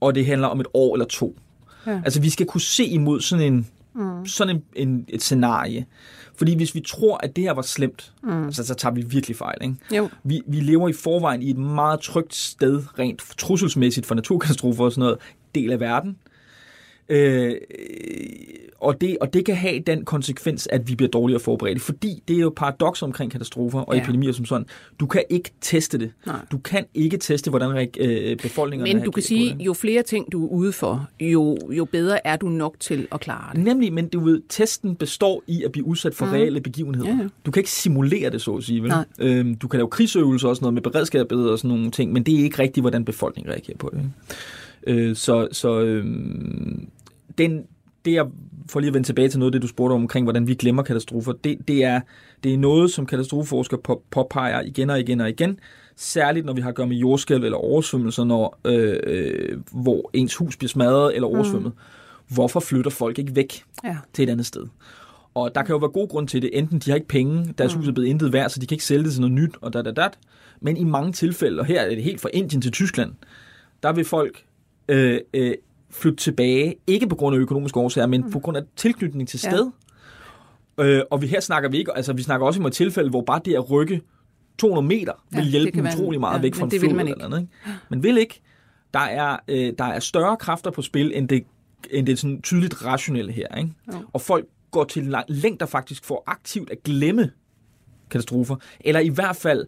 og 0.00 0.14
det 0.14 0.26
handler 0.26 0.48
om 0.48 0.60
et 0.60 0.66
år 0.74 0.94
eller 0.94 1.06
to. 1.06 1.36
Ja. 1.86 2.00
Altså, 2.04 2.20
vi 2.20 2.30
skal 2.30 2.46
kunne 2.46 2.60
se 2.60 2.84
imod 2.84 3.20
sådan 3.20 3.52
en 3.52 3.66
Mm. 3.94 4.26
Sådan 4.26 4.56
en, 4.56 4.88
en, 4.88 5.04
et 5.08 5.22
scenarie. 5.22 5.86
Fordi 6.36 6.56
hvis 6.56 6.74
vi 6.74 6.80
tror, 6.80 7.20
at 7.22 7.36
det 7.36 7.44
her 7.44 7.52
var 7.52 7.62
slemt, 7.62 8.12
mm. 8.22 8.44
altså, 8.44 8.66
så 8.66 8.74
tager 8.74 8.94
vi 8.94 9.02
virkelig 9.02 9.36
fejl. 9.36 9.58
Ikke? 9.62 9.74
Jo. 9.96 10.08
Vi, 10.24 10.42
vi 10.46 10.60
lever 10.60 10.88
i 10.88 10.92
forvejen 10.92 11.42
i 11.42 11.50
et 11.50 11.58
meget 11.58 12.00
trygt 12.00 12.34
sted, 12.34 12.82
rent 12.98 13.22
trusselsmæssigt 13.38 14.06
for 14.06 14.14
naturkatastrofer 14.14 14.84
og 14.84 14.92
sådan 14.92 15.02
noget, 15.02 15.18
del 15.54 15.72
af 15.72 15.80
verden. 15.80 16.16
Øh, 17.10 17.54
og, 18.80 19.00
det, 19.00 19.16
og 19.20 19.32
det 19.34 19.44
kan 19.44 19.54
have 19.54 19.80
den 19.86 20.04
konsekvens, 20.04 20.68
at 20.70 20.88
vi 20.88 20.94
bliver 20.94 21.10
dårligere 21.10 21.40
forberedt. 21.40 21.80
Fordi 21.80 22.22
det 22.28 22.36
er 22.36 22.40
jo 22.40 22.52
paradoks 22.56 23.02
omkring 23.02 23.32
katastrofer 23.32 23.80
og 23.80 23.94
ja. 23.94 24.02
epidemier 24.02 24.32
som 24.32 24.44
sådan. 24.44 24.66
Du 25.00 25.06
kan 25.06 25.22
ikke 25.30 25.50
teste 25.60 25.98
det. 25.98 26.12
Nej. 26.26 26.36
Du 26.52 26.58
kan 26.58 26.84
ikke 26.94 27.16
teste, 27.16 27.50
hvordan 27.50 27.88
øh, 27.98 28.36
befolkningen 28.36 28.96
Men 28.96 29.04
du 29.04 29.10
kan 29.10 29.22
sige, 29.22 29.56
jo 29.60 29.72
flere 29.74 30.02
ting 30.02 30.32
du 30.32 30.44
er 30.44 30.48
ude 30.48 30.72
for, 30.72 31.08
jo, 31.20 31.58
jo 31.70 31.84
bedre 31.84 32.26
er 32.26 32.36
du 32.36 32.48
nok 32.48 32.76
til 32.80 33.08
at 33.12 33.20
klare 33.20 33.54
det. 33.54 33.64
Nemlig, 33.64 33.92
men 33.92 34.08
du 34.08 34.20
ved, 34.20 34.42
testen 34.48 34.96
består 34.96 35.42
i 35.46 35.64
at 35.64 35.72
blive 35.72 35.86
udsat 35.86 36.14
for 36.14 36.26
mm. 36.26 36.32
reelle 36.32 36.60
begivenheder. 36.60 37.10
Ja. 37.10 37.28
Du 37.46 37.50
kan 37.50 37.60
ikke 37.60 37.70
simulere 37.70 38.30
det, 38.30 38.42
så 38.42 38.56
at 38.56 38.64
sige. 38.64 38.82
Vel? 38.82 38.92
Øhm, 39.18 39.54
du 39.54 39.68
kan 39.68 39.78
lave 39.78 39.88
krigsøvelser 39.88 40.48
og 40.48 40.56
sådan 40.56 40.64
noget 40.64 40.74
med 40.74 40.82
beredskabet 40.82 41.50
og 41.50 41.58
sådan 41.58 41.76
nogle 41.76 41.90
ting, 41.90 42.12
men 42.12 42.22
det 42.22 42.40
er 42.40 42.44
ikke 42.44 42.58
rigtigt, 42.58 42.82
hvordan 42.82 43.04
befolkningen 43.04 43.52
reagerer 43.52 43.76
på 43.76 43.90
det. 43.92 44.10
Øh, 44.86 45.16
så 45.16 45.48
så 45.52 45.80
øh, 45.80 46.04
den, 47.40 47.66
det 48.04 48.12
jeg 48.12 48.26
for 48.70 48.80
lige 48.80 48.88
at 48.88 48.94
vende 48.94 49.08
tilbage 49.08 49.28
til 49.28 49.38
noget 49.38 49.48
af 49.48 49.52
det, 49.52 49.62
du 49.62 49.68
spurgte 49.68 49.92
om, 49.92 50.00
omkring 50.00 50.26
hvordan 50.26 50.46
vi 50.46 50.54
glemmer 50.54 50.82
katastrofer, 50.82 51.32
det, 51.32 51.68
det, 51.68 51.84
er, 51.84 52.00
det 52.44 52.54
er 52.54 52.58
noget, 52.58 52.90
som 52.90 53.06
katastrofeforskere 53.06 53.80
på, 53.84 54.02
påpeger 54.10 54.60
igen 54.60 54.90
og 54.90 55.00
igen 55.00 55.20
og 55.20 55.28
igen, 55.28 55.58
særligt 55.96 56.46
når 56.46 56.52
vi 56.52 56.60
har 56.60 56.68
at 56.68 56.74
gøre 56.74 56.86
med 56.86 56.96
jordskælv 56.96 57.44
eller 57.44 57.58
oversvømmelser, 57.58 58.24
når, 58.24 58.58
øh, 58.64 59.00
øh, 59.06 59.58
hvor 59.72 60.10
ens 60.12 60.34
hus 60.34 60.56
bliver 60.56 60.68
smadret 60.68 61.14
eller 61.14 61.28
oversvømmet. 61.28 61.72
Mm. 61.72 62.34
Hvorfor 62.34 62.60
flytter 62.60 62.90
folk 62.90 63.18
ikke 63.18 63.36
væk 63.36 63.62
ja. 63.84 63.96
til 64.12 64.22
et 64.22 64.30
andet 64.30 64.46
sted? 64.46 64.66
Og 65.34 65.54
der 65.54 65.62
kan 65.62 65.72
jo 65.72 65.78
være 65.78 65.90
god 65.90 66.08
grund 66.08 66.28
til 66.28 66.42
det. 66.42 66.50
Enten 66.52 66.78
de 66.78 66.90
har 66.90 66.94
ikke 66.94 67.08
penge, 67.08 67.54
deres 67.58 67.74
mm. 67.74 67.80
hus 67.80 67.88
er 67.88 67.92
blevet 67.92 68.08
intet 68.08 68.32
værd, 68.32 68.50
så 68.50 68.60
de 68.60 68.66
kan 68.66 68.74
ikke 68.74 68.84
sælge 68.84 69.04
det 69.04 69.12
til 69.12 69.20
noget 69.20 69.34
nyt, 69.34 69.54
og 69.60 69.72
da, 69.72 69.82
da, 69.82 69.90
da. 69.90 70.08
Men 70.60 70.76
i 70.76 70.84
mange 70.84 71.12
tilfælde, 71.12 71.60
og 71.60 71.66
her 71.66 71.80
er 71.80 71.88
det 71.94 72.02
helt 72.02 72.20
fra 72.20 72.28
Indien 72.32 72.62
til 72.62 72.72
Tyskland, 72.72 73.12
der 73.82 73.92
vil 73.92 74.04
folk 74.04 74.44
øh, 74.88 75.20
øh, 75.34 75.54
flytte 75.90 76.16
tilbage, 76.16 76.74
ikke 76.86 77.06
på 77.08 77.14
grund 77.14 77.36
af 77.36 77.40
økonomiske 77.40 77.80
årsager, 77.80 78.06
men 78.06 78.20
mm. 78.20 78.30
på 78.30 78.38
grund 78.38 78.56
af 78.56 78.62
tilknytning 78.76 79.28
til 79.28 79.38
sted. 79.38 79.70
Ja. 80.78 80.84
Øh, 80.84 81.02
og 81.10 81.22
vi 81.22 81.26
her 81.26 81.40
snakker 81.40 81.68
vi 81.68 81.78
ikke, 81.78 81.96
altså 81.96 82.12
vi 82.12 82.22
snakker 82.22 82.46
også 82.46 82.60
om 82.60 82.66
et 82.66 82.72
tilfælde, 82.72 83.10
hvor 83.10 83.22
bare 83.22 83.40
det 83.44 83.54
at 83.54 83.70
rykke 83.70 84.00
200 84.58 84.86
meter 84.86 85.12
vil 85.30 85.44
ja, 85.44 85.50
hjælpe 85.50 85.82
utrolig 85.82 86.20
meget 86.20 86.36
ja, 86.36 86.42
væk 86.42 86.54
fra 86.54 86.64
en 86.64 86.70
flod 86.70 86.90
eller 86.90 87.24
andet. 87.24 87.40
Ikke? 87.40 87.52
Men 87.88 88.02
vil 88.02 88.18
ikke. 88.18 88.40
Der 88.94 89.00
er, 89.00 89.36
øh, 89.48 89.72
der 89.78 89.84
er 89.84 90.00
større 90.00 90.36
kræfter 90.36 90.70
på 90.70 90.82
spil, 90.82 91.12
end 91.14 91.28
det, 91.28 91.44
end 91.90 92.06
det 92.06 92.18
sådan 92.18 92.42
tydeligt 92.42 92.84
rationelle 92.84 93.32
her. 93.32 93.56
Ikke? 93.56 93.70
Og 94.12 94.20
folk 94.20 94.46
går 94.70 94.84
til 94.84 95.14
længder 95.28 95.66
faktisk 95.66 96.04
for 96.04 96.22
aktivt 96.26 96.70
at 96.70 96.82
glemme 96.82 97.30
katastrofer, 98.10 98.56
eller 98.80 99.00
i 99.00 99.08
hvert 99.08 99.36
fald 99.36 99.66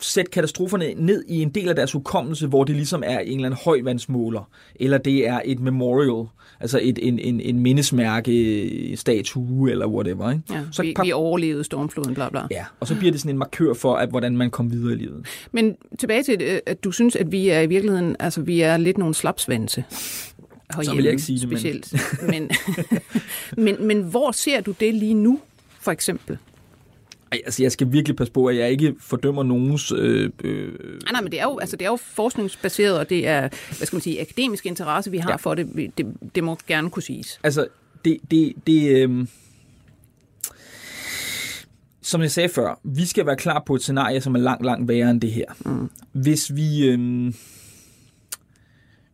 sætte 0.00 0.30
katastroferne 0.30 0.94
ned 0.96 1.24
i 1.28 1.42
en 1.42 1.50
del 1.50 1.68
af 1.68 1.76
deres 1.76 1.92
hukommelse, 1.92 2.46
hvor 2.46 2.64
det 2.64 2.76
ligesom 2.76 3.02
er 3.06 3.18
en 3.18 3.34
eller 3.34 3.46
anden 3.46 3.60
højvandsmåler, 3.64 4.50
eller 4.80 4.98
det 4.98 5.28
er 5.28 5.40
et 5.44 5.60
memorial, 5.60 6.26
altså 6.60 6.80
et, 6.82 6.98
en, 7.02 7.18
en, 7.18 7.40
en 7.40 7.58
mindesmærke, 7.60 8.96
statue 8.96 9.70
eller 9.70 9.86
whatever. 9.86 10.30
Ikke? 10.30 10.42
Ja, 10.50 10.60
så 10.70 10.82
vi, 10.82 10.94
vi 11.02 11.12
overlevede 11.12 11.64
stormfloden, 11.64 12.14
bla 12.14 12.28
bla. 12.28 12.42
Ja, 12.50 12.64
og 12.80 12.86
så 12.86 12.96
bliver 12.96 13.12
det 13.12 13.20
sådan 13.20 13.30
en 13.30 13.38
markør 13.38 13.74
for, 13.74 13.94
at, 13.94 14.08
hvordan 14.08 14.36
man 14.36 14.50
kom 14.50 14.72
videre 14.72 14.92
i 14.92 14.96
livet. 14.96 15.26
Men 15.52 15.76
tilbage 15.98 16.22
til, 16.22 16.42
øh, 16.42 16.58
at 16.66 16.84
du 16.84 16.90
synes, 16.90 17.16
at 17.16 17.32
vi 17.32 17.48
er 17.48 17.60
i 17.60 17.66
virkeligheden, 17.66 18.16
altså 18.20 18.40
vi 18.40 18.60
er 18.60 18.76
lidt 18.76 18.98
nogle 18.98 19.14
slapsvanse. 19.14 19.84
Så 20.82 20.94
vil 20.94 21.04
jeg 21.04 21.12
ikke 21.12 21.22
sige 21.22 21.38
det, 21.38 21.48
specielt. 21.48 21.94
Men... 22.22 22.30
men, 22.30 22.50
men, 23.78 23.86
men 23.86 24.02
hvor 24.02 24.32
ser 24.32 24.60
du 24.60 24.74
det 24.80 24.94
lige 24.94 25.14
nu, 25.14 25.40
for 25.80 25.90
eksempel? 25.92 26.38
Ej, 27.34 27.42
altså 27.44 27.62
jeg 27.62 27.72
skal 27.72 27.92
virkelig 27.92 28.16
passe 28.16 28.32
på, 28.32 28.46
at 28.46 28.56
jeg 28.56 28.70
ikke 28.70 28.94
fordømmer 29.00 29.42
nogens... 29.42 29.92
Øh, 29.92 30.30
øh... 30.44 30.68
Nej, 30.68 31.12
nej, 31.12 31.20
men 31.20 31.32
det 31.32 31.40
er, 31.40 31.44
jo, 31.44 31.58
altså, 31.58 31.76
det 31.76 31.84
er 31.84 31.90
jo 31.90 31.96
forskningsbaseret, 31.96 32.98
og 32.98 33.10
det 33.10 33.26
er, 33.26 33.40
hvad 33.76 33.86
skal 33.86 33.96
man 33.96 34.02
sige, 34.02 34.20
akademisk 34.20 34.66
interesse, 34.66 35.10
vi 35.10 35.18
har 35.18 35.30
ja. 35.30 35.36
for 35.36 35.54
det. 35.54 35.92
det. 35.98 36.06
Det 36.34 36.44
må 36.44 36.58
gerne 36.66 36.90
kunne 36.90 37.02
siges. 37.02 37.40
Altså, 37.42 37.66
det... 38.04 38.18
det, 38.30 38.52
det 38.66 38.96
øh... 38.96 39.26
Som 42.02 42.22
jeg 42.22 42.30
sagde 42.30 42.48
før, 42.48 42.80
vi 42.82 43.06
skal 43.06 43.26
være 43.26 43.36
klar 43.36 43.62
på 43.66 43.74
et 43.74 43.82
scenarie, 43.82 44.20
som 44.20 44.34
er 44.34 44.38
langt, 44.38 44.64
langt 44.64 44.88
værre 44.88 45.10
end 45.10 45.20
det 45.20 45.32
her. 45.32 45.46
Mm. 45.64 45.90
Hvis 46.12 46.54
vi... 46.54 46.86
Øh 46.86 47.32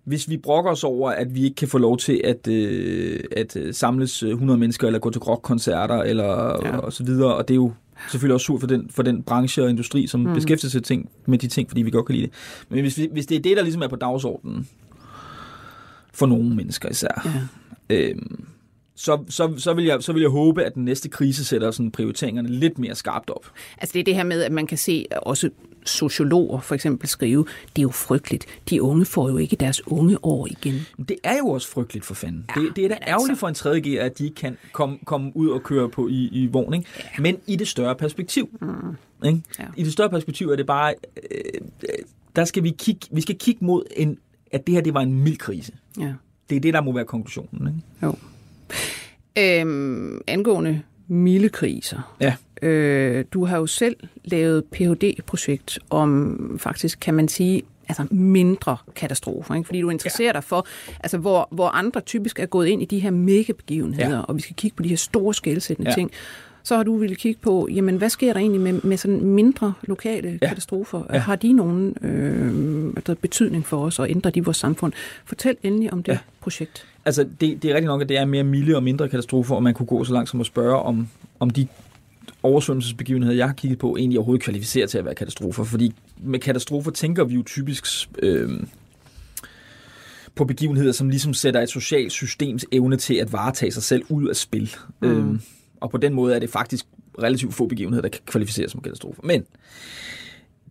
hvis 0.04 0.28
vi 0.28 0.36
brokker 0.36 0.70
os 0.70 0.84
over, 0.84 1.10
at 1.10 1.34
vi 1.34 1.44
ikke 1.44 1.54
kan 1.54 1.68
få 1.68 1.78
lov 1.78 1.96
til 1.96 2.20
at, 2.24 2.48
øh, 2.48 3.20
at 3.36 3.56
øh, 3.56 3.74
samles 3.74 4.22
100 4.22 4.58
mennesker, 4.58 4.86
eller 4.86 4.98
gå 4.98 5.10
til 5.10 5.20
rockkoncerter, 5.20 6.02
eller 6.02 6.26
ja. 6.64 6.76
og 6.76 6.92
så 6.92 7.04
videre, 7.04 7.34
og 7.34 7.48
det 7.48 7.54
er 7.54 7.56
jo 7.56 7.72
selvfølgelig 8.08 8.34
også 8.34 8.44
sur 8.44 8.58
for 8.58 8.66
den, 8.66 8.90
for 8.90 9.02
den 9.02 9.22
branche 9.22 9.62
og 9.62 9.70
industri, 9.70 10.06
som 10.06 10.20
mm. 10.20 10.34
beskæftiger 10.34 10.70
sig 10.70 10.82
ting, 10.82 11.10
med 11.26 11.38
de 11.38 11.46
ting, 11.46 11.68
fordi 11.68 11.82
vi 11.82 11.90
godt 11.90 12.06
kan 12.06 12.14
lide 12.14 12.26
det. 12.26 12.34
Men 12.68 12.80
hvis, 12.80 12.98
vi, 12.98 13.08
hvis 13.12 13.26
det 13.26 13.36
er 13.36 13.40
det, 13.40 13.56
der 13.56 13.62
ligesom 13.62 13.82
er 13.82 13.88
på 13.88 13.96
dagsordenen, 13.96 14.68
for 16.14 16.26
nogle 16.26 16.54
mennesker 16.54 16.88
især, 16.88 17.30
ja. 17.90 17.96
øhm, 17.96 18.44
så, 19.00 19.24
så, 19.28 19.54
så, 19.58 19.74
vil 19.74 19.84
jeg, 19.84 20.02
så 20.02 20.12
vil 20.12 20.20
jeg 20.20 20.30
håbe, 20.30 20.64
at 20.64 20.74
den 20.74 20.84
næste 20.84 21.08
krise 21.08 21.44
sætter 21.44 21.70
sådan 21.70 21.90
prioriteringerne 21.90 22.48
lidt 22.48 22.78
mere 22.78 22.94
skarpt 22.94 23.30
op. 23.30 23.46
Altså 23.78 23.92
det 23.92 24.00
er 24.00 24.04
det 24.04 24.14
her 24.14 24.24
med, 24.24 24.42
at 24.42 24.52
man 24.52 24.66
kan 24.66 24.78
se 24.78 25.06
også 25.22 25.50
sociologer 25.84 26.60
for 26.60 26.74
eksempel 26.74 27.08
skrive, 27.08 27.46
det 27.76 27.78
er 27.78 27.82
jo 27.82 27.90
frygteligt. 27.90 28.46
De 28.70 28.82
unge 28.82 29.04
får 29.04 29.28
jo 29.28 29.36
ikke 29.36 29.56
deres 29.56 29.86
unge 29.86 30.24
år 30.24 30.46
igen. 30.50 30.74
Det 31.08 31.16
er 31.24 31.36
jo 31.36 31.48
også 31.48 31.68
frygteligt 31.68 32.04
for 32.04 32.14
fanden. 32.14 32.44
Ja, 32.56 32.60
det, 32.60 32.76
det 32.76 32.84
er 32.84 32.88
da 32.88 32.98
ærgerligt 33.06 33.30
altså... 33.30 33.40
for 33.40 33.48
en 33.48 33.54
tredje 33.54 33.80
G, 33.80 33.98
at 33.98 34.18
de 34.18 34.24
ikke 34.24 34.34
kan 34.34 34.56
komme, 34.72 34.98
komme 35.04 35.32
ud 35.34 35.48
og 35.48 35.62
køre 35.62 35.88
på 35.88 36.08
i, 36.08 36.28
i 36.32 36.46
vogn. 36.46 36.74
Ikke? 36.74 36.86
Ja. 36.98 37.22
Men 37.22 37.36
i 37.46 37.56
det 37.56 37.68
større 37.68 37.94
perspektiv. 37.94 38.58
Mm. 38.60 39.26
Ikke? 39.26 39.42
Ja. 39.58 39.64
I 39.76 39.82
det 39.84 39.92
større 39.92 40.10
perspektiv 40.10 40.50
er 40.50 40.56
det 40.56 40.66
bare, 40.66 40.94
øh, 41.30 41.60
der 42.36 42.44
skal 42.44 42.62
vi 42.62 42.74
kigge, 42.78 43.06
vi 43.10 43.20
skal 43.20 43.38
kigge 43.38 43.64
mod, 43.64 43.82
en, 43.96 44.18
at 44.52 44.66
det 44.66 44.74
her 44.74 44.82
det 44.82 44.94
var 44.94 45.00
en 45.00 45.22
mild 45.22 45.38
krise. 45.38 45.72
Ja. 45.98 46.12
Det 46.50 46.56
er 46.56 46.60
det, 46.60 46.74
der 46.74 46.80
må 46.80 46.92
være 46.92 47.04
konklusionen. 47.04 47.66
Ikke? 47.66 47.80
Jo. 48.02 48.14
Øhm, 49.40 50.20
angående 50.26 50.82
milde 51.08 51.48
kriser. 51.48 52.16
Ja. 52.20 52.34
Øh, 52.62 53.24
du 53.32 53.44
har 53.44 53.58
jo 53.58 53.66
selv 53.66 53.96
lavet 54.24 54.64
Ph.D.-projekt 54.64 55.78
om, 55.90 56.58
faktisk 56.60 57.00
kan 57.00 57.14
man 57.14 57.28
sige, 57.28 57.62
altså 57.88 58.06
mindre 58.10 58.76
katastrofer, 58.96 59.54
ikke? 59.54 59.66
fordi 59.66 59.80
du 59.80 59.90
interesserer 59.90 60.28
ja. 60.28 60.32
dig 60.32 60.44
for, 60.44 60.66
altså 61.00 61.18
hvor, 61.18 61.48
hvor 61.50 61.68
andre 61.68 62.00
typisk 62.00 62.38
er 62.38 62.46
gået 62.46 62.66
ind 62.66 62.82
i 62.82 62.84
de 62.84 62.98
her 62.98 63.10
mega 63.10 63.52
begivenheder, 63.52 64.16
ja. 64.16 64.20
og 64.20 64.36
vi 64.36 64.40
skal 64.40 64.56
kigge 64.56 64.76
på 64.76 64.82
de 64.82 64.88
her 64.88 64.96
store 64.96 65.34
skældsættende 65.34 65.90
ja. 65.90 65.94
ting. 65.94 66.10
så 66.62 66.76
har 66.76 66.82
du 66.82 66.96
ville 66.96 67.16
kigge 67.16 67.40
på, 67.42 67.68
jamen 67.72 67.96
hvad 67.96 68.10
sker 68.10 68.32
der 68.32 68.40
egentlig 68.40 68.60
med, 68.60 68.80
med 68.82 68.96
sådan 68.96 69.20
mindre 69.20 69.72
lokale 69.82 70.38
ja. 70.42 70.48
katastrofer? 70.48 71.02
Ja. 71.12 71.18
Har 71.18 71.36
de 71.36 71.52
nogen 71.52 71.96
øh, 72.02 73.16
betydning 73.16 73.66
for 73.66 73.84
os, 73.84 73.98
og 73.98 74.10
ændrer 74.10 74.30
de 74.30 74.44
vores 74.44 74.56
samfund? 74.56 74.92
Fortæl 75.24 75.56
endelig 75.62 75.92
om 75.92 76.02
det 76.02 76.12
Ja. 76.12 76.18
projekt. 76.40 76.86
Altså, 77.04 77.22
det, 77.40 77.62
det 77.62 77.70
er 77.70 77.74
rigtigt 77.74 77.86
nok, 77.86 78.02
at 78.02 78.08
det 78.08 78.18
er 78.18 78.24
mere 78.24 78.44
milde 78.44 78.76
og 78.76 78.82
mindre 78.82 79.08
katastrofer, 79.08 79.54
og 79.54 79.62
man 79.62 79.74
kunne 79.74 79.86
gå 79.86 80.04
så 80.04 80.12
langt 80.12 80.30
som 80.30 80.40
at 80.40 80.46
spørge, 80.46 80.76
om, 80.76 81.08
om 81.40 81.50
de 81.50 81.66
oversvømmelsesbegivenheder, 82.42 83.34
jeg 83.34 83.46
har 83.46 83.54
kigget 83.54 83.78
på, 83.78 83.96
egentlig 83.96 84.18
overhovedet 84.18 84.44
kvalificerer 84.44 84.86
til 84.86 84.98
at 84.98 85.04
være 85.04 85.14
katastrofer. 85.14 85.64
Fordi 85.64 85.94
med 86.22 86.38
katastrofer 86.38 86.90
tænker 86.90 87.24
vi 87.24 87.34
jo 87.34 87.42
typisk 87.42 88.10
øh, 88.18 88.50
på 90.34 90.44
begivenheder, 90.44 90.92
som 90.92 91.08
ligesom 91.08 91.34
sætter 91.34 91.60
et 91.60 91.68
socialt 91.68 92.12
systems 92.12 92.64
evne 92.72 92.96
til 92.96 93.14
at 93.14 93.32
varetage 93.32 93.72
sig 93.72 93.82
selv 93.82 94.02
ud 94.08 94.28
af 94.28 94.36
spil. 94.36 94.76
Mm. 95.02 95.08
Øh, 95.08 95.40
og 95.80 95.90
på 95.90 95.96
den 95.96 96.14
måde 96.14 96.34
er 96.34 96.38
det 96.38 96.50
faktisk 96.50 96.86
relativt 97.22 97.54
få 97.54 97.66
begivenheder, 97.66 98.02
der 98.02 98.08
kan 98.08 98.20
kvalificeres 98.26 98.72
som 98.72 98.80
katastrofer. 98.80 99.22
Men 99.24 99.44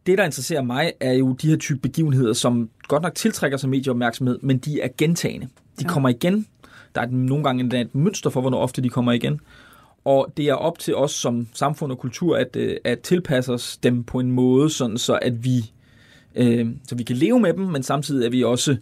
det, 0.06 0.18
der 0.18 0.26
interesserer 0.26 0.62
mig, 0.62 0.94
er 1.00 1.14
jo 1.14 1.34
de 1.34 1.50
her 1.50 1.58
type 1.58 1.80
begivenheder, 1.80 2.34
som 2.34 2.70
godt 2.88 3.04
nok 3.04 3.16
tiltrækker 3.16 3.58
sig 3.58 3.70
medieopmærksomhed, 3.70 4.40
men 4.42 4.58
de 4.58 4.82
er 4.82 4.88
gentagende. 4.98 5.48
De 5.80 5.84
Ja. 5.84 5.90
kommer 5.90 6.10
igen. 6.10 6.46
Der 6.96 7.02
er 7.02 7.08
nogle 7.08 7.44
gange 7.44 7.62
endda 7.64 7.82
et 7.82 7.96
mønster 7.96 8.30
for, 8.30 8.42
hvornår 8.42 8.60
ofte 8.60 8.82
de 8.82 8.90
kommer 8.90 9.12
igen. 9.12 9.40
Og 10.06 10.34
det 10.38 10.46
er 10.48 10.54
op 10.54 10.80
til 10.80 10.96
os 10.96 11.12
som 11.12 11.48
samfund 11.54 11.92
og 11.92 11.98
kultur 11.98 12.38
at, 12.38 12.56
øh, 12.56 12.76
at 12.84 13.00
tilpasse 13.00 13.54
os 13.54 13.78
dem 13.78 14.04
på 14.04 14.20
en 14.20 14.32
måde, 14.32 14.70
sådan 14.70 14.98
så 14.98 15.20
at 15.22 15.44
vi, 15.44 15.72
øh, 16.36 16.68
så 16.88 16.96
vi 16.96 17.04
kan 17.04 17.16
leve 17.16 17.40
med 17.40 17.54
dem, 17.54 17.64
men 17.64 17.84
samtidig 17.84 18.26
at 18.26 18.32
vi 18.32 18.44
også 18.44 18.78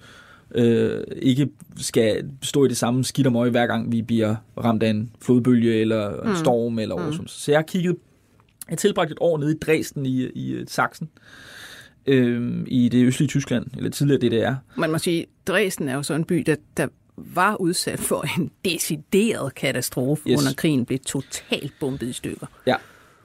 øh, 0.55 1.03
ikke 1.21 1.49
skal 1.77 2.29
stå 2.41 2.65
i 2.65 2.67
det 2.67 2.77
samme 2.77 3.03
skidt 3.03 3.27
og 3.27 3.33
møg, 3.33 3.51
hver 3.51 3.67
gang 3.67 3.91
vi 3.91 4.01
bliver 4.01 4.35
ramt 4.57 4.83
af 4.83 4.89
en 4.89 5.11
flodbølge 5.21 5.73
eller 5.75 6.21
en 6.21 6.35
storm 6.37 6.79
eller 6.79 6.95
oversvømmelse. 6.95 7.41
Så 7.41 7.51
jeg 7.51 7.57
har 7.57 7.63
kigget, 7.65 7.95
jeg 8.67 8.71
har 8.71 8.75
tilbragt 8.75 9.11
et 9.11 9.17
år 9.21 9.37
nede 9.37 9.51
i 9.55 9.57
Dresden 9.57 10.05
i, 10.05 10.23
i 10.23 10.51
øh, 10.51 10.65
Sachsen, 10.67 11.09
øh, 11.15 11.21
i 12.67 12.89
det 12.91 13.05
østlige 13.05 13.27
Tyskland, 13.27 13.65
eller 13.77 13.89
tidligere 13.89 14.19
DDR. 14.19 14.55
Man 14.79 14.91
må 14.91 14.97
sige, 14.97 15.25
Dresden 15.47 15.89
er 15.89 15.95
jo 15.95 16.03
så 16.03 16.13
en 16.13 16.23
by, 16.23 16.43
der, 16.45 16.55
der 16.77 16.87
var 17.17 17.55
udsat 17.55 17.99
for 17.99 18.25
en 18.39 18.51
decideret 18.65 19.55
katastrofe 19.55 20.29
yes. 20.29 20.39
under 20.39 20.53
krigen, 20.53 20.85
blev 20.85 20.99
totalt 20.99 21.73
bombet 21.79 22.07
i 22.07 22.13
stykker. 22.13 22.47
Ja, 22.65 22.75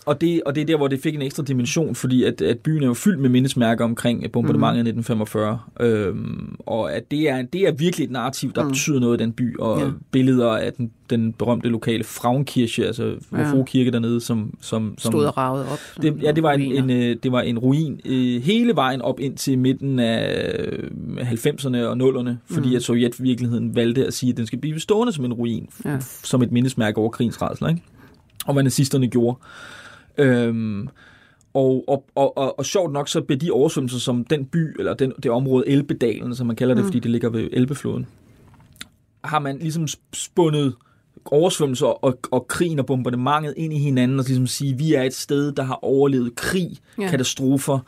og 0.06 0.20
det, 0.20 0.42
og 0.46 0.54
det 0.54 0.60
er 0.60 0.64
der, 0.64 0.76
hvor 0.76 0.88
det 0.88 1.00
fik 1.00 1.14
en 1.14 1.22
ekstra 1.22 1.42
dimension, 1.42 1.94
fordi 1.94 2.24
at, 2.24 2.42
at 2.42 2.58
byen 2.58 2.82
er 2.82 2.86
jo 2.86 2.94
fyldt 2.94 3.20
med 3.20 3.30
mindesmærker 3.30 3.84
omkring 3.84 4.32
bombardementet 4.32 4.84
mm. 4.84 4.86
i 4.86 5.00
1945, 5.00 5.58
øhm, 5.80 6.56
og 6.66 6.92
at 6.94 7.10
det 7.10 7.28
er, 7.28 7.42
det 7.42 7.60
er 7.68 7.72
virkelig 7.72 8.04
et 8.04 8.10
narrativ, 8.10 8.52
der 8.52 8.62
mm. 8.62 8.68
betyder 8.68 9.00
noget 9.00 9.20
i 9.20 9.22
den 9.22 9.32
by, 9.32 9.58
og 9.58 9.80
Ja. 9.80 9.86
billeder 10.10 10.50
af 10.50 10.72
den, 10.72 10.90
den 11.10 11.32
berømte 11.32 11.68
lokale 11.68 12.04
Frauenkirche, 12.04 12.86
altså 12.86 13.14
Ja. 13.32 13.62
kirke 13.66 13.90
dernede, 13.90 14.20
som... 14.20 14.54
som, 14.60 14.94
som 14.98 15.12
Stod 15.12 15.24
og 15.24 15.36
ravet 15.36 15.66
op. 15.72 15.78
det, 16.02 16.22
ja, 16.22 16.32
det 16.32 16.42
var 16.42 16.52
en, 16.52 16.72
en, 16.72 16.90
øh, 16.90 17.16
det 17.22 17.32
var 17.32 17.40
en 17.40 17.58
ruin 17.58 18.00
øh, 18.04 18.42
hele 18.42 18.74
vejen 18.76 19.02
op 19.02 19.20
ind 19.20 19.36
til 19.36 19.58
midten 19.58 19.98
af 19.98 20.56
øh, 20.58 21.30
90'erne 21.32 21.76
og 21.76 21.92
0'erne, 21.96 22.30
fordi 22.54 22.68
mm. 22.68 22.76
at 22.76 22.82
Sovjetvirkeligheden 22.82 23.76
valgte 23.76 24.06
at 24.06 24.14
sige, 24.14 24.30
at 24.30 24.36
den 24.36 24.46
skal 24.46 24.58
blive 24.58 24.80
stående 24.80 25.12
som 25.12 25.24
en 25.24 25.32
ruin, 25.32 25.68
Ja. 25.84 25.96
som 26.00 26.42
et 26.42 26.52
mindesmærke 26.52 26.98
over 26.98 27.10
krigens 27.10 27.42
rædsler, 27.42 27.68
ikke? 27.68 27.82
Og 28.46 28.52
hvad 28.52 28.62
nazisterne 28.62 29.08
gjorde. 29.08 29.38
Øhm, 30.18 30.88
og, 31.54 31.84
og, 31.88 32.04
og, 32.14 32.38
og, 32.38 32.58
og 32.58 32.66
sjovt 32.66 32.92
nok, 32.92 33.08
så 33.08 33.20
blev 33.20 33.38
de 33.38 33.50
oversvømmelser, 33.50 33.98
som 33.98 34.24
den 34.24 34.44
by, 34.44 34.78
eller 34.78 34.94
den, 34.94 35.12
det 35.22 35.30
område 35.30 35.68
Elbedalen, 35.68 36.34
som 36.34 36.46
man 36.46 36.56
kalder 36.56 36.74
det, 36.74 36.84
mm. 36.84 36.88
fordi 36.88 36.98
det 36.98 37.10
ligger 37.10 37.28
ved 37.28 37.48
Elbefloden, 37.52 38.06
har 39.24 39.38
man 39.38 39.58
ligesom 39.58 39.84
sp- 39.84 39.98
spundet 40.12 40.74
oversvømmelser 41.24 41.86
og, 41.86 42.18
og 42.30 42.46
krigen 42.46 42.78
og 42.78 42.86
bombardementet 42.86 43.54
ind 43.56 43.72
i 43.72 43.78
hinanden, 43.78 44.18
og 44.18 44.24
ligesom 44.26 44.46
sige, 44.46 44.78
vi 44.78 44.94
er 44.94 45.02
et 45.02 45.14
sted, 45.14 45.52
der 45.52 45.62
har 45.62 45.78
overlevet 45.84 46.34
krig, 46.34 46.70
ja. 46.98 47.08
katastrofer, 47.08 47.78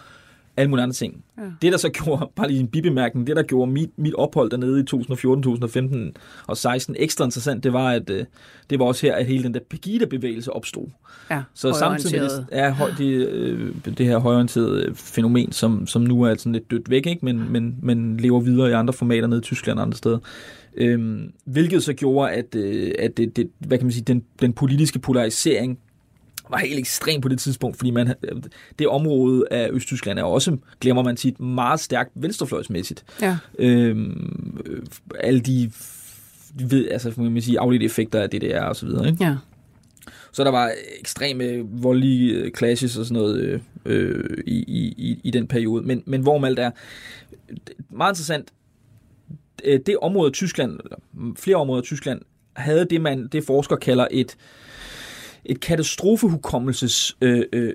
alle 0.57 0.71
mulige 0.71 0.83
andre 0.83 0.95
ting. 0.95 1.25
Ja. 1.39 1.43
Ja. 1.43 1.49
Det, 1.63 1.73
der 1.73 1.79
så 1.79 1.89
gjorde, 1.89 2.31
bare 2.37 2.49
lige 2.49 2.61
en 2.61 2.69
bibemærkning, 2.69 3.27
det, 3.27 3.37
der 3.37 3.43
gjorde 3.43 3.73
mit, 3.73 3.91
mit 3.97 4.15
ophold 4.15 4.51
dernede 4.51 4.81
i 4.81 4.85
2014, 4.85 5.43
2015 5.43 6.17
og 6.47 6.57
16 6.57 6.97
ekstra 6.99 7.25
interessant, 7.25 7.65
det 7.65 7.73
var, 7.73 7.91
at 7.91 8.11
øh, 8.11 8.25
det 8.71 8.79
var 8.79 8.85
også 8.85 9.07
her, 9.07 9.15
at 9.15 9.27
hele 9.27 9.45
den 9.45 9.55
der 9.55 9.61
Pegida-bevægelse 9.71 10.53
opstod. 10.53 10.87
ja, 11.31 11.43
Så 11.55 11.73
samtidig 11.73 12.21
med 12.21 12.45
er 12.53 12.71
høj, 12.71 12.91
det, 12.99 13.29
øh, 13.29 13.75
det 13.99 14.07
her 14.07 14.19
højorienterede 14.19 14.95
fænomen, 14.95 15.53
som, 15.53 15.87
som 15.87 16.03
nu 16.03 16.23
er 16.23 16.35
sådan 16.35 16.53
lidt 16.53 16.71
dødt 16.71 16.91
væk, 16.91 17.07
ikke? 17.07 17.25
Men, 17.25 17.53
men, 17.53 17.77
men 17.83 18.17
lever 18.17 18.41
videre 18.41 18.71
i 18.71 18.73
andre 18.73 18.93
formater 18.93 19.27
nede 19.27 19.39
i 19.39 19.43
Tyskland 19.43 19.79
og 19.79 19.83
andre 19.85 19.97
steder. 19.97 20.19
Øhm, 20.77 21.33
hvilket 21.45 21.83
så 21.83 21.93
gjorde, 21.93 22.31
at, 22.31 22.55
øh, 22.55 22.93
at 22.99 23.17
det, 23.17 23.37
det, 23.37 23.51
hvad 23.59 23.79
kan 23.79 23.87
man 23.87 23.93
sige, 23.93 24.05
den, 24.05 24.25
den 24.41 24.53
politiske 24.53 24.99
polarisering 24.99 25.79
var 26.51 26.59
helt 26.59 26.79
ekstrem 26.79 27.21
på 27.21 27.29
det 27.29 27.39
tidspunkt, 27.39 27.77
fordi 27.77 27.91
man, 27.91 28.15
det 28.79 28.89
område 28.89 29.45
af 29.51 29.69
Østtyskland 29.73 30.19
er 30.19 30.23
også, 30.23 30.57
glemmer 30.81 31.03
man 31.03 31.17
tit, 31.17 31.41
meget 31.41 31.81
stærkt 31.81 32.11
venstrefløjsmæssigt. 32.15 33.05
Ja. 33.23 33.37
Øhm, 33.59 34.61
øh, 34.67 34.83
alle 35.21 35.41
de, 35.41 35.73
ved, 36.55 36.89
altså, 36.91 37.13
man 37.17 37.43
sige, 37.43 37.61
afledte 37.61 37.87
effekter 37.87 38.23
af 38.23 38.31
DDR 38.31 38.61
og 38.61 38.77
så 38.77 38.87
videre, 38.87 39.09
ikke? 39.09 39.25
ja. 39.25 39.37
Så 40.33 40.45
der 40.45 40.51
var 40.51 40.73
ekstreme 41.01 41.67
voldelige 41.71 42.35
øh, 42.35 42.53
clashes 42.53 42.97
og 42.97 43.05
sådan 43.05 43.23
noget 43.23 43.61
øh, 43.85 44.39
i, 44.47 44.65
i, 44.97 45.21
i 45.25 45.31
den 45.31 45.47
periode. 45.47 45.83
Men, 45.87 46.03
men 46.07 46.23
hvorom 46.23 46.45
alt 46.45 46.59
er, 46.59 46.71
meget 47.91 48.13
interessant, 48.13 48.53
øh, 49.65 49.81
det 49.87 49.97
område 50.03 50.27
af 50.27 50.33
Tyskland, 50.33 50.81
eller 50.85 50.97
flere 51.37 51.57
områder 51.57 51.81
af 51.81 51.85
Tyskland, 51.85 52.21
havde 52.57 52.87
det, 52.91 53.01
man, 53.01 53.27
det 53.27 53.45
forskere 53.45 53.79
kalder 53.79 54.07
et, 54.11 54.37
et 55.45 55.61
katastrofehukommelses 55.61 57.17
øh, 57.21 57.43
øh, 57.53 57.75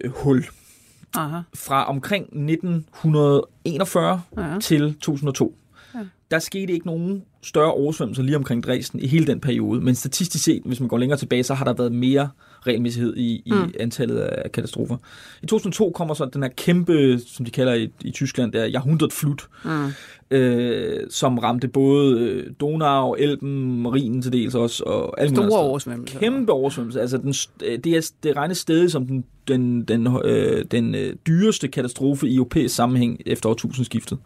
Aha. 1.15 1.39
fra 1.55 1.89
omkring 1.89 2.23
1941 2.23 4.21
Ja. 4.37 4.57
til 4.61 4.95
2002. 5.01 5.55
Ja. 5.95 5.99
Der 6.31 6.39
skete 6.39 6.73
ikke 6.73 6.85
nogen 6.85 7.23
større 7.43 7.71
oversvømmelser 7.73 8.23
lige 8.23 8.35
omkring 8.35 8.63
Dresden 8.63 8.99
i 8.99 9.07
hele 9.07 9.27
den 9.27 9.39
periode, 9.39 9.81
men 9.81 9.95
statistisk 9.95 10.43
set, 10.43 10.61
hvis 10.65 10.79
man 10.79 10.89
går 10.89 10.97
længere 10.97 11.19
tilbage, 11.19 11.43
så 11.43 11.53
har 11.53 11.65
der 11.65 11.73
været 11.73 11.91
mere 11.91 12.29
regelmæssighed 12.67 13.17
i, 13.17 13.41
i 13.45 13.51
Mm. 13.51 13.73
antallet 13.79 14.17
af 14.19 14.51
katastrofer. 14.51 14.97
I 15.43 15.45
2002 15.45 15.91
kommer 15.91 16.13
så 16.13 16.25
den 16.33 16.43
her 16.43 16.49
kæmpe, 16.57 17.19
som 17.27 17.45
de 17.45 17.51
kalder 17.51 17.73
i, 17.73 17.89
i 18.01 18.11
Tyskland, 18.11 18.51
der 18.51 18.65
Jahrhundertflut, 18.65 19.47
Mm. 19.65 19.91
øh, 20.37 20.99
som 21.09 21.37
ramte 21.37 21.67
både 21.67 22.19
øh, 22.19 22.51
Donau, 22.59 23.13
Elben, 23.13 23.87
Rhinen 23.93 24.21
til 24.21 24.33
dels 24.33 24.55
også, 24.55 24.83
og 24.83 25.21
alle 25.21 25.35
Store 25.35 25.59
oversvømmelser. 25.59 26.19
Kæmpe 26.19 26.51
oversvømmelse. 26.51 27.01
Altså, 27.01 27.17
den, 27.17 27.33
øh, 27.65 27.79
det, 27.83 27.93
er, 27.97 28.11
det 28.23 28.35
regnes 28.35 28.57
stadig 28.57 28.91
som 28.91 29.05
den, 29.07 29.23
den, 29.47 29.81
den, 29.83 30.07
øh, 30.25 30.65
den 30.71 30.95
øh, 30.95 31.15
dyreste 31.27 31.67
katastrofe 31.67 32.27
i 32.27 32.35
europæisk 32.35 32.75
sammenhæng 32.75 33.21
efter 33.25 33.49
årtusindskiftet. 33.49 34.17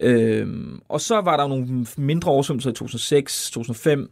Øhm, 0.00 0.80
og 0.88 1.00
så 1.00 1.20
var 1.20 1.36
der 1.36 1.48
nogle 1.48 1.86
mindre 1.96 2.30
oversvømmelser 2.30 2.70
i 2.70 2.74
2006, 2.74 3.50
2005, 3.50 4.10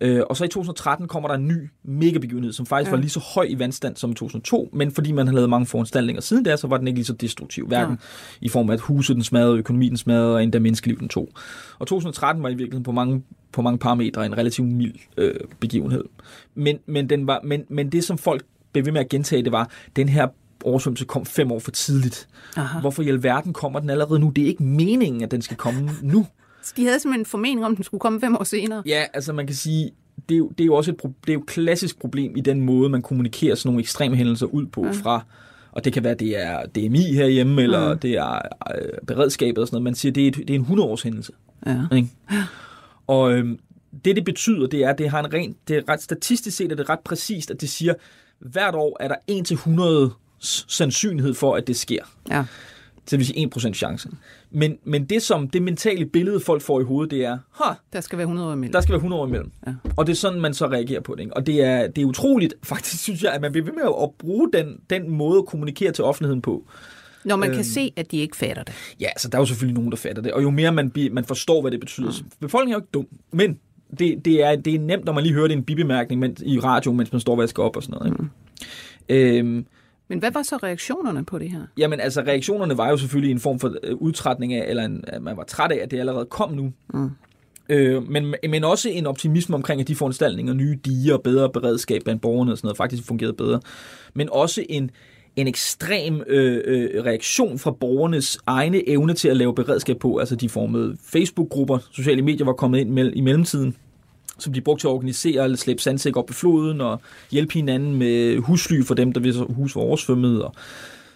øh, 0.00 0.22
og 0.30 0.36
så 0.36 0.44
i 0.44 0.48
2013 0.48 1.08
kommer 1.08 1.28
der 1.28 1.34
en 1.34 1.48
ny 1.48 1.70
megabegivenhed, 1.84 2.52
som 2.52 2.66
faktisk 2.66 2.86
Ja. 2.86 2.90
ja. 2.90 2.96
var 2.96 3.00
lige 3.00 3.10
så 3.10 3.20
høj 3.34 3.46
i 3.48 3.58
vandstand 3.58 3.96
som 3.96 4.10
i 4.10 4.14
2002, 4.14 4.70
men 4.72 4.90
fordi 4.92 5.12
man 5.12 5.26
havde 5.26 5.34
lavet 5.34 5.50
mange 5.50 5.66
foranstaltninger 5.66 6.22
siden 6.22 6.44
der, 6.44 6.56
så 6.56 6.66
var 6.66 6.76
den 6.78 6.86
ikke 6.86 6.98
lige 6.98 7.06
så 7.06 7.12
destruktiv, 7.12 7.66
hverken 7.66 7.98
i 8.40 8.48
form 8.48 8.70
af, 8.70 8.74
at 8.74 8.80
huset 8.80 9.16
den 9.16 9.22
smadrede, 9.24 9.58
økonomien 9.58 9.90
den 9.90 9.96
smadrede, 9.98 10.34
og 10.34 10.42
endda 10.42 10.58
menneskeliv 10.58 10.98
den 10.98 11.08
tog. 11.08 11.28
Og 11.78 11.86
2013 11.86 12.42
var 12.42 12.48
i 12.48 12.52
virkeligheden 12.54 12.84
på 12.84 12.92
mange, 12.92 13.22
på 13.52 13.62
mange 13.62 13.78
parametre 13.78 14.26
en 14.26 14.38
relativt 14.38 14.68
mild 14.68 14.94
øh, 15.16 15.34
begivenhed. 15.60 16.04
Men, 16.54 16.78
men, 16.86 17.10
den 17.10 17.26
var, 17.26 17.40
men, 17.44 17.64
men 17.68 17.92
det, 17.92 18.04
som 18.04 18.18
folk 18.18 18.42
blev 18.72 18.84
ved 18.84 18.92
med 18.92 19.00
at 19.00 19.08
gentage, 19.08 19.42
det 19.42 19.52
var, 19.52 19.70
den 19.96 20.08
her 20.08 20.28
oversvømmelse 20.64 21.04
kom 21.04 21.26
fem 21.26 21.52
år 21.52 21.58
for 21.58 21.70
tidligt. 21.70 22.28
Aha. 22.56 22.80
Hvorfor 22.80 23.02
i 23.02 23.08
alverden 23.08 23.52
kommer 23.52 23.80
den 23.80 23.90
allerede 23.90 24.20
nu? 24.20 24.28
Det 24.36 24.44
er 24.44 24.48
ikke 24.48 24.62
meningen, 24.62 25.22
at 25.22 25.30
den 25.30 25.42
skal 25.42 25.56
komme 25.56 25.90
nu. 26.02 26.26
Så 26.64 26.72
de 26.76 26.84
havde 26.84 27.00
simpelthen 27.00 27.20
en 27.20 27.26
formening 27.26 27.64
om, 27.64 27.72
at 27.72 27.76
den 27.76 27.84
skulle 27.84 28.00
komme 28.00 28.20
fem 28.20 28.36
år 28.36 28.44
senere. 28.44 28.82
Ja, 28.86 29.04
altså 29.14 29.32
man 29.32 29.46
kan 29.46 29.56
sige, 29.56 29.90
det 30.28 30.34
er 30.34 30.38
jo, 30.38 30.48
det 30.48 30.60
er 30.60 30.66
jo 30.66 30.74
også 30.74 30.90
et, 30.90 31.02
det 31.02 31.30
er 31.30 31.32
jo 31.34 31.40
et 31.40 31.46
klassisk 31.46 31.98
problem 31.98 32.36
i 32.36 32.40
den 32.40 32.60
måde, 32.60 32.88
man 32.88 33.02
kommunikerer 33.02 33.54
sådan 33.54 33.68
nogle 33.68 33.80
ekstreme 33.80 34.16
hændelser 34.16 34.46
ud 34.46 34.66
på 34.66 34.84
ja. 34.86 34.90
fra, 34.92 35.24
og 35.72 35.84
det 35.84 35.92
kan 35.92 36.04
være, 36.04 36.14
det 36.14 36.42
er 36.42 36.66
DMI 36.66 37.14
herhjemme, 37.14 37.62
eller 37.62 37.92
Mm. 37.92 37.98
det 37.98 38.10
er 38.14 38.34
øh, 38.74 38.88
beredskabet 39.06 39.58
og 39.58 39.66
sådan 39.68 39.74
noget. 39.74 39.84
Man 39.84 39.94
siger, 39.94 40.12
det 40.12 40.22
er, 40.24 40.28
et, 40.28 40.36
det 40.36 40.50
er 40.50 40.54
en 40.54 40.64
100-års 40.64 41.02
hændelse. 41.02 41.32
Ja. 41.66 41.78
Ikke? 41.96 42.08
Og 43.06 43.32
øhm, 43.32 43.58
det, 44.04 44.16
det 44.16 44.24
betyder, 44.24 44.66
det 44.66 44.84
er, 44.84 44.90
at 44.90 44.98
det 44.98 45.10
har 45.10 45.20
en 45.24 45.32
ren, 45.32 45.56
det 45.68 45.76
er 45.76 45.82
ret 45.88 46.02
statistisk 46.02 46.56
set, 46.56 46.72
er 46.72 46.76
det 46.76 46.88
ret 46.88 47.00
præcist, 47.00 47.50
at 47.50 47.60
det 47.60 47.68
siger, 47.68 47.94
hvert 48.38 48.74
år 48.74 48.96
er 49.00 49.08
der 49.08 49.14
1 49.26 49.46
til 49.46 49.54
100 49.54 50.10
sandsynlighed 50.68 51.34
for, 51.34 51.54
at 51.56 51.66
det 51.66 51.76
sker. 51.76 52.02
ja. 52.30 52.44
Så 53.06 53.10
det 53.10 53.18
vil 53.18 53.26
sige 53.26 53.50
1% 53.56 53.72
chance. 53.72 54.08
Men, 54.50 54.78
men 54.84 55.04
det 55.04 55.22
som 55.22 55.48
det 55.48 55.62
mentale 55.62 56.06
billede, 56.06 56.40
folk 56.40 56.62
får 56.62 56.80
i 56.80 56.84
hovedet, 56.84 57.10
det 57.10 57.24
er, 57.24 57.38
ha, 57.64 57.72
Der 57.92 58.00
skal 58.00 58.18
være 58.18 58.24
100 58.24 58.48
år 58.48 58.52
imellem. 58.52 58.72
der 58.72 58.80
skal 58.80 58.92
være 58.92 58.96
100 58.98 59.22
år 59.22 59.26
imellem. 59.26 59.50
Ja. 59.66 59.72
Og 59.96 60.06
det 60.06 60.12
er 60.12 60.16
sådan, 60.16 60.40
man 60.40 60.54
så 60.54 60.66
reagerer 60.66 61.00
på 61.00 61.14
det. 61.14 61.20
Ikke? 61.20 61.36
Og 61.36 61.46
det 61.46 61.62
er, 61.62 61.86
det 61.88 62.02
er 62.02 62.06
utroligt, 62.06 62.54
faktisk 62.72 63.02
synes 63.02 63.22
jeg, 63.22 63.32
at 63.32 63.40
man 63.40 63.52
bliver 63.52 63.64
ved 63.64 63.72
med 63.72 63.82
at 64.02 64.10
bruge 64.18 64.48
den, 64.52 64.78
den 64.90 65.10
måde 65.10 65.38
at 65.38 65.46
kommunikere 65.46 65.92
til 65.92 66.04
offentligheden 66.04 66.42
på. 66.42 66.64
Når 67.24 67.36
man 67.36 67.48
kan 67.48 67.56
Øhm. 67.58 67.64
se, 67.64 67.92
at 67.96 68.10
de 68.10 68.16
ikke 68.16 68.36
fatter 68.36 68.62
det. 68.62 68.74
Ja, 69.00 69.08
så 69.18 69.28
der 69.28 69.38
er 69.38 69.42
jo 69.42 69.46
selvfølgelig 69.46 69.74
nogen, 69.74 69.90
der 69.90 69.96
fatter 69.96 70.22
det. 70.22 70.32
Og 70.32 70.42
jo 70.42 70.50
mere 70.50 70.72
man, 70.72 70.92
man 71.12 71.24
forstår, 71.24 71.60
hvad 71.60 71.70
det 71.70 71.80
betyder. 71.80 72.10
Mm. 72.22 72.30
Befolkningen 72.40 72.72
er 72.74 72.76
jo 72.76 72.80
ikke 72.80 72.90
dum. 72.94 73.06
Men 73.32 73.58
det, 73.98 74.24
det, 74.24 74.42
er, 74.44 74.56
det 74.56 74.74
er 74.74 74.78
nemt, 74.78 75.04
når 75.04 75.12
man 75.12 75.22
lige 75.24 75.32
hører 75.34 75.48
det 75.48 75.54
i 75.54 75.58
en 75.58 75.64
bibemærkning 75.64 76.20
men, 76.20 76.36
i 76.42 76.58
radio, 76.60 76.92
mens 76.92 77.12
man 77.12 77.20
står 77.20 77.32
og 77.32 77.38
vasker 77.38 77.62
op 77.62 77.76
og 77.76 77.82
sådan 77.82 77.98
noget. 77.98 78.12
Ikke? 79.08 79.38
Øhm, 79.38 79.66
Men 80.08 80.18
hvad 80.18 80.30
var 80.30 80.42
så 80.42 80.56
reaktionerne 80.56 81.24
på 81.24 81.38
det 81.38 81.50
her? 81.50 81.60
Jamen 81.76 82.00
altså, 82.00 82.20
reaktionerne 82.20 82.78
var 82.78 82.88
jo 82.88 82.96
selvfølgelig 82.96 83.32
en 83.32 83.40
form 83.40 83.58
for 83.58 83.74
øh, 83.82 83.96
udtrætning 83.96 84.54
af, 84.54 84.68
eller 84.68 84.84
en, 84.84 85.04
at 85.06 85.22
man 85.22 85.36
var 85.36 85.44
træt 85.44 85.72
af, 85.72 85.78
at 85.82 85.90
det 85.90 85.98
allerede 86.00 86.24
kom 86.26 86.52
nu. 86.52 86.72
Mm. 86.94 87.10
Øh, 87.68 88.10
men, 88.10 88.34
men 88.48 88.64
også 88.64 88.88
en 88.88 89.06
optimisme 89.06 89.54
omkring, 89.54 89.80
at 89.80 89.88
de 89.88 89.94
foranstaltninger, 89.94 90.54
nye 90.54 90.78
diger 90.84 91.16
bedre 91.16 91.50
beredskab 91.50 92.02
blandt 92.04 92.22
borgerne 92.22 92.52
og 92.52 92.58
sådan 92.58 92.66
noget, 92.66 92.76
faktisk 92.76 93.04
fungerede 93.04 93.34
bedre. 93.34 93.60
Men 94.14 94.28
også 94.32 94.64
en, 94.68 94.90
en 95.36 95.46
ekstrem 95.46 96.22
øh, 96.26 96.62
øh, 96.64 97.04
reaktion 97.04 97.58
fra 97.58 97.70
borgernes 97.70 98.38
egne 98.46 98.88
evne 98.88 99.14
til 99.14 99.28
at 99.28 99.36
lave 99.36 99.54
beredskab 99.54 99.98
på. 99.98 100.16
Altså 100.16 100.36
de 100.36 100.48
formede 100.48 100.96
Facebook-grupper, 101.04 101.78
sociale 101.92 102.22
medier 102.22 102.44
var 102.44 102.52
kommet 102.52 102.78
ind 102.78 102.98
i 103.16 103.20
mellemtiden, 103.20 103.76
som 104.42 104.52
de 104.52 104.60
brugte 104.60 104.82
til 104.82 104.88
at 104.88 104.92
organisere 104.92 105.44
eller 105.44 105.56
slæbe 105.56 105.82
sandsæk 105.82 106.16
op 106.16 106.30
i 106.30 106.32
floden 106.32 106.80
og 106.80 107.00
hjælpe 107.30 107.54
hinanden 107.54 107.94
med 107.94 108.38
husly 108.38 108.82
for 108.82 108.94
dem, 108.94 109.12
der 109.12 109.20
hvis 109.20 109.36
hus 109.36 109.76
var 109.76 109.82
oversvømmet 109.82 110.42
og 110.42 110.54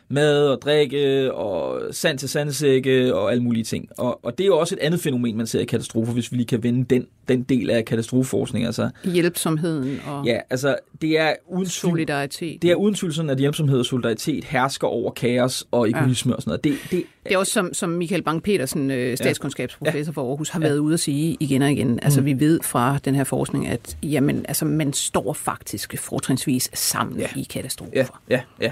mad 0.08 0.48
og 0.48 0.62
drikke 0.62 1.32
og 1.34 1.80
sand 1.94 2.18
til 2.18 2.28
sandsække 2.28 3.14
og 3.14 3.30
alle 3.30 3.42
mulige 3.42 3.64
ting. 3.64 3.88
Og, 3.98 4.24
og 4.24 4.38
det 4.38 4.44
er 4.44 4.48
jo 4.48 4.58
også 4.58 4.74
et 4.74 4.78
andet 4.78 5.00
fænomen, 5.00 5.36
man 5.36 5.46
ser 5.46 5.60
i 5.60 5.64
katastrofer, 5.64 6.12
hvis 6.12 6.32
vi 6.32 6.36
lige 6.36 6.46
kan 6.46 6.62
vende 6.62 6.84
den, 6.94 7.06
den 7.28 7.42
del 7.42 7.70
af 7.70 7.84
katastrofeforskning. 7.84 8.66
Altså, 8.66 8.90
Hjælpsomheden 9.04 10.00
og 10.06 10.24
ja, 10.26 10.38
altså, 10.50 10.76
det 11.02 11.18
er 11.20 11.32
uden 11.48 11.66
solidaritet. 11.66 12.62
det 12.62 12.70
er 12.70 12.74
uden 12.74 12.94
tvivl 12.94 13.12
sådan, 13.14 13.30
at 13.30 13.38
hjælpsomhed 13.38 13.78
og 13.78 13.86
solidaritet 13.86 14.44
hersker 14.44 14.86
over 14.88 15.10
kaos 15.10 15.66
og 15.70 15.90
egoisme 15.90 16.30
ja. 16.32 16.36
og 16.36 16.42
sådan 16.42 16.50
noget. 16.50 16.64
Det, 16.64 16.90
det, 16.90 17.04
Det 17.24 17.32
er 17.34 17.38
også 17.38 17.52
som, 17.52 17.74
som 17.74 17.90
Michael 17.90 18.22
Bang-Petersen, 18.28 18.78
øh, 18.90 19.16
statskundskabsprofessor 19.16 20.10
ja. 20.12 20.14
for 20.14 20.28
Aarhus, 20.30 20.48
har 20.48 20.60
været 20.60 20.78
ude 20.78 20.94
at 20.94 21.00
sige 21.00 21.36
igen 21.40 21.62
og 21.62 21.72
igen. 21.72 21.98
Altså, 22.02 22.20
Mm. 22.20 22.26
vi 22.26 22.40
ved 22.40 22.60
fra 22.62 22.98
den 23.04 23.14
her 23.14 23.24
forskning, 23.24 23.66
at 23.68 23.96
jamen, 24.02 24.44
altså, 24.48 24.64
man 24.64 24.92
står 24.92 25.32
faktisk 25.32 25.98
fortrinsvis 25.98 26.70
sammen 26.74 27.18
Ja. 27.20 27.26
i 27.36 27.42
katastrofer. 27.50 27.92
Ja, 27.94 28.06
ja, 28.30 28.40
ja. 28.60 28.70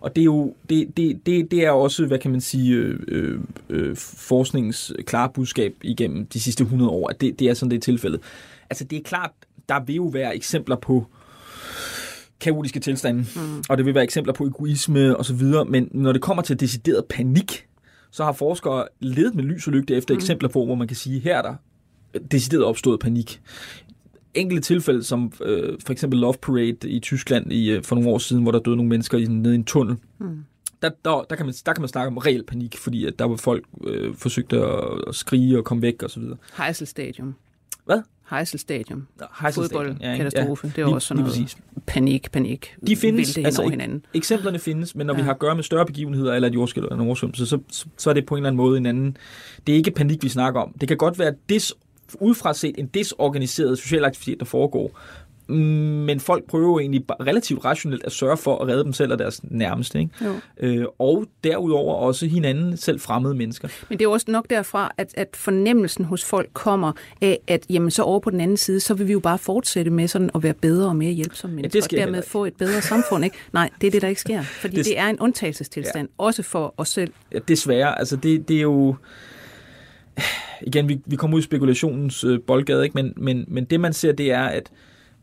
Og 0.00 0.16
det 0.16 0.22
er 0.22 0.24
jo 0.24 0.54
det, 0.70 0.96
det, 0.96 1.26
det, 1.26 1.50
det 1.50 1.64
er 1.64 1.70
også, 1.70 2.06
hvad 2.06 2.18
kan 2.18 2.30
man 2.30 2.40
sige, 2.40 2.74
øh, 2.74 3.00
øh, 3.08 3.40
øh, 3.68 3.96
forskningens 3.96 4.92
klare 5.06 5.30
budskab 5.34 5.74
igennem 5.82 6.26
de 6.26 6.40
sidste 6.40 6.62
100 6.62 6.90
år, 6.90 7.08
at 7.08 7.20
det, 7.20 7.38
det 7.38 7.48
er 7.48 7.54
sådan, 7.54 7.70
det 7.70 7.76
er 7.76 7.80
tilfældet. 7.80 8.20
Altså 8.70 8.84
det 8.84 8.98
er 8.98 9.02
klart, 9.02 9.30
der 9.68 9.84
vil 9.84 9.96
jo 9.96 10.04
være 10.04 10.36
eksempler 10.36 10.76
på 10.76 11.06
kaotiske 12.40 12.80
tilstande, 12.80 13.26
mm. 13.36 13.62
og 13.68 13.76
det 13.76 13.86
vil 13.86 13.94
være 13.94 14.04
eksempler 14.04 14.32
på 14.32 14.46
egoisme 14.46 15.16
og 15.16 15.24
så 15.24 15.34
videre, 15.34 15.64
men 15.64 15.88
når 15.92 16.12
det 16.12 16.22
kommer 16.22 16.42
til 16.42 16.60
decideret 16.60 17.04
panik, 17.04 17.66
så 18.10 18.24
har 18.24 18.32
forskere 18.32 18.84
ledet 19.00 19.34
med 19.34 19.44
lys 19.44 19.66
og 19.66 19.72
lygte 19.72 19.94
efter 19.94 20.14
mm. 20.14 20.18
eksempler 20.18 20.48
på, 20.48 20.64
hvor 20.64 20.74
man 20.74 20.88
kan 20.88 20.96
sige, 20.96 21.20
her 21.20 21.38
er 21.38 21.42
der 21.42 21.54
decideret 22.30 22.64
opstået 22.64 23.00
panik. 23.00 23.40
Enkelte 24.34 24.62
tilfælde, 24.62 25.04
som 25.04 25.32
øh, 25.42 25.78
for 25.86 25.92
eksempel 25.92 26.18
Love 26.20 26.34
Parade 26.42 26.76
i 26.90 27.00
Tyskland 27.00 27.52
i, 27.52 27.70
øh, 27.70 27.82
for 27.84 27.94
nogle 27.96 28.10
år 28.10 28.18
siden, 28.18 28.42
hvor 28.42 28.52
der 28.52 28.58
døde 28.58 28.76
nogle 28.76 28.88
mennesker 28.88 29.18
i, 29.18 29.24
nede 29.24 29.54
i 29.54 29.58
en 29.58 29.64
tunnel. 29.64 29.96
Mm. 30.18 30.44
Der, 30.82 30.90
der, 31.04 31.26
der, 31.30 31.36
kan 31.36 31.46
man, 31.46 31.54
der 31.66 31.72
kan 31.72 31.82
man 31.82 31.88
snakke 31.88 32.08
om 32.08 32.18
reel 32.18 32.44
panik, 32.46 32.76
fordi 32.76 33.06
at 33.06 33.18
der 33.18 33.24
var 33.24 33.36
folk 33.36 33.64
øh, 33.86 34.14
forsøgte 34.14 34.56
at, 34.60 34.84
at 35.08 35.14
skrige 35.14 35.58
og 35.58 35.64
komme 35.64 35.82
væk 35.82 36.02
og 36.02 36.10
så 36.10 36.20
videre. 36.20 36.36
Heysel 36.58 36.86
Stadium. 36.86 37.34
Hvad? 37.84 38.02
Heysel 38.30 38.58
Stadium. 38.60 39.06
Fodboldkatastrofe. 39.52 40.66
Ja, 40.66 40.72
det 40.76 40.82
var 40.84 40.88
lige- 40.88 40.94
også 40.94 41.08
sådan 41.08 41.22
noget 41.22 41.34
præcis. 41.38 41.56
panik, 41.86 42.32
panik. 42.32 42.74
De 42.86 42.96
findes, 42.96 43.38
altså 43.38 43.62
over 43.62 43.70
hinanden. 43.70 44.04
Eksemplerne 44.14 44.58
findes, 44.58 44.94
men 44.94 45.06
når 45.06 45.14
ja. 45.14 45.16
vi 45.16 45.20
Ja. 45.20 45.24
har 45.24 45.32
at 45.32 45.38
gøre 45.38 45.54
med 45.54 45.62
større 45.64 45.86
begivenheder, 45.86 46.34
eller 46.34 46.48
et 46.48 46.54
jordskælv 46.54 46.84
eller 46.84 46.94
en 46.96 47.06
oversvømmelse, 47.06 47.46
så, 47.46 47.58
så, 47.70 47.86
så 47.96 48.10
er 48.10 48.14
det 48.14 48.26
på 48.26 48.34
en 48.34 48.38
eller 48.38 48.48
anden 48.48 48.56
måde 48.56 48.78
en 48.78 48.86
anden... 48.86 49.16
Det 49.66 49.72
er 49.72 49.76
ikke 49.76 49.90
panik, 49.90 50.22
vi 50.24 50.28
snakker 50.28 50.60
om. 50.60 50.72
Det 50.80 50.88
kan 50.88 50.96
godt 50.96 51.18
være 51.18 51.34
dis, 51.48 51.72
udefra 52.20 52.54
set 52.54 52.74
en 52.78 52.86
desorganiseret 52.86 53.78
social 53.78 54.04
aktivitet, 54.04 54.40
der 54.40 54.46
foregår. 54.46 54.90
Mm, 55.48 55.56
Men 55.56 56.20
folk 56.20 56.44
prøver 56.44 56.66
jo 56.66 56.78
egentlig 56.78 57.04
relativt 57.20 57.64
rationelt 57.64 58.04
at 58.04 58.12
sørge 58.12 58.36
for 58.36 58.58
at 58.58 58.68
redde 58.68 58.84
dem 58.84 58.92
selv 58.92 59.12
og 59.12 59.18
deres 59.18 59.40
nærmeste. 59.44 59.98
Ikke? 59.98 60.10
Jo. 60.24 60.34
Øh, 60.60 60.84
og 60.98 61.24
derudover 61.44 61.94
også 61.94 62.26
hinanden 62.26 62.76
selv 62.76 63.00
fremmede 63.00 63.34
mennesker. 63.34 63.68
Men 63.88 63.98
det 63.98 64.04
er 64.04 64.08
jo 64.08 64.12
også 64.12 64.26
nok 64.30 64.46
derfra, 64.50 64.92
at, 64.98 65.10
at 65.14 65.28
fornemmelsen 65.34 66.04
hos 66.04 66.24
folk 66.24 66.48
kommer 66.52 66.92
af, 67.22 67.38
at 67.46 67.66
jamen, 67.70 67.90
så 67.90 68.02
over 68.02 68.20
på 68.20 68.30
den 68.30 68.40
anden 68.40 68.56
side, 68.56 68.80
så 68.80 68.94
vil 68.94 69.08
vi 69.08 69.12
jo 69.12 69.20
bare 69.20 69.38
fortsætte 69.38 69.90
med 69.90 70.08
sådan 70.08 70.30
at 70.34 70.42
være 70.42 70.54
bedre 70.54 70.88
og 70.88 70.96
mere 70.96 71.12
hjælpsomme 71.12 71.56
mennesker, 71.56 71.80
det 71.80 71.84
sker 71.84 72.00
og 72.00 72.06
dermed 72.06 72.22
få 72.22 72.44
et 72.44 72.54
bedre 72.54 72.82
samfund. 72.82 73.24
Ikke? 73.24 73.36
Nej, 73.52 73.70
det 73.80 73.86
er 73.86 73.90
det, 73.90 74.02
der 74.02 74.08
ikke 74.08 74.20
sker. 74.20 74.42
Fordi 74.42 74.76
Det- 74.76 74.84
det, 74.84 74.90
det 74.90 74.98
er 74.98 75.06
en 75.08 75.18
undtagelsestilstand, 75.20 76.08
ja. 76.18 76.24
også 76.24 76.42
for 76.42 76.74
os 76.76 76.88
selv. 76.88 77.12
Ja, 77.32 77.38
desværre, 77.48 77.98
altså 77.98 78.16
det, 78.16 78.48
det 78.48 78.56
er 78.56 78.62
jo... 78.62 78.96
Igen, 80.62 80.88
vi, 80.88 81.00
vi 81.06 81.16
kommer 81.16 81.36
ud 81.36 81.40
i 81.40 81.44
spekulationens 81.44 82.24
øh, 82.24 82.40
boldgade, 82.46 82.84
ikke? 82.84 82.94
Men, 82.94 83.12
men, 83.16 83.44
men 83.48 83.64
det 83.64 83.80
man 83.80 83.92
ser, 83.92 84.12
det 84.12 84.32
er, 84.32 84.42
at, 84.42 84.70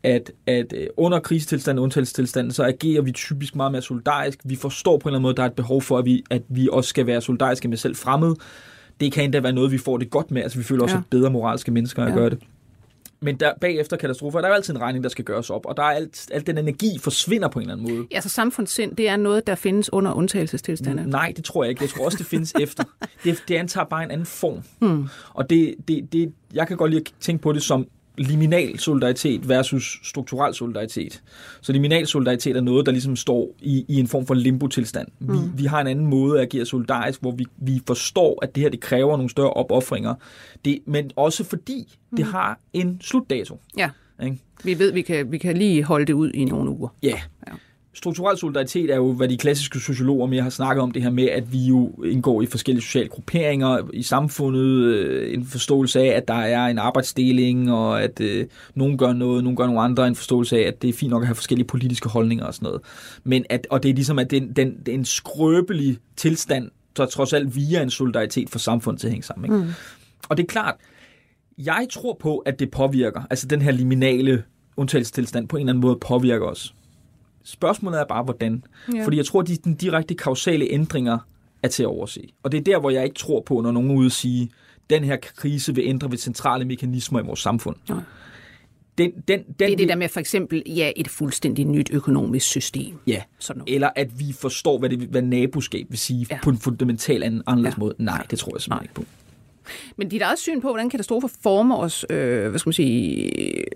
at, 0.02 0.32
at 0.46 0.72
øh, 0.76 0.86
under 0.96 1.18
krisetilstanden 1.20 1.78
og 1.78 1.82
undtagelsestilstanden, 1.82 2.52
så 2.52 2.64
agerer 2.64 3.02
vi 3.02 3.12
typisk 3.12 3.56
meget 3.56 3.72
mere 3.72 3.82
solidarisk. 3.82 4.38
Vi 4.44 4.56
forstår 4.56 4.98
på 4.98 5.08
en 5.08 5.10
eller 5.10 5.18
anden 5.18 5.22
måde, 5.22 5.32
at 5.32 5.36
der 5.36 5.42
er 5.42 5.46
et 5.46 5.52
behov 5.52 5.82
for, 5.82 5.98
at 5.98 6.04
vi, 6.04 6.24
at 6.30 6.42
vi 6.48 6.68
også 6.72 6.88
skal 6.88 7.06
være 7.06 7.20
solidariske 7.20 7.68
med 7.68 7.76
selv 7.76 7.96
fremmede. 7.96 8.36
Det 9.00 9.12
kan 9.12 9.24
endda 9.24 9.40
være 9.40 9.52
noget, 9.52 9.72
vi 9.72 9.78
får 9.78 9.96
det 9.98 10.10
godt 10.10 10.30
med. 10.30 10.42
Altså 10.42 10.58
vi 10.58 10.64
føler 10.64 10.82
også 10.82 10.94
Ja. 10.94 10.98
ja. 10.98 11.18
bedre 11.18 11.30
moralske 11.30 11.70
mennesker 11.70 12.02
at 12.02 12.08
Ja. 12.10 12.14
gøre 12.14 12.30
det. 12.30 12.38
Men 13.20 13.36
der, 13.36 13.52
bagefter 13.60 13.96
katastrofer, 13.96 14.40
der 14.40 14.48
er 14.48 14.54
altid 14.54 14.74
en 14.74 14.80
regning, 14.80 15.04
der 15.04 15.10
skal 15.10 15.24
gøres 15.24 15.50
op, 15.50 15.66
og 15.66 15.76
der 15.76 15.82
er 15.82 15.86
alt, 15.86 16.28
alt 16.32 16.46
den 16.46 16.58
energi 16.58 16.98
forsvinder 16.98 17.48
på 17.48 17.58
en 17.58 17.62
eller 17.62 17.74
anden 17.74 17.94
måde. 17.94 18.06
Altså 18.10 18.28
samfundssind, 18.28 18.96
det 18.96 19.08
er 19.08 19.16
noget, 19.16 19.46
der 19.46 19.54
findes 19.54 19.92
under 19.92 20.12
undtagelsestilstande. 20.12 21.10
Nej, 21.10 21.32
det 21.36 21.44
tror 21.44 21.64
jeg 21.64 21.70
ikke. 21.70 21.82
Jeg 21.82 21.90
tror 21.90 22.04
også, 22.04 22.18
det 22.18 22.26
findes 22.26 22.54
efter. 22.60 22.84
Det, 23.24 23.42
det 23.48 23.54
antager 23.54 23.84
bare 23.84 24.04
en 24.04 24.10
anden 24.10 24.26
form. 24.26 24.62
Mm. 24.80 25.08
Og 25.34 25.50
det, 25.50 25.74
det, 25.88 26.12
det, 26.12 26.32
jeg 26.54 26.68
kan 26.68 26.76
godt 26.76 26.90
lide 26.90 27.00
at 27.00 27.12
tænke 27.20 27.42
på 27.42 27.52
det 27.52 27.62
som 27.62 27.86
liminal 28.18 28.78
solidaritet 28.78 29.48
versus 29.48 30.00
strukturel 30.02 30.54
solidaritet. 30.54 31.22
Så 31.60 31.72
liminal 31.72 32.06
solidaritet 32.06 32.56
er 32.56 32.60
noget, 32.60 32.86
der 32.86 32.92
ligesom 32.92 33.16
står 33.16 33.54
i, 33.60 33.84
i 33.88 33.94
en 34.00 34.08
form 34.08 34.26
for 34.26 34.34
limbo-tilstand. 34.34 35.08
Vi, 35.20 35.26
Mm. 35.32 35.58
vi 35.58 35.64
har 35.64 35.80
en 35.80 35.86
anden 35.86 36.06
måde 36.06 36.40
at 36.40 36.42
agere 36.46 36.64
solidarisk, 36.66 37.20
hvor 37.20 37.30
vi, 37.30 37.46
vi 37.56 37.80
forstår, 37.86 38.38
at 38.42 38.54
det 38.54 38.62
her 38.62 38.70
det 38.70 38.80
kræver 38.80 39.16
nogle 39.16 39.30
større 39.30 39.50
opoffringer. 39.52 40.14
Det, 40.64 40.78
men 40.86 41.10
også 41.16 41.44
fordi 41.44 41.96
det 42.16 42.24
har 42.24 42.58
en 42.72 42.98
slutdato. 43.00 43.60
Ja, 43.76 43.90
Ikke? 44.24 44.38
vi 44.64 44.78
ved, 44.78 44.92
vi 44.92 45.02
kan, 45.02 45.32
vi 45.32 45.38
kan 45.38 45.56
lige 45.56 45.82
holde 45.84 46.06
det 46.06 46.12
ud 46.12 46.30
i 46.34 46.44
nogle 46.44 46.70
uger. 46.70 46.88
Ja. 47.02 47.20
Ja. 47.46 47.52
Strukturel 47.94 48.38
solidaritet 48.38 48.90
er 48.90 48.96
jo, 48.96 49.12
hvad 49.12 49.28
de 49.28 49.36
klassiske 49.36 49.80
sociologer 49.80 50.26
mere 50.26 50.42
har 50.42 50.50
snakket 50.50 50.82
om 50.82 50.90
det 50.90 51.02
her 51.02 51.10
med, 51.10 51.24
at 51.24 51.52
vi 51.52 51.58
jo 51.58 52.02
indgår 52.04 52.42
i 52.42 52.46
forskellige 52.46 52.82
sociale 52.82 53.08
grupperinger 53.08 53.90
i 53.92 54.02
samfundet, 54.02 54.84
øh, 54.84 55.34
en 55.34 55.44
forståelse 55.44 56.00
af, 56.00 56.06
at 56.06 56.28
der 56.28 56.34
er 56.34 56.66
en 56.66 56.78
arbejdsdeling, 56.78 57.72
og 57.72 58.02
at 58.02 58.20
øh, 58.20 58.46
nogen 58.74 58.98
gør 58.98 59.12
noget, 59.12 59.44
nogen 59.44 59.56
gør 59.56 59.66
nogle 59.66 59.80
andre, 59.80 60.06
en 60.06 60.14
forståelse 60.14 60.58
af, 60.58 60.62
at 60.62 60.82
det 60.82 60.88
er 60.88 60.92
fint 60.92 61.10
nok 61.10 61.22
at 61.22 61.26
have 61.26 61.34
forskellige 61.34 61.66
politiske 61.66 62.08
holdninger 62.08 62.44
og 62.44 62.54
sådan 62.54 62.66
noget. 62.66 62.80
Men 63.24 63.44
at, 63.50 63.66
og 63.70 63.82
det 63.82 63.88
er 63.88 63.94
ligesom, 63.94 64.18
at 64.18 64.30
den, 64.30 64.56
det 64.56 64.88
er 64.88 64.92
en 64.92 65.04
skrøbelig 65.04 65.98
tilstand, 66.16 66.70
der 66.96 67.06
trods 67.06 67.32
alt 67.32 67.56
via 67.56 67.82
en 67.82 67.90
solidaritet 67.90 68.50
for 68.50 68.58
samfundet 68.58 69.00
til 69.00 69.06
at 69.06 69.12
hænge 69.12 69.24
sammen. 69.24 69.44
Ikke? 69.44 69.66
Mm. 69.66 69.72
Og 70.28 70.36
det 70.36 70.42
er 70.42 70.46
klart, 70.46 70.74
jeg 71.58 71.86
tror 71.90 72.16
på, 72.20 72.38
at 72.38 72.58
det 72.58 72.70
påvirker, 72.70 73.22
altså 73.30 73.46
den 73.46 73.62
her 73.62 73.70
liminale 73.70 74.42
undtagelsestilstand 74.76 75.48
på 75.48 75.56
en 75.56 75.60
eller 75.60 75.72
anden 75.72 75.80
måde 75.80 75.98
påvirker 76.00 76.46
os. 76.46 76.74
Spørgsmålet 77.52 78.00
er 78.00 78.04
bare, 78.04 78.22
hvordan. 78.22 78.64
Ja. 78.92 78.98
Ja. 78.98 79.04
Fordi 79.04 79.16
jeg 79.16 79.26
tror, 79.26 79.40
at 79.40 79.48
de 79.48 79.56
den 79.56 79.74
direkte 79.74 80.14
kausale 80.14 80.66
ændringer 80.70 81.18
er 81.62 81.68
til 81.68 81.82
at 81.82 81.86
overse. 81.86 82.20
Og 82.42 82.52
det 82.52 82.58
er 82.58 82.62
der, 82.64 82.80
hvor 82.80 82.90
jeg 82.90 83.04
ikke 83.04 83.16
tror 83.16 83.40
på, 83.46 83.60
når 83.60 83.72
nogen 83.72 83.90
ude 83.90 84.10
sige, 84.10 84.50
den 84.90 85.04
her 85.04 85.16
krise 85.36 85.74
vil 85.74 85.84
ændre 85.86 86.10
ved 86.10 86.18
centrale 86.18 86.64
mekanismer 86.64 87.20
i 87.20 87.22
vores 87.22 87.40
samfund. 87.40 87.76
Nej. 87.88 87.98
Den, 88.98 89.10
den, 89.10 89.38
den 89.38 89.44
Det 89.58 89.72
er 89.72 89.76
det 89.76 89.88
der 89.88 89.96
med 89.96 90.08
for 90.08 90.20
eksempel, 90.20 90.62
ja, 90.66 90.92
et 90.96 91.08
fuldstændig 91.08 91.64
nyt 91.64 91.90
økonomisk 91.92 92.46
system. 92.46 92.94
Ja, 93.06 93.22
Sådan 93.38 93.58
noget. 93.58 93.74
eller 93.74 93.90
at 93.96 94.18
vi 94.20 94.32
forstår, 94.32 94.78
hvad, 94.78 94.90
det, 94.90 94.98
hvad 94.98 95.22
naboskab 95.22 95.86
vil 95.88 95.98
sige 95.98 96.26
Ja. 96.30 96.34
ja. 96.34 96.40
på 96.42 96.50
en 96.50 96.58
fundamental 96.58 97.22
anden, 97.22 97.42
anderledes 97.46 97.76
Ja. 97.78 97.82
ja. 97.82 97.84
måde. 97.84 97.94
Nej, 97.98 98.26
det 98.30 98.38
tror 98.38 98.54
jeg 98.54 98.60
simpelthen 98.60 98.76
Nej. 98.76 98.82
ikke 98.82 98.94
på. 98.94 99.04
Men 99.96 100.08
dit 100.08 100.22
eget 100.22 100.38
syn 100.38 100.60
på, 100.60 100.68
hvordan 100.68 100.90
katastrofer 100.90 101.28
former 101.42 101.76
os, 101.76 102.06
øh, 102.10 102.48
hvad 102.50 102.58
skal 102.58 102.68
man 102.68 102.72
sige, 102.74 103.30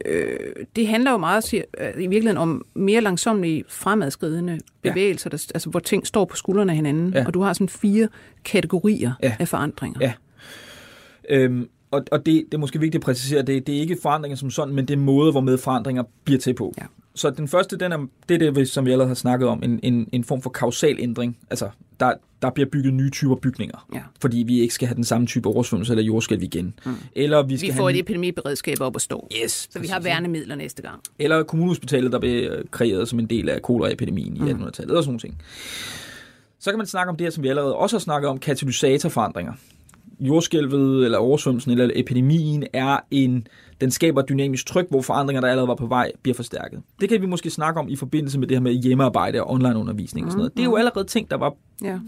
øh, 0.09 0.39
det 0.77 0.87
handler 0.89 1.11
jo 1.11 1.17
meget 1.19 1.45
siger, 1.45 1.63
øh, 1.81 1.89
i 1.89 1.93
virkeligheden 1.97 2.37
om 2.39 2.65
mere 2.75 3.01
langsomlige 3.01 3.65
fremadskridende 3.69 4.59
Ja. 4.85 4.91
bevægelser, 4.91 5.31
der, 5.31 5.47
altså, 5.55 5.71
hvor 5.71 5.81
ting 5.81 6.07
står 6.07 6.25
på 6.25 6.37
skuldrene 6.37 6.73
af 6.73 6.77
hinanden, 6.77 7.13
Ja. 7.15 7.27
og 7.27 7.35
du 7.35 7.41
har 7.43 7.53
sådan 7.53 7.69
fire 7.69 8.09
kategorier 8.45 9.13
Ja. 9.23 9.37
af 9.39 9.49
forandringer. 9.49 10.01
Ja. 10.01 10.13
Øhm, 11.29 11.69
og 11.91 12.05
og 12.11 12.27
det, 12.27 12.45
det 12.47 12.55
er 12.55 12.59
måske 12.59 12.81
vigtigt 12.81 13.01
at 13.01 13.05
præcisere, 13.05 13.43
det, 13.43 13.67
det 13.67 13.77
er 13.77 13.81
ikke 13.81 13.97
forandringer 14.03 14.37
som 14.37 14.51
sådan, 14.51 14.75
men 14.75 14.89
det 14.89 14.95
er 14.95 14.99
måder, 14.99 15.31
hvormed 15.33 15.59
forandringer 15.59 16.03
bliver 16.25 16.39
til 16.41 16.55
på. 16.55 16.75
Ja. 16.79 16.83
Så 17.15 17.31
den 17.31 17.49
første, 17.49 17.77
den 17.77 17.93
er, 17.93 18.07
det 18.29 18.43
er 18.43 18.51
det, 18.53 18.69
som 18.69 18.87
vi 18.87 18.91
allerede 18.91 19.09
har 19.09 19.15
snakket 19.15 19.49
om, 19.49 19.63
en, 19.63 19.81
en, 19.83 20.09
en 20.13 20.25
form 20.25 20.43
for 20.43 20.51
kausal 20.51 20.97
ændring. 21.01 21.39
Altså, 21.51 21.69
der, 22.01 22.13
der 22.43 22.51
bliver 22.51 22.69
bygget 22.73 22.95
nye 22.95 23.11
typer 23.11 23.35
bygninger, 23.35 23.87
Ja. 23.95 24.01
fordi 24.21 24.45
vi 24.47 24.61
ikke 24.61 24.75
skal 24.75 24.89
have 24.89 24.97
den 24.97 25.05
samme 25.05 25.27
type 25.27 25.49
oversvømmelse 25.49 25.93
eller 25.93 26.03
jordskælv 26.05 26.43
igen. 26.43 26.75
Mm. 26.87 26.93
Eller 27.17 27.43
vi 27.43 27.57
skal 27.57 27.67
Vi 27.67 27.71
have 27.73 27.81
får 27.81 27.89
en- 27.89 27.95
et 27.97 28.01
epidemiberedskab 28.01 28.77
op 28.81 28.97
at 28.97 29.03
stå. 29.03 29.29
Yes, 29.45 29.69
Så 29.71 29.79
vi 29.79 29.87
har 29.87 30.01
værnemidler 30.01 30.55
næste 30.55 30.83
gang. 30.83 31.01
Eller 31.19 31.43
kommunehospitalet, 31.43 32.13
der 32.13 32.19
blev 32.21 32.51
øh, 32.51 32.65
kreeret 32.71 33.09
som 33.09 33.19
en 33.19 33.27
del 33.27 33.49
af 33.49 33.63
koleraepidemien 33.63 34.37
i 34.37 34.41
Mm. 34.41 34.47
1800-tallet, 34.47 34.97
og 34.97 35.03
sådan 35.03 35.09
nogle 35.09 35.21
ting. 35.21 35.39
Så 36.61 36.71
kan 36.71 36.79
man 36.79 36.87
snakke 36.87 37.11
om 37.11 37.17
det 37.17 37.25
her, 37.25 37.31
som 37.31 37.43
vi 37.43 37.49
allerede 37.49 37.75
også 37.77 37.97
har 37.97 38.01
snakket 38.01 38.29
om, 38.29 38.39
katalysatorforandringer. 38.39 39.53
Jordskælvet, 40.21 41.05
eller 41.05 41.19
oversvømmelsen, 41.19 41.71
eller 41.73 41.91
epidemien 41.95 42.65
er 42.73 42.99
en, 43.11 43.47
den 43.81 43.91
skaber 43.91 44.23
dynamisk 44.23 44.67
tryk, 44.67 44.87
hvor 44.91 45.03
forandringer, 45.03 45.41
der 45.41 45.49
allerede 45.49 45.69
var 45.69 45.75
på 45.75 45.87
vej, 45.87 46.13
bliver 46.23 46.35
forstærket. 46.35 46.83
Det 47.01 47.09
kan 47.09 47.21
vi 47.21 47.27
måske 47.27 47.51
snakke 47.51 47.81
om 47.81 47.89
i 47.89 47.97
forbindelse 47.97 48.39
med 48.39 48.49
det 48.49 48.57
her 48.57 48.63
med 48.63 48.73
hjemmearbejde 48.73 49.43
og 49.43 49.51
onlineundervisning 49.51 50.27
og 50.27 50.33
sådan 50.33 50.39
noget. 50.39 50.53
Det 50.57 50.61
er 50.61 50.65
jo 50.65 50.77
allerede 50.77 51.05
ting, 51.05 51.31
der 51.31 51.37
var 51.37 51.55
Ja. 51.83 51.99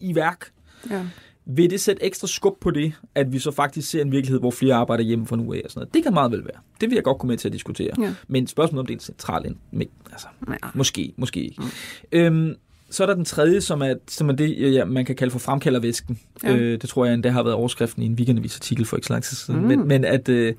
i 0.00 0.14
værk. 0.14 0.50
Ja. 0.90 1.06
Vil 1.46 1.70
det 1.70 1.80
sætte 1.80 2.04
ekstra 2.04 2.26
skub 2.26 2.60
på 2.60 2.70
det, 2.70 2.92
at 3.14 3.32
vi 3.32 3.38
så 3.38 3.50
faktisk 3.50 3.90
ser 3.90 4.02
en 4.02 4.12
virkelighed, 4.12 4.40
hvor 4.40 4.50
flere 4.50 4.74
arbejder 4.74 5.04
hjemme 5.04 5.26
fra 5.26 5.36
nu 5.36 5.52
af 5.52 5.60
og 5.64 5.70
sådan 5.70 5.80
noget? 5.80 5.94
Det 5.94 6.02
kan 6.02 6.14
meget 6.14 6.32
vel 6.32 6.44
være. 6.44 6.60
Det 6.80 6.90
vil 6.90 6.94
jeg 6.94 7.04
godt 7.04 7.18
komme 7.18 7.30
med 7.32 7.38
til 7.38 7.48
at 7.48 7.52
diskutere. 7.52 7.90
Ja. 8.00 8.14
Men 8.28 8.46
spørgsmålet 8.46 8.80
om 8.80 8.86
det 8.86 8.92
er 8.94 8.96
en 8.96 9.00
central 9.00 9.46
ind, 9.46 9.56
men, 9.72 9.88
altså, 10.12 10.26
Ja. 10.48 10.54
måske, 10.74 11.12
måske 11.16 11.40
ikke. 11.44 11.62
Mm. 11.62 11.68
Øhm, 12.12 12.54
så 12.90 13.02
er 13.02 13.06
der 13.06 13.14
den 13.14 13.24
tredje, 13.24 13.60
som 13.60 13.82
er, 13.82 13.94
som 14.08 14.28
er 14.28 14.32
det, 14.32 14.74
ja, 14.74 14.84
man 14.84 15.04
kan 15.04 15.16
kalde 15.16 15.30
for 15.30 15.38
fremkaldervæsken. 15.38 16.18
Ja. 16.44 16.56
Øh, 16.56 16.80
det 16.80 16.90
tror 16.90 17.04
jeg 17.04 17.14
endda 17.14 17.30
har 17.30 17.42
været 17.42 17.54
overskriften 17.54 18.02
i 18.02 18.06
en 18.06 18.14
weekendavis 18.14 18.56
artikel 18.56 18.84
for 18.84 18.96
ikke 18.96 19.06
så 19.06 19.12
lang 19.12 19.24
tid 19.24 19.36
siden. 19.36 19.60
Mm. 19.60 19.66
Men, 19.66 19.88
men 19.88 20.04
at, 20.04 20.28
øh, 20.28 20.54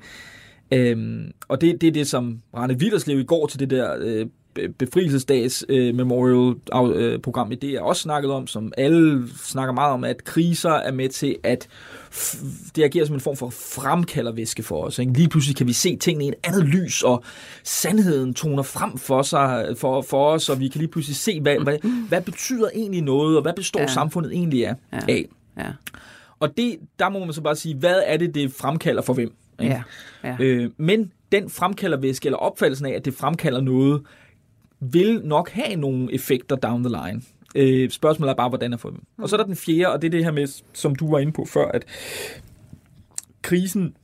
øh, 0.72 1.24
og 1.48 1.60
det, 1.60 1.80
det 1.80 1.86
er 1.86 1.92
det, 1.92 2.06
som 2.06 2.42
Rane 2.56 2.74
Witterslev 2.74 3.20
i 3.20 3.24
går 3.24 3.46
til 3.46 3.60
det 3.60 3.70
der 3.70 3.96
øh, 4.00 4.26
befrielsesdags 4.78 5.64
øh, 5.68 5.94
memorial 5.94 6.56
øh, 6.94 7.18
program 7.18 7.52
i 7.52 7.54
det 7.54 7.70
er 7.70 7.80
også 7.80 8.02
snakket 8.02 8.30
om, 8.30 8.46
som 8.46 8.72
alle 8.76 9.28
snakker 9.44 9.74
meget 9.74 9.92
om, 9.92 10.04
at 10.04 10.24
kriser 10.24 10.70
er 10.70 10.92
med 10.92 11.08
til 11.08 11.36
at 11.42 11.68
det 12.76 12.82
agerer 12.82 13.04
som 13.04 13.14
en 13.14 13.20
form 13.20 13.36
for 13.36 13.50
fremkaldervæske 13.50 14.62
for 14.62 14.84
os. 14.84 14.98
Ikke? 14.98 15.12
Lige 15.12 15.28
pludselig 15.28 15.56
kan 15.56 15.66
vi 15.66 15.72
se 15.72 15.96
tingene 15.96 16.24
i 16.24 16.28
et 16.28 16.34
andet 16.44 16.64
lys, 16.64 17.02
og 17.02 17.24
sandheden 17.64 18.34
toner 18.34 18.62
frem 18.62 18.98
for, 18.98 19.22
sig, 19.22 19.74
for, 19.76 20.02
for 20.02 20.26
os, 20.26 20.48
og 20.48 20.60
vi 20.60 20.68
kan 20.68 20.78
lige 20.78 20.90
pludselig 20.90 21.16
se, 21.16 21.40
hvad, 21.40 21.56
hvad, 21.58 21.78
hvad 22.08 22.22
betyder 22.22 22.68
egentlig 22.74 23.02
noget, 23.02 23.36
og 23.36 23.42
hvad 23.42 23.52
består 23.56 23.80
ja. 23.80 23.86
samfundet 23.86 24.32
egentlig 24.32 24.66
af. 24.66 24.74
Ja. 24.92 24.98
af. 25.08 25.28
Ja. 25.58 25.68
Og 26.40 26.56
det, 26.56 26.78
der 26.98 27.08
må 27.08 27.18
man 27.18 27.32
så 27.32 27.40
bare 27.40 27.56
sige, 27.56 27.74
hvad 27.74 28.02
er 28.06 28.16
det, 28.16 28.34
det 28.34 28.52
fremkalder 28.52 29.02
for 29.02 29.14
hvem? 29.14 29.34
Ikke? 29.60 29.82
Ja. 30.24 30.28
Ja. 30.28 30.36
Øh, 30.40 30.70
men 30.76 31.12
den 31.32 31.50
fremkaldervæske, 31.50 32.26
eller 32.26 32.38
opfattelsen 32.38 32.86
af, 32.86 32.92
at 32.92 33.04
det 33.04 33.14
fremkalder 33.14 33.60
noget, 33.60 34.02
vil 34.82 35.20
nok 35.24 35.50
have 35.50 35.76
nogle 35.76 36.14
effekter 36.14 36.56
down 36.56 36.84
the 36.84 36.96
line. 37.04 37.22
Øh, 37.54 37.90
spørgsmålet 37.90 38.30
er 38.30 38.36
bare, 38.36 38.48
hvordan 38.48 38.72
er 38.72 38.76
for 38.76 38.90
dem. 38.90 39.02
Og 39.18 39.28
så 39.28 39.36
er 39.36 39.38
der 39.38 39.46
den 39.46 39.56
fjerde, 39.56 39.92
og 39.92 40.02
det 40.02 40.08
er 40.08 40.10
det 40.10 40.24
her 40.24 40.32
med, 40.32 40.62
som 40.72 40.94
du 40.94 41.10
var 41.10 41.18
inde 41.18 41.32
på 41.32 41.44
før, 41.44 41.68
at 41.68 41.84
krisen 43.42 43.94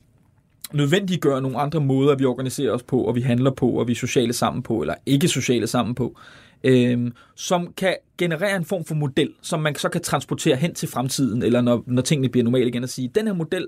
nødvendiggør 0.73 1.39
nogle 1.39 1.57
andre 1.57 1.81
måder, 1.81 2.15
vi 2.15 2.25
organiserer 2.25 2.71
os 2.71 2.83
på, 2.83 3.01
og 3.01 3.15
vi 3.15 3.21
handler 3.21 3.51
på, 3.51 3.69
og 3.69 3.87
vi 3.87 3.91
er 3.91 3.95
sociale 3.95 4.33
sammen 4.33 4.63
på, 4.63 4.81
eller 4.81 4.95
ikke 5.05 5.27
sociale 5.27 5.67
sammen 5.67 5.95
på, 5.95 6.17
øh, 6.63 7.11
som 7.35 7.73
kan 7.77 7.95
generere 8.17 8.55
en 8.55 8.65
form 8.65 8.85
for 8.85 8.95
model, 8.95 9.33
som 9.41 9.59
man 9.59 9.75
så 9.75 9.89
kan 9.89 10.01
transportere 10.01 10.55
hen 10.55 10.73
til 10.73 10.89
fremtiden, 10.89 11.43
eller 11.43 11.61
når, 11.61 11.83
når 11.87 12.01
tingene 12.01 12.29
bliver 12.29 12.43
normale 12.43 12.67
igen, 12.67 12.83
og 12.83 12.89
sige, 12.89 13.11
den 13.15 13.27
her 13.27 13.33
model 13.33 13.67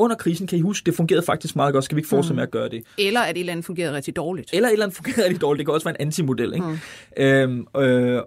under 0.00 0.16
krisen, 0.16 0.46
kan 0.46 0.58
I 0.58 0.60
huske, 0.60 0.86
det 0.86 0.94
fungerede 0.94 1.22
faktisk 1.22 1.56
meget 1.56 1.72
godt, 1.72 1.84
skal 1.84 1.96
vi 1.96 2.00
ikke 2.00 2.08
fortsætte 2.08 2.34
med 2.34 2.42
at 2.42 2.50
gøre 2.50 2.68
det? 2.68 2.82
Eller 2.98 3.20
at 3.20 3.36
et 3.36 3.40
eller 3.40 3.52
andet 3.52 3.66
fungerede 3.66 3.96
rigtig 3.96 4.16
dårligt. 4.16 4.50
Eller 4.52 4.68
et 4.68 4.72
eller 4.72 4.86
andet 4.86 4.96
fungerer 4.96 5.24
rigtig 5.24 5.40
dårligt. 5.40 5.58
Det 5.58 5.66
kan 5.66 5.74
også 5.74 5.84
være 5.84 6.00
en 6.00 6.06
antimodel, 6.06 6.54
ikke? 6.54 6.66
Mm. 6.66 6.78
Øhm, 7.16 7.66
øh, 7.76 8.16
øh, 8.16 8.22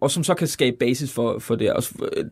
og 0.00 0.10
som 0.10 0.24
så 0.24 0.34
kan 0.34 0.48
skabe 0.48 0.76
basis 0.80 1.12
for, 1.12 1.38
for 1.38 1.54
det. 1.54 1.72
Og, 1.72 1.82
øh, 2.16 2.24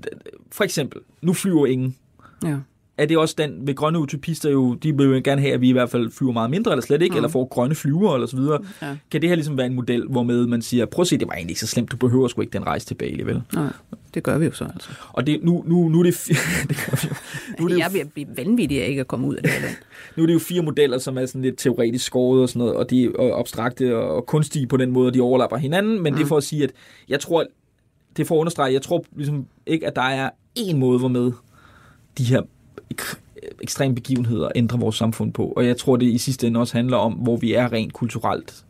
for 0.53 0.65
eksempel, 0.65 1.01
nu 1.23 1.33
flyver 1.33 1.67
ingen. 1.67 1.97
Ja. 2.45 2.57
Er 3.01 3.07
det 3.07 3.19
også 3.19 3.35
den, 3.39 3.67
ved 3.67 3.75
grønne 3.75 3.99
utopister 3.99 4.51
jo, 4.51 4.75
de 4.75 4.97
vil 4.97 5.07
jo 5.07 5.21
gerne 5.25 5.41
have, 5.41 5.55
at 5.55 5.61
vi 5.61 5.69
i 5.69 5.73
hvert 5.73 5.91
fald 5.91 6.11
flyver 6.11 6.33
meget 6.33 6.51
mindre, 6.51 6.73
eller 6.73 6.83
slet 6.83 7.03
ikke, 7.03 7.13
mm. 7.13 7.17
eller 7.17 7.29
får 7.29 7.45
grønne 7.45 7.75
flyver, 7.75 8.15
eller 8.15 8.27
så 8.27 8.37
videre. 8.37 8.59
Ja. 8.83 8.97
Kan 9.11 9.21
det 9.21 9.29
her 9.29 9.37
ligesom 9.37 9.57
være 9.57 9.67
en 9.67 9.75
model, 9.75 10.07
hvormed 10.09 10.47
man 10.47 10.63
siger, 10.63 10.87
prøv 10.87 11.03
at 11.03 11.07
se, 11.07 11.19
det 11.19 11.29
var 11.29 11.35
egentlig 11.35 11.51
ikke 11.51 11.61
så 11.61 11.67
slemt, 11.67 11.93
du 11.93 11.97
behøver 11.97 12.29
sgu 12.29 12.41
ikke 12.41 12.53
den 12.53 12.67
rejse 12.67 12.87
tilbage 12.87 13.11
alligevel. 13.11 13.43
Nej, 13.55 13.73
det 14.15 14.23
gør 14.23 14.39
vi 14.39 14.45
jo 14.45 14.53
så 14.53 14.65
altså. 14.65 14.91
Og 15.09 15.27
det, 15.27 15.41
nu, 15.43 15.65
nu, 15.67 15.89
nu 15.89 15.99
er 15.99 16.03
det, 16.03 16.15
det 16.69 16.77
gør 16.77 17.03
vi 17.03 17.09
jo. 17.09 17.15
Nu 17.59 17.65
er 17.65 17.69
det 17.69 17.75
jo 17.75 17.79
Jeg 17.79 17.91
vil 17.93 18.11
blive 18.15 18.29
vanvittig 18.37 18.83
af 18.83 18.89
ikke 18.89 19.01
at 19.01 19.09
komme 19.09 19.27
ud 19.27 19.35
af 19.35 19.43
det 19.43 19.53
her 19.53 19.61
land. 19.61 19.75
Nu 20.17 20.23
er 20.23 20.27
det 20.27 20.35
jo 20.35 20.39
fire 20.39 20.63
modeller, 20.63 20.99
som 20.99 21.19
er 21.19 21.27
sådan 21.27 21.43
lidt 21.43 21.59
teoretisk 21.59 22.05
skåret 22.05 22.43
og 22.43 22.49
sådan 22.49 22.59
noget, 22.59 22.75
og 22.75 22.91
de 22.91 23.05
er 23.05 23.39
abstrakte 23.39 23.97
og, 23.99 24.27
kunstige 24.27 24.67
på 24.67 24.77
den 24.77 24.91
måde, 24.91 25.13
de 25.13 25.21
overlapper 25.21 25.57
hinanden, 25.57 26.03
men 26.03 26.13
mm. 26.13 26.17
det 26.17 26.25
er 26.25 26.29
for 26.29 26.37
at 26.37 26.45
sige, 26.45 26.65
at 26.65 26.71
jeg 27.09 27.21
tror, 27.21 27.47
det 28.17 28.23
er 28.23 28.27
for 28.27 28.35
at 28.35 28.41
understrege, 28.41 28.73
jeg 28.73 28.83
tror 28.83 29.05
ligesom 29.17 29.47
ikke, 29.67 29.87
at 29.87 29.97
der 29.97 30.03
er 30.03 30.31
en 30.55 30.79
måde, 30.79 30.99
hvormed 30.99 31.33
de 32.19 32.25
her 32.25 32.43
ekstreme 33.63 33.95
begivenheder 33.95 34.49
ændrer 34.55 34.79
vores 34.79 34.97
samfund 34.97 35.33
på, 35.33 35.47
og 35.47 35.67
jeg 35.67 35.77
tror, 35.77 35.97
det 35.97 36.07
i 36.07 36.19
sidste 36.19 36.47
ende 36.47 36.61
også 36.61 36.77
handler 36.77 36.97
om, 36.97 37.13
hvor 37.13 37.37
vi 37.37 37.55
er 37.55 37.73
rent 37.73 37.93
kulturelt 37.93 38.65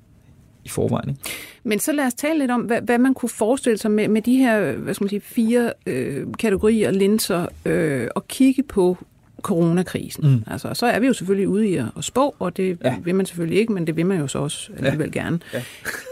i 0.65 0.69
forvejen. 0.69 1.09
Ikke? 1.09 1.21
Men 1.65 1.79
så 1.79 1.93
lad 1.93 2.07
os 2.07 2.15
tale 2.15 2.39
lidt 2.39 2.51
om, 2.51 2.61
hvad, 2.61 2.83
hvad 2.83 2.99
man 2.99 3.15
kunne 3.15 3.29
forestille 3.29 3.79
sig 3.79 3.91
med, 3.91 4.09
med 4.09 4.23
de 4.23 4.37
her 4.37 4.73
hvad 4.73 4.95
skal 4.95 5.05
man 5.05 5.09
sige, 5.09 5.21
fire 5.21 5.73
øh, 5.87 6.27
kategorier 6.39 6.91
linser, 6.91 7.47
øh, 7.65 8.09
og 8.15 8.29
kigge 8.29 8.63
på 8.63 8.97
coronakrisen. 9.43 10.31
Mm. 10.31 10.43
Altså, 10.47 10.75
så 10.75 10.87
er 10.87 11.01
vi 11.01 11.07
jo 11.07 11.13
selvfølgelig 11.13 11.49
ude 11.49 11.69
i 11.69 11.75
at, 11.75 11.87
at 11.97 12.05
spå, 12.05 12.35
og 12.39 12.57
det 12.57 12.79
ja. 12.85 12.89
Ja. 12.89 12.97
vil 13.05 13.15
man 13.15 13.27
selvfølgelig 13.27 13.59
ikke, 13.59 13.73
men 13.73 13.87
det 13.87 13.97
vil 13.97 14.07
man 14.07 14.19
jo 14.19 14.27
så 14.27 14.39
også 14.39 14.71
alligevel 14.77 15.11
ja. 15.15 15.21
gerne. 15.21 15.41
Ja. 15.55 15.63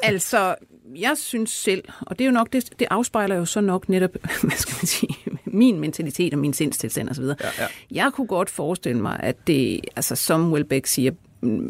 altså, 0.03 0.55
jeg 0.97 1.13
synes 1.17 1.51
selv, 1.51 1.85
og 2.01 2.19
det 2.19 2.25
er 2.25 2.29
jo 2.29 2.35
nok, 2.35 2.53
det, 2.53 2.71
det 2.79 2.87
afspejler 2.91 3.37
jo 3.37 3.45
så 3.45 3.61
nok 3.61 3.89
netop, 3.89 4.11
hvad 4.43 4.57
skal 4.57 4.75
man 4.81 4.87
sige, 4.87 5.17
min 5.45 5.81
mentalitet 5.81 6.33
og 6.33 6.39
min 6.39 6.53
sindstilstand 6.53 7.09
osv. 7.09 7.25
Ja, 7.25 7.33
ja. 7.59 7.67
Jeg 7.91 8.11
kunne 8.13 8.27
godt 8.27 8.51
forestille 8.51 9.03
mig, 9.03 9.21
at 9.21 9.47
det, 9.47 9.81
altså 9.97 10.17
som 10.17 10.53
Welbeck 10.53 10.87
siger, 10.87 11.13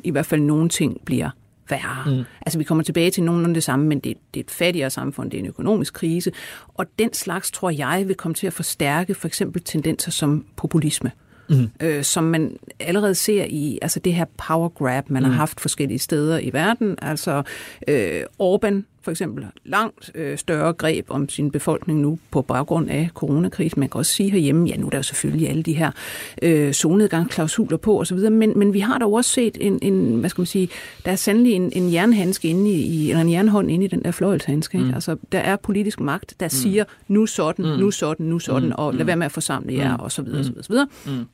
i 0.05 0.11
hvert 0.11 0.27
fald 0.27 0.41
nogle 0.41 0.69
ting 0.69 1.01
bliver 1.05 1.31
værre. 1.71 2.17
Mm. 2.17 2.25
Altså 2.47 2.59
vi 2.59 2.65
kommer 2.65 2.85
tilbage 2.85 3.11
til 3.11 3.23
nogenlunde 3.23 3.55
det 3.55 3.65
samme, 3.65 3.87
men 3.87 3.99
det, 3.99 4.17
det 4.35 4.41
er 4.41 4.45
et 4.45 4.51
fattigere 4.51 4.91
samfund, 4.91 5.31
det 5.31 5.39
er 5.39 5.43
en 5.43 5.49
økonomisk 5.49 5.95
krise, 5.95 6.33
og 6.75 6.87
den 6.99 7.15
slags 7.15 7.51
tror 7.51 7.71
jeg 7.71 8.05
vil 8.07 8.17
komme 8.17 8.35
til 8.35 8.47
at 8.47 8.53
forstærke 8.53 9.15
for 9.15 9.29
eksempel 9.29 9.63
tendenser 9.63 10.11
som 10.11 10.47
populisme. 10.57 11.11
Mm. 11.51 11.71
Øh, 11.83 12.05
som 12.05 12.25
man 12.25 12.57
allerede 12.81 13.15
ser 13.15 13.45
i 13.45 13.79
altså 13.83 14.01
det 14.01 14.15
her 14.15 14.25
power 14.49 14.69
grab, 14.69 15.11
man 15.11 15.23
mm. 15.23 15.29
har 15.29 15.37
haft 15.37 15.61
forskellige 15.61 15.99
steder 15.99 16.39
i 16.39 16.53
verden. 16.53 16.97
Altså 17.03 17.43
øh, 17.89 18.23
Orbán 18.43 18.83
for 19.09 19.11
eksempel 19.11 19.47
langt 19.65 20.11
øh, 20.15 20.39
større 20.39 20.73
greb 20.73 21.07
om 21.09 21.29
sin 21.29 21.51
befolkning 21.51 22.01
nu 22.01 22.19
på 22.31 22.43
baggrund 22.43 22.91
af 22.91 23.11
coronakrisen. 23.15 23.81
Man 23.81 23.89
kan 23.89 23.99
også 23.99 24.13
sige 24.13 24.31
herhjemme, 24.31 24.69
ja 24.69 24.77
nu 24.77 24.87
er 24.87 24.91
der 24.91 24.99
jo 24.99 25.03
selvfølgelig 25.03 25.49
alle 25.49 25.63
de 25.63 25.73
her 25.73 25.91
øh, 26.43 26.73
solnedgangsklausuler 26.73 27.77
på 27.77 28.01
osv., 28.01 28.19
men, 28.19 28.59
men 28.59 28.73
vi 28.73 28.81
har 28.81 28.99
da 28.99 29.05
også 29.05 29.31
set 29.31 29.59
en, 29.61 29.79
en, 29.83 30.21
hvad 30.21 30.31
skal 30.31 30.41
man 30.41 30.47
sige, 30.47 30.69
der 31.05 31.13
er 31.13 31.17
sandelig 31.17 31.53
en, 31.53 31.73
en 31.73 31.93
jernhandske 31.93 32.49
inde 32.49 32.71
i, 32.71 33.11
eller 33.11 33.21
en 33.21 33.31
jernhånd 33.31 33.71
inde 33.71 33.85
i 33.85 33.89
den 33.89 34.05
der 34.05 34.11
fløjelshandske. 34.11 34.79
Mm. 34.79 34.95
Altså 34.95 35.17
der 35.33 35.39
er 35.39 35.57
politisk 35.57 36.01
magt, 36.01 36.35
der 36.41 36.47
mm. 36.47 36.51
siger 36.51 36.85
nu 37.09 37.27
sådan, 37.27 37.65
mm. 37.65 37.81
nu 37.81 37.91
sådan, 37.91 38.27
nu 38.27 38.39
sådan, 38.39 38.69
mm. 38.69 38.75
og 38.79 38.95
lad 38.95 39.05
være 39.05 39.17
med 39.17 39.27
at 39.27 39.33
forsamle 39.33 39.75
jer, 39.75 39.97
mm. 39.97 40.03
og 40.03 40.13
så 40.13 40.23
videre, 40.23 40.39
mm. 40.39 40.45
så 40.45 40.51
videre, 40.51 40.65
så 40.65 40.73
videre. 40.73 40.89
Mm. 41.07 41.25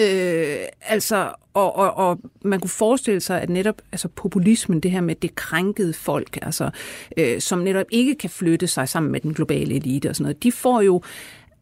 Øh, 0.00 0.56
altså, 0.80 1.32
og, 1.54 1.76
og, 1.76 1.96
og 1.96 2.20
man 2.42 2.60
kunne 2.60 2.70
forestille 2.70 3.20
sig, 3.20 3.42
at 3.42 3.50
netop 3.50 3.82
altså 3.92 4.08
populismen, 4.08 4.80
det 4.80 4.90
her 4.90 5.00
med 5.00 5.14
det 5.14 5.34
krænkede 5.34 5.92
folk, 5.92 6.38
altså, 6.42 6.70
øh, 7.16 7.40
som 7.40 7.58
netop 7.58 7.86
ikke 7.90 8.14
kan 8.14 8.30
flytte 8.30 8.66
sig 8.66 8.88
sammen 8.88 9.12
med 9.12 9.20
den 9.20 9.34
globale 9.34 9.74
elite 9.74 10.08
og 10.08 10.16
sådan 10.16 10.24
noget, 10.24 10.42
de 10.42 10.52
får 10.52 10.80
jo, 10.80 11.02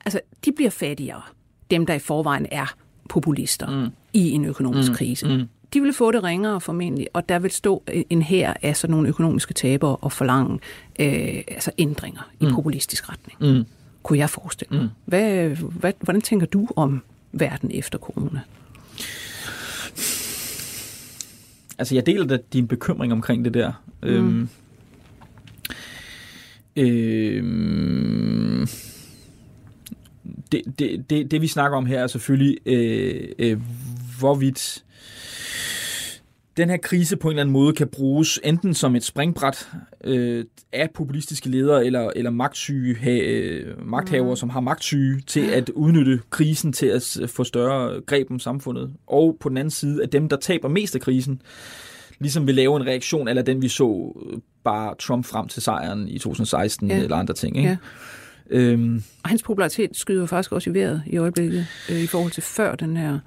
altså, 0.04 0.20
de 0.44 0.52
bliver 0.52 0.70
fattigere, 0.70 1.22
dem 1.70 1.86
der 1.86 1.94
i 1.94 1.98
forvejen 1.98 2.46
er 2.50 2.74
populister 3.08 3.70
mm. 3.70 3.90
i 4.12 4.30
en 4.30 4.44
økonomisk 4.44 4.90
mm. 4.90 4.94
krise. 4.94 5.26
Mm. 5.28 5.42
De 5.74 5.80
vil 5.80 5.92
få 5.92 6.10
det 6.10 6.24
ringere 6.24 6.60
formentlig, 6.60 7.06
og 7.12 7.28
der 7.28 7.38
vil 7.38 7.50
stå 7.50 7.82
en 8.10 8.22
her 8.22 8.54
af 8.62 8.76
sådan 8.76 8.94
nogle 8.94 9.08
økonomiske 9.08 9.54
tabere 9.54 9.96
og 9.96 10.12
forlange 10.12 10.58
øh, 11.00 11.42
altså 11.48 11.70
ændringer 11.78 12.30
mm. 12.40 12.48
i 12.48 12.50
populistisk 12.50 13.08
retning. 13.08 13.56
Mm. 13.56 13.64
Kunne 14.02 14.18
jeg 14.18 14.30
forestille 14.30 14.76
mig. 14.76 14.84
Mm. 14.84 14.90
Hvad, 15.04 15.48
hvad, 15.48 15.92
hvordan 16.00 16.22
tænker 16.22 16.46
du 16.46 16.68
om 16.76 17.02
verden 17.32 17.70
efter 17.74 17.98
corona? 17.98 18.40
Altså, 21.78 21.94
jeg 21.94 22.06
deler 22.06 22.26
da 22.26 22.38
din 22.52 22.68
bekymring 22.68 23.12
omkring 23.12 23.44
det 23.44 23.54
der. 23.54 23.72
Mm. 24.02 24.08
Øhm, 24.08 24.48
øhm, 26.76 28.68
det, 30.52 30.62
det, 30.78 31.10
det, 31.10 31.30
det, 31.30 31.42
vi 31.42 31.46
snakker 31.46 31.78
om 31.78 31.86
her, 31.86 32.02
er 32.02 32.06
selvfølgelig, 32.06 32.58
øh, 32.66 33.28
øh, 33.38 33.60
hvorvidt 34.18 34.84
den 36.58 36.70
her 36.70 36.76
krise 36.76 37.16
på 37.16 37.28
en 37.28 37.32
eller 37.32 37.42
anden 37.42 37.52
måde 37.52 37.72
kan 37.72 37.88
bruges 37.88 38.40
enten 38.44 38.74
som 38.74 38.96
et 38.96 39.04
springbræt 39.04 39.68
øh, 40.04 40.44
af 40.72 40.90
populistiske 40.94 41.48
ledere 41.48 41.86
eller, 41.86 42.10
eller 42.16 42.30
magtsyge, 42.30 42.96
ha, 42.96 43.10
øh, 43.10 43.86
magthavere, 43.86 44.32
mm. 44.32 44.36
som 44.36 44.50
har 44.50 44.60
magtsyge, 44.60 45.20
til 45.26 45.40
at 45.50 45.68
udnytte 45.68 46.20
krisen 46.30 46.72
til 46.72 46.86
at 46.86 47.20
få 47.26 47.44
større 47.44 48.00
greb 48.00 48.30
om 48.30 48.38
samfundet. 48.38 48.92
Og 49.06 49.36
på 49.40 49.48
den 49.48 49.56
anden 49.56 49.70
side, 49.70 50.02
at 50.02 50.12
dem, 50.12 50.28
der 50.28 50.36
taber 50.36 50.68
mest 50.68 50.94
af 50.94 51.00
krisen, 51.00 51.42
ligesom 52.18 52.46
vil 52.46 52.54
lave 52.54 52.76
en 52.76 52.86
reaktion, 52.86 53.28
eller 53.28 53.42
den 53.42 53.62
vi 53.62 53.68
så 53.68 54.12
bare 54.64 54.94
Trump 54.98 55.24
frem 55.24 55.48
til 55.48 55.62
sejren 55.62 56.08
i 56.08 56.18
2016 56.18 56.90
ja. 56.90 57.02
eller 57.02 57.16
andre 57.16 57.34
ting. 57.34 57.56
Ikke? 57.56 57.68
Ja. 57.68 57.76
Øhm, 58.50 59.02
Og 59.22 59.28
hans 59.28 59.42
popularitet 59.42 59.96
skyder 59.96 60.26
faktisk 60.26 60.52
også 60.52 60.70
i 60.70 60.74
vejret 60.74 61.02
i 61.06 61.16
øjeblikket, 61.16 61.66
øh, 61.90 62.00
i 62.00 62.06
forhold 62.06 62.32
til 62.32 62.42
før 62.42 62.74
den 62.74 62.96
her 62.96 63.18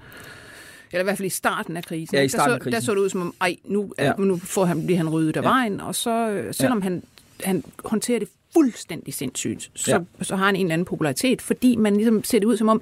eller 0.92 1.02
i 1.02 1.04
hvert 1.04 1.18
fald 1.18 1.26
i 1.26 1.30
starten 1.30 1.78
af 1.78 1.84
krisen. 1.84 2.16
Ja, 2.16 2.22
i 2.22 2.24
der, 2.24 2.30
starten 2.30 2.50
så, 2.50 2.54
af 2.56 2.60
krisen. 2.62 2.74
der 2.74 2.80
så 2.80 2.92
det 2.92 3.00
ud 3.00 3.10
som 3.10 3.22
om, 3.22 3.34
ej, 3.42 3.56
nu, 3.66 3.94
Ja. 4.00 4.06
ja. 4.06 4.14
nu 4.18 4.38
får 4.38 4.66
han, 4.66 4.86
bliver 4.86 4.98
han 4.98 5.10
ryddet 5.10 5.38
af 5.38 5.42
Ja. 5.42 5.48
vejen, 5.48 5.82
og 5.82 5.96
så, 5.96 6.30
øh, 6.30 6.54
selvom 6.54 6.78
ja. 6.78 6.84
han, 6.84 7.04
han 7.44 7.64
håndterer 7.86 8.20
det 8.20 8.28
fuldstændig 8.54 9.14
sindssygt, 9.14 9.72
så, 9.76 9.92
Ja. 10.20 10.24
så 10.24 10.36
har 10.36 10.46
han 10.46 10.56
en 10.56 10.62
eller 10.66 10.74
anden 10.74 10.86
popularitet, 10.86 11.42
fordi 11.42 11.76
man 11.76 11.96
ligesom 11.96 12.24
ser 12.24 12.39
det 12.39 12.46
ud 12.46 12.58
som 12.58 12.70
om, 12.70 12.82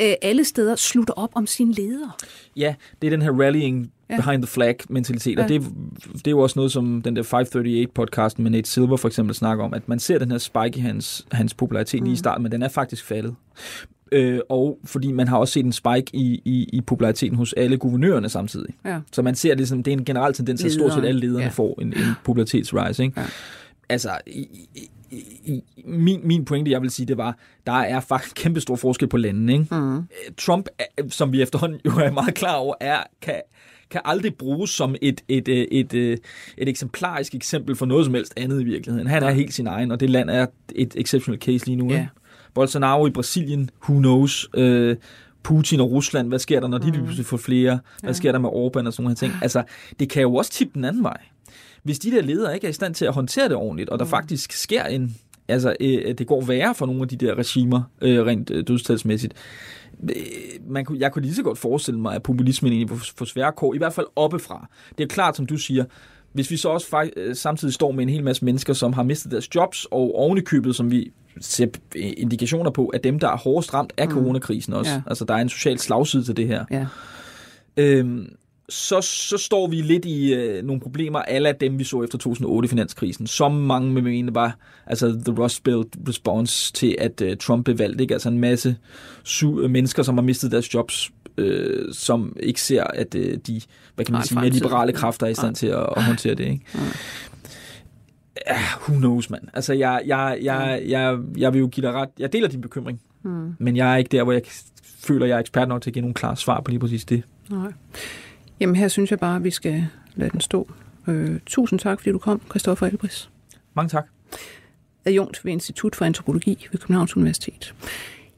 øh, 0.00 0.12
alle 0.22 0.44
steder 0.44 0.76
slutter 0.76 1.14
op 1.14 1.30
om 1.34 1.46
sin 1.46 1.72
leder. 1.72 2.16
Ja, 2.56 2.74
det 3.02 3.06
er 3.06 3.10
den 3.10 3.22
her 3.22 3.30
rallying 3.40 3.92
Ja. 4.10 4.16
behind 4.16 4.42
the 4.42 4.46
flag 4.46 4.76
mentalitet, 4.88 5.38
og 5.38 5.50
Ja. 5.50 5.54
det, 5.54 5.62
det 6.14 6.26
er 6.26 6.30
jo 6.30 6.38
også 6.40 6.58
noget, 6.58 6.72
som 6.72 7.02
den 7.02 7.16
der 7.16 7.22
538-podcasten 7.22 8.42
med 8.42 8.50
Nate 8.50 8.70
Silver 8.70 8.96
for 8.96 9.08
eksempel 9.08 9.34
snakker 9.34 9.64
om, 9.64 9.74
at 9.74 9.88
man 9.88 9.98
ser 9.98 10.18
den 10.18 10.30
her 10.30 10.38
spike 10.38 10.72
i 10.76 10.80
hans, 10.80 11.26
hans 11.32 11.54
popularitet 11.54 12.00
mm. 12.00 12.04
lige 12.04 12.14
i 12.14 12.16
starten, 12.16 12.42
men 12.42 12.52
den 12.52 12.62
er 12.62 12.68
faktisk 12.68 13.04
faldet. 13.04 13.34
Øh, 14.12 14.40
og 14.48 14.78
fordi 14.84 15.12
man 15.12 15.28
har 15.28 15.36
også 15.36 15.52
set 15.52 15.64
en 15.64 15.72
spike 15.72 16.10
i, 16.12 16.42
i, 16.44 16.68
i 16.72 16.80
populariteten 16.80 17.36
hos 17.36 17.52
alle 17.52 17.76
guvernørerne 17.76 18.28
samtidig. 18.28 18.74
Ja. 18.84 19.00
Så 19.12 19.22
man 19.22 19.34
ser 19.34 19.54
ligesom, 19.54 19.82
det 19.82 19.92
er 19.92 19.96
en 19.96 20.04
generel 20.04 20.34
tendens, 20.34 20.64
at 20.64 20.72
stort 20.72 20.92
set 20.92 21.04
alle 21.04 21.20
lederne 21.20 21.44
ja. 21.44 21.48
får 21.48 21.78
en, 21.80 21.86
en 21.86 22.14
popularitetsrise. 22.24 23.02
Ikke? 23.02 23.20
Ja. 23.20 23.26
Altså, 23.88 24.10
i, 24.26 24.48
i, 24.74 25.20
i, 25.44 25.62
min, 25.84 26.20
min 26.24 26.44
pointe, 26.44 26.70
jeg 26.70 26.82
vil 26.82 26.90
sige, 26.90 27.06
det 27.06 27.16
var, 27.16 27.38
der 27.66 27.72
er 27.72 28.00
faktisk 28.00 28.36
kæmpe 28.36 28.60
stor 28.60 28.76
forskel 28.76 29.08
på 29.08 29.16
landene. 29.16 29.52
Ikke? 29.52 29.74
Mm. 29.74 30.02
Trump, 30.38 30.68
som 31.08 31.32
vi 31.32 31.42
efterhånden 31.42 31.80
jo 31.84 31.90
er 31.90 32.10
meget 32.10 32.34
klar 32.34 32.54
over, 32.54 32.74
er, 32.80 32.98
kan, 33.22 33.40
kan 33.90 34.00
aldrig 34.04 34.34
bruges 34.34 34.70
som 34.70 34.94
et, 35.02 35.20
et, 35.28 35.48
et, 35.48 35.80
et, 35.80 35.94
et, 35.94 36.20
et 36.58 36.68
eksemplarisk 36.68 37.34
eksempel 37.34 37.76
for 37.76 37.86
noget 37.86 38.04
som 38.04 38.14
helst 38.14 38.32
andet 38.36 38.60
i 38.60 38.64
virkeligheden. 38.64 39.06
Han 39.06 39.22
er 39.22 39.30
helt 39.30 39.54
sin 39.54 39.66
egen, 39.66 39.90
og 39.90 40.00
det 40.00 40.10
land 40.10 40.30
er 40.30 40.46
et 40.74 40.94
exceptional 40.96 41.40
case 41.40 41.66
lige 41.66 41.76
nu. 41.76 41.90
Ja. 41.90 41.98
ikke? 41.98 42.08
Bolsonaro 42.54 43.06
i 43.06 43.10
Brasilien, 43.10 43.70
who 43.88 43.98
knows? 43.98 44.48
Øh, 44.54 44.96
Putin 45.42 45.80
og 45.80 45.90
Rusland, 45.90 46.28
hvad 46.28 46.38
sker 46.38 46.60
der, 46.60 46.68
når 46.68 46.78
de 46.78 46.84
lige 46.90 47.02
pludselig 47.02 47.26
får 47.26 47.36
flere? 47.36 47.78
Hvad 48.02 48.14
sker 48.14 48.32
der 48.32 48.38
med 48.38 48.50
Orbán 48.50 48.54
og 48.54 48.72
sådan 48.72 48.92
nogle 48.98 49.08
her 49.08 49.14
ting? 49.14 49.32
Altså, 49.42 49.62
det 50.00 50.10
kan 50.10 50.22
jo 50.22 50.34
også 50.34 50.50
tippe 50.50 50.74
den 50.74 50.84
anden 50.84 51.02
vej. 51.02 51.16
Hvis 51.82 51.98
de 51.98 52.10
der 52.10 52.22
ledere 52.22 52.54
ikke 52.54 52.66
er 52.66 52.70
i 52.70 52.72
stand 52.72 52.94
til 52.94 53.04
at 53.04 53.14
håndtere 53.14 53.48
det 53.48 53.56
ordentligt, 53.56 53.90
og 53.90 53.98
der 53.98 54.04
faktisk 54.04 54.52
sker 54.52 54.84
en, 54.84 55.16
altså 55.48 55.76
øh, 55.80 56.18
det 56.18 56.26
går 56.26 56.40
værre 56.40 56.74
for 56.74 56.86
nogle 56.86 57.02
af 57.02 57.08
de 57.08 57.16
der 57.16 57.34
regimer, 57.34 57.82
øh, 58.00 58.26
rent 58.26 58.50
øh, 58.50 58.66
dødstalsmæssigt, 58.66 59.34
øh, 60.02 60.16
man 60.68 60.84
kunne, 60.84 60.98
jeg 61.00 61.12
kunne 61.12 61.22
lige 61.22 61.34
så 61.34 61.42
godt 61.42 61.58
forestille 61.58 62.00
mig, 62.00 62.14
at 62.14 62.22
populismen 62.22 62.72
egentlig 62.72 62.98
får, 62.98 63.24
svære 63.24 63.52
kår, 63.52 63.74
i 63.74 63.78
hvert 63.78 63.92
fald 63.92 64.06
oppefra. 64.16 64.68
Det 64.98 65.04
er 65.04 65.08
klart, 65.08 65.36
som 65.36 65.46
du 65.46 65.56
siger, 65.56 65.84
hvis 66.32 66.50
vi 66.50 66.56
så 66.56 66.68
også 66.68 66.86
fakt- 66.88 67.12
øh, 67.16 67.36
samtidig 67.36 67.74
står 67.74 67.92
med 67.92 68.02
en 68.02 68.08
hel 68.08 68.24
masse 68.24 68.44
mennesker, 68.44 68.72
som 68.72 68.92
har 68.92 69.02
mistet 69.02 69.32
deres 69.32 69.54
jobs, 69.54 69.84
og 69.84 70.14
oven 70.14 70.38
i 70.38 70.40
købet, 70.40 70.76
som 70.76 70.90
vi 70.90 71.12
ser 71.40 71.66
indikationer 71.92 72.70
på, 72.70 72.86
at 72.86 73.04
dem, 73.04 73.18
der 73.18 73.28
er 73.28 73.36
hårdest 73.36 73.74
ramt 73.74 73.92
af 73.96 74.08
coronakrisen 74.08 74.72
også. 74.72 74.92
Ja. 74.92 75.02
Altså, 75.06 75.24
der 75.24 75.34
er 75.34 75.38
en 75.38 75.48
social 75.48 75.78
slagside 75.78 76.24
til 76.24 76.36
det 76.36 76.46
her. 76.46 76.64
Ja. 76.70 76.86
Øhm, 77.76 78.28
så, 78.68 79.00
så 79.00 79.36
står 79.38 79.66
vi 79.66 79.76
lidt 79.76 80.04
i 80.04 80.34
øh, 80.34 80.64
nogle 80.64 80.80
problemer, 80.80 81.18
alle 81.18 81.48
af 81.48 81.54
dem, 81.54 81.78
vi 81.78 81.84
så 81.84 82.02
efter 82.02 82.18
2008-finanskrisen, 82.18 83.26
som 83.26 83.52
mange 83.52 83.92
med 83.92 84.02
mene 84.02 84.34
var 84.34 84.56
altså 84.86 85.20
the 85.26 85.34
Rust 85.42 85.64
Belt 85.64 85.96
response 86.08 86.72
til, 86.72 86.96
at 86.98 87.20
øh, 87.20 87.36
Trump 87.36 87.64
blev 87.64 87.78
valgt. 87.78 88.00
Ikke? 88.00 88.14
Altså 88.14 88.28
en 88.28 88.38
masse 88.38 88.76
su- 89.28 89.60
øh, 89.60 89.70
mennesker, 89.70 90.02
som 90.02 90.14
har 90.14 90.22
mistet 90.22 90.52
deres 90.52 90.74
jobs, 90.74 91.10
øh, 91.38 91.94
som 91.94 92.36
ikke 92.40 92.60
ser, 92.62 92.84
at 92.84 93.14
øh, 93.14 93.38
de 93.46 93.60
hvad 93.94 94.04
kan 94.04 94.12
man 94.12 94.18
Nej, 94.18 94.26
sige, 94.26 94.40
mere 94.40 94.50
liberale 94.50 94.92
kræfter 94.92 95.26
er 95.26 95.30
i 95.30 95.34
stand 95.34 95.48
Nej. 95.48 95.54
til 95.54 95.66
at, 95.66 95.86
at 95.96 96.04
håndtere 96.04 96.34
det. 96.34 96.44
Ikke? 96.44 96.64
Ja, 98.46 98.58
who 98.80 98.96
knows, 98.98 99.30
mand. 99.30 99.42
Altså, 99.54 99.72
jeg, 99.72 100.02
jeg, 100.06 100.38
jeg, 100.42 100.82
jeg, 100.86 101.18
jeg 101.36 101.52
vil 101.52 101.58
jo 101.60 101.66
give 101.66 101.86
dig 101.86 101.94
ret. 101.94 102.08
Jeg 102.18 102.32
deler 102.32 102.48
din 102.48 102.60
bekymring, 102.60 103.00
Mm. 103.24 103.54
men 103.58 103.76
jeg 103.76 103.92
er 103.92 103.96
ikke 103.96 104.08
der, 104.08 104.22
hvor 104.22 104.32
jeg 104.32 104.42
føler, 104.84 105.26
jeg 105.26 105.34
er 105.34 105.38
ekspert 105.40 105.68
nok 105.68 105.82
til 105.82 105.90
at 105.90 105.94
give 105.94 106.00
nogle 106.00 106.14
klare 106.14 106.36
svar 106.36 106.60
på 106.60 106.70
lige 106.70 106.80
præcis 106.80 107.04
det. 107.04 107.22
Nej. 107.50 107.72
Jamen 108.60 108.76
her 108.76 108.88
synes 108.88 109.10
jeg 109.10 109.18
bare, 109.18 109.36
at 109.36 109.44
vi 109.44 109.50
skal 109.50 109.86
lade 110.14 110.30
den 110.30 110.40
stå. 110.40 110.70
Øh, 111.06 111.40
tusind 111.46 111.78
tak, 111.78 112.00
fordi 112.00 112.10
du 112.12 112.18
kom, 112.18 112.40
Christoffer 112.50 112.86
Elbris. 112.86 113.30
Mange 113.74 113.88
tak. 113.88 114.06
adjunkt 115.04 115.44
ved 115.44 115.52
Institut 115.52 115.96
for 115.96 116.04
Antropologi 116.04 116.66
ved 116.72 116.80
Københavns 116.80 117.16
Universitet. 117.16 117.74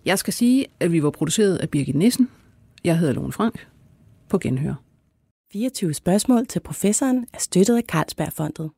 Jeg 0.05 0.19
skal 0.19 0.33
sige, 0.33 0.67
at 0.81 0.93
vi 0.93 1.03
var 1.03 1.11
produceret 1.11 1.57
af 1.57 1.71
Birgit 1.71 1.95
Nissen. 1.95 2.29
Jeg 2.85 2.99
hedder 2.99 3.15
Lone 3.15 3.33
Frank. 3.33 3.67
På 4.29 4.39
genhør. 4.39 4.75
24 5.53 5.95
spørgsmål 5.95 6.47
til 6.47 6.61
professoren 6.61 7.27
er 7.33 7.39
støttet 7.39 7.77
af 7.77 7.83
Carlsbergfondet. 7.89 8.71